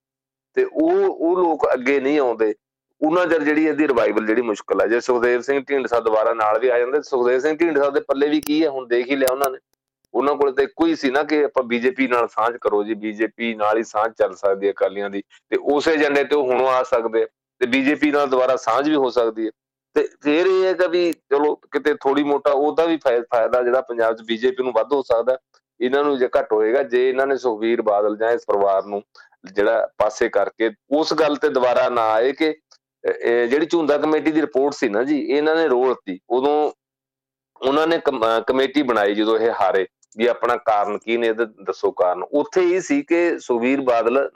ਤੇ 0.57 0.64
ਉਹ 0.64 1.09
ਉਹ 1.09 1.37
ਲੋਕ 1.38 1.66
ਅੱਗੇ 1.72 1.98
ਨਹੀਂ 2.01 2.18
ਆਉਂਦੇ। 2.20 2.55
ਉਹਨਾਂ 3.01 3.27
ਜਰ 3.27 3.43
ਜਿਹੜੀ 3.43 3.65
ਇਹਦੀ 3.67 3.89
ਰਿਵਾਈਵਲ 3.89 4.27
ਜਿਹੜੀ 4.27 4.43
ਮੁਸ਼ਕਲ 4.43 4.81
ਹੈ 4.81 4.87
ਜੇ 4.87 5.01
ਸੁਖਦੇਵ 5.01 5.41
ਸਿੰਘ 5.41 5.61
ਢੀਂਡਸਾ 5.69 6.01
ਦੁਬਾਰਾ 6.01 6.33
ਨਾਲ 6.35 6.59
ਵੀ 6.59 6.69
ਆ 6.69 6.79
ਜਾਂਦੇ, 6.79 7.03
ਸੁਖਦੇਵ 7.03 7.39
ਸਿੰਘ 7.39 7.57
ਢੀਂਡਸਾ 7.57 7.91
ਦੇ 7.91 8.01
ਪੱਲੇ 8.01 8.29
ਵੀ 8.29 8.41
ਕੀ 8.41 8.63
ਹੈ? 8.65 8.71
ਹੁਣ 8.71 8.87
ਦੇਖ 8.87 9.07
ਹੀ 9.07 9.17
ਲਿਆ 9.17 9.33
ਉਹਨਾਂ 9.33 9.51
ਨੇ। 9.51 9.59
ਉਹਨਾਂ 10.15 10.35
ਕੋਲ 10.35 10.53
ਤੇ 10.53 10.63
ਇੱਕੋ 10.63 10.87
ਹੀ 10.87 10.95
ਸੀ 10.97 11.11
ਨਾ 11.11 11.23
ਕਿ 11.23 11.45
ਆਪਾਂ 11.45 11.63
ਬੀਜੇਪੀ 11.63 12.07
ਨਾਲ 12.09 12.29
ਸਾਂਝ 12.29 12.57
ਕਰੋ 12.57 12.83
ਜੀ, 12.85 12.95
ਬੀਜੇਪੀ 12.95 13.55
ਨਾਲ 13.55 13.79
ਹੀ 13.79 13.83
ਸਾਂਝ 13.83 14.13
ਚੱਲ 14.19 14.35
ਸਕਦੀ 14.35 14.67
ਹੈ 14.67 14.73
ਅਕਾਲੀਆਂ 14.73 15.11
ਦੀ। 15.11 15.23
ਤੇ 15.51 15.57
ਉਸੇ 15.75 15.93
ਏਜੰਡੇ 15.93 16.25
ਤੇ 16.25 16.37
ਉਹ 16.37 16.47
ਹੁਣ 16.47 16.67
ਆ 16.67 16.83
ਸਕਦੇ 16.83 17.25
ਤੇ 17.61 17.67
ਬੀਜੇਪੀ 17.67 18.11
ਨਾਲ 18.11 18.27
ਦੁਬਾਰਾ 18.27 18.57
ਸਾਂਝ 18.57 18.89
ਵੀ 18.89 18.95
ਹੋ 18.95 19.11
ਸਕਦੀ 19.11 19.47
ਹੈ। 19.47 19.51
ਤੇ 19.95 20.09
ਫਿਰ 20.23 20.47
ਇਹ 20.47 20.65
ਹੈ 20.65 20.73
ਕਿ 20.73 20.89
ਵੀ 20.89 21.13
ਚਲੋ 21.13 21.55
ਕਿਤੇ 21.55 21.95
ਥੋੜੀ 21.95 22.23
ਮੋਟਾ 22.25 22.51
ਉਹਦਾ 22.51 22.85
ਵੀ 22.85 22.97
ਫਾਇਦਾ 22.97 23.63
ਜਿਹੜਾ 23.63 23.81
ਪੰਜਾਬ 23.81 24.17
'ਚ 24.17 24.23
ਬੀਜੇਪੀ 24.23 24.63
ਨੂੰ 24.63 24.73
ਵੱਧ 24.73 24.93
ਹੋ 24.93 25.03
ਸਕਦਾ। 25.03 25.39
ਇਹਨਾਂ 25.81 26.05
ਨੂੰ 26.05 26.19
ਜੇ 26.19 26.29
ਘੱਟ 26.39 26.53
ਹੋਏਗਾ, 26.53 26.83
ਜੇ 26.83 27.09
ਇਹਨਾਂ 27.09 27.27
ਨੇ 27.27 27.37
ਸੁਖਵੀਰ 27.37 27.83
ਬਾਦਲ 27.83 28.17
ਜਾਂ 28.17 28.31
ਇਸ 28.31 28.45
ਪਰਿਵਾਰ 28.47 28.85
ਨੂੰ 28.85 29.03
ਜਿਹੜਾ 29.53 29.89
ਪਾਸੇ 29.99 30.29
ਕਰਕੇ 30.29 30.71
ਉਸ 30.91 31.15
ਗੱਲ 31.15 31.37
ਤੇ 31.37 31.49
ਦੁਬਾਰਾ 31.49 31.89
ਨਾ 31.89 32.09
ਆਏ 32.13 32.33
ਕਿ 32.33 32.55
ਜਿਹੜੀ 33.05 33.67
ਝੁੰਦਾ 33.67 33.97
ਕਮੇਟੀ 33.99 34.31
ਦੀ 34.33 34.41
ਰਿਪੋਰਟ 34.41 34.75
ਸੀ 34.75 34.89
ਨਾ 34.89 35.03
ਜੀ, 35.05 35.19
ਇਹਨਾਂ 35.21 35.55
ਨੇ 35.57 35.67
ਰੋਲ 35.69 35.89
ਦਿੱਤੀ। 35.89 36.19
ਉਦੋਂ 36.31 36.71
ਉਹਨਾਂ 37.61 37.87
ਨੇ 37.87 38.01
ਕਮੇਟੀ 38.47 38.83
ਬਣਾਈ 38.83 39.15
ਜਦੋਂ 39.15 39.39
ਇਹ 39.39 39.51
ਹਾਰੇ 39.61 39.87
ਵੀ 40.19 40.27
ਆਪਣਾ 40.27 40.57
ਕਾਰਨ 40.67 40.99
ਕੀ 40.99 41.17
ਨੇ 41.17 41.27
ਇਹਦਾ, 41.27 41.45
ਦੱਸੋ 41.45 41.91
ਕਾਰਨ। 41.93 42.23
ਉੱਥੇ 42.23 42.63
ਇਹ 42.71 42.81
ਸੀ 42.81 43.01
ਕਿ 43.09 43.39
ਸੁਵੀਰ 43.39 43.81
ਬਾਦਲ 43.81 44.29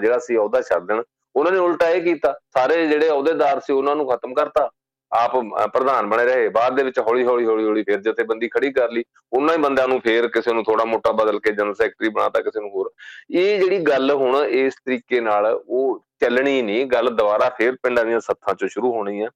ਜਿਹੜਾ 0.00 0.18
ਸੀ 0.18 0.36
ਉਹਦਾ 0.36 0.60
ਛੱਡ 0.62 0.86
ਦੇਣ। 0.88 1.02
ਉਹਨਾਂ 1.34 1.52
ਨੇ 1.52 1.58
ਉਲਟਾ 1.58 1.88
ਇਹ 1.90 2.02
ਕੀਤਾ। 2.02 2.32
ਸਾਰੇ 2.56 2.86
ਜਿਹੜੇ 2.86 3.08
ਅਹੁਦੇਦਾਰ 3.10 3.60
ਸੀ 3.60 3.72
ਉਹਨਾਂ 3.72 3.94
ਨੂੰ 3.96 4.08
ਖਤਮ 4.08 4.34
ਕਰਤਾ। 4.34 4.68
ਆਪ 5.14 5.36
ਪ੍ਰਧਾਨ 5.66 6.06
ਬਣੇ 6.06 6.24
ਰਹੇ। 6.24 6.48
ਬਾਅਦ 6.48 6.76
ਦੇ 6.76 6.82
ਵਿੱਚ 6.82 6.98
ਹੌਲੀ 6.98 7.24
ਹੌਲੀ 7.24 7.46
ਹੌਲੀ 7.46 7.64
ਹੌਲੀ 7.64 7.82
ਫਿਰ 7.82 8.00
ਜਥੇਬੰਦੀ 8.00 8.48
ਖੜੀ 8.48 8.72
ਕਰ 8.72 8.90
ਲਈ। 8.90 9.04
ਉਹਨਾਂ 9.32 9.54
ਹੀ 9.54 9.58
ਬੰਦਿਆਂ 9.58 9.88
ਨੂੰ 9.88 10.00
ਫੇਰ 10.00 10.28
ਕਿਸੇ 10.28 10.52
ਨੂੰ 10.52 10.64
ਥੋੜਾ 10.64 10.84
ਮੋਟਾ 10.84 11.12
ਬਦਲ 11.12 11.40
ਕੇ 11.40 11.52
ਜਨਰਲ 11.52 11.74
ਸੈਕਟਰੀ 11.74 12.08
ਬਣਾਤਾ, 12.08 12.40
ਕਿਸੇ 12.40 12.60
ਨੂੰ 12.60 12.70
ਹੋਰ। 12.70 12.90
ਇਹ 13.30 13.60
ਜਿਹੜੀ 13.60 13.78
ਗੱਲ 13.78 14.10
ਹੁਣ 14.10 14.36
ਇਸ 14.36 14.74
ਤਰੀਕੇ 14.74 15.20
ਨਾਲ 15.20 15.60
ਉਹ 15.68 16.04
ਚੱਲਣੀ 16.20 16.62
ਨਹੀਂ। 16.62 16.86
ਗੱਲ 16.86 17.08
ਦੁਬਾਰਾ 17.08 17.48
ਫੇਰ 17.48 17.72
ਪਿੰਡਾਂ 17.72 18.04
ਦੀਆਂ 18.04 18.20
ਸੱਥਾਂ 18.20 18.54
'ਚੋਂ 18.54 18.68
ਸ਼ੁਰੂ 18.68 18.92
ਹੋਣੀ 18.92 19.20
ਆ। 19.20 19.28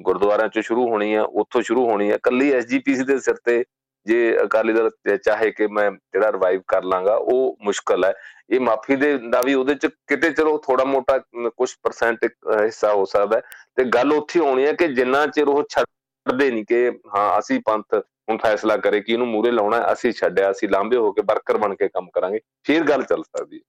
ਗੁਰਦੁਆਰਿਆਂ 0.00 0.48
'ਚੋਂ 0.48 0.62
ਸ਼ੁਰੂ 0.62 0.88
ਹੋਣੀ 0.88 1.14
ਆ। 1.14 1.22
ਉੱਥੋਂ 1.22 1.62
ਸ਼ੁਰੂ 1.62 1.88
ਹੋਣੀ 1.88 2.10
ਆ। 2.10 2.18
ਕੱਲੀ 2.22 2.52
ਐਸਜੀਪੀਸੀ 2.52 3.04
ਦੇ 3.04 3.18
ਸਿਰ 3.18 3.34
ਤੇ 3.44 3.64
ਜੇ 4.06 4.36
ਅਕਾਲੀ 4.42 4.72
ਦਲ 4.72 4.90
ਚਾਹੇ 5.24 5.50
ਕਿ 5.50 5.66
ਮੈਂ 5.68 5.90
ਜਿਹੜਾ 5.90 6.32
ਰਿਵਾਈਵ 6.32 6.60
ਕਰ 6.68 6.84
ਲਾਂਗਾ, 6.84 7.14
ਉਹ 7.14 7.56
ਮੁਸ਼ਕਲ 7.62 8.04
ਹੈ। 8.04 8.12
ਇਹ 8.50 8.60
ਮਾਫੀ 8.60 8.96
ਦੇ 8.96 9.16
ਦਾ 9.30 9.40
ਵੀ 9.42 9.54
ਉਹਦੇ 9.54 9.74
ਚ 9.74 9.86
ਕਿਤੇ 10.08 10.30
ਚਲੋ 10.30 10.56
ਥੋੜਾ 10.66 10.84
ਮੋਟਾ 10.84 11.18
ਕੁਝ 11.48 11.70
ਪਰਸੈਂਟ 11.82 12.24
ਹਿੱਸਾ 12.24 12.92
ਹੋ 12.92 13.04
ਸਕਦਾ 13.04 13.40
ਤੇ 13.76 13.84
ਗੱਲ 13.94 14.12
ਉੱਥੇ 14.12 14.40
ਆਉਣੀ 14.40 14.66
ਹੈ 14.66 14.72
ਕਿ 14.72 14.88
ਜਿੰਨਾ 14.88 15.26
ਚਿਰ 15.28 15.48
ਉਹ 15.48 15.62
ਛੱਡਦੇ 15.70 16.50
ਨਹੀਂ 16.50 16.64
ਕਿ 16.64 16.90
ਹਾਂ, 17.16 17.38
ਅਸੀਂ 17.38 17.60
ਪੰਥ 17.66 17.94
ਹੁਣ 18.28 18.38
ਫੈਸਲਾ 18.42 18.76
ਕਰੇ 18.76 19.00
ਕਿ 19.00 19.12
ਇਹਨੂੰ 19.12 19.26
ਮੂਰੇ 19.28 19.50
ਲਾਉਣਾ 19.50 19.80
ਅਸੀਂ 19.92 20.12
ਛੱਡਿਆ, 20.12 20.50
ਅਸੀਂ 20.50 20.68
ਲਾਂਬੇ 20.68 20.96
ਹੋ 20.96 21.10
ਕੇ 21.12 21.22
ਵਰਕਰ 21.22 21.58
ਬਣ 21.58 21.74
ਕੇ 21.74 21.88
ਕੰਮ 21.88 22.08
ਕਰਾਂਗੇ, 22.14 22.40
ਫਿਰ 22.64 22.84
ਗੱਲ 22.84 23.02
ਚੱਲ 23.02 23.22
ਸਕਦੀ 23.22 23.56
ਹੈ। 23.56 23.62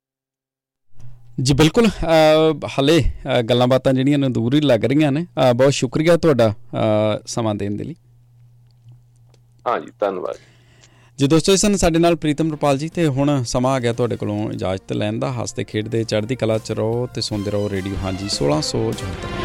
ਜੀ, 1.43 1.53
ਬਿਲਕੁਲ 1.53 1.87
ਹਲੇ 2.79 2.99
ਗੱਲਾਂ 3.49 3.67
ਬਾਤਾਂ 3.67 3.93
ਜਿਹੜੀਆਂ 3.93 4.17
ਨੇ 4.17 4.29
ਦੂਰ 4.29 4.53
ਹੀ 4.55 4.61
ਲੱਗ 4.61 4.85
ਰਹੀਆਂ 4.85 5.11
ਨੇ। 5.11 5.25
ਬਹੁਤ 5.55 5.73
ਸ਼ੁਕਰੀਆ 5.73 6.15
ਤੁਹਾਡਾ 6.17 6.53
ਸਮਾਂ 7.27 7.53
ਦੇਣ 7.55 7.75
ਦੇ 7.77 7.83
ਲਈ। 7.83 7.95
ਹਾਂ 9.67 9.79
ਜੀ 9.79 9.91
ਧੰਨਵਾਦ 9.99 10.35
ਜੀ। 11.19 11.27
ਦੋਸਤੋ, 11.27 11.53
ਇਸ 11.53 11.65
ਨੇ 11.65 11.77
ਸਾਡੇ 11.77 11.99
ਨਾਲ 11.99 12.15
ਪ੍ਰੀਤਮ 12.15 12.51
ਰਪਾਲ 12.53 12.77
ਜੀ 12.77 12.89
ਤੇ 12.89 13.07
ਹੁਣ 13.07 13.43
ਸਮਾਂ 13.43 13.73
ਆ 13.73 13.79
ਗਿਆ 13.79 13.93
ਤੁਹਾਡੇ 13.93 14.15
ਕੋਲੋਂ 14.15 14.51
ਇਜਾਜ਼ਤ 14.51 14.93
ਲੈਣ 14.93 15.19
ਦਾ। 15.19 15.31
ਹੱਸਦੇ, 15.31 15.63
ਖੇਡਦੇ, 15.63 16.03
ਚੜ੍ਹਦੀ 16.03 16.35
ਕਲਾ 16.35 16.57
ਚ 16.57 16.71
ਰਹੋ 16.71 17.07
ਤੇ 17.13 17.21
ਸੁਣਦੇ 17.21 17.51
ਰਹੋ 17.51 17.69
ਰੇਡੀਓ। 17.69 17.95
ਹਾਂਜੀ 18.03 18.29
1674 18.29 19.36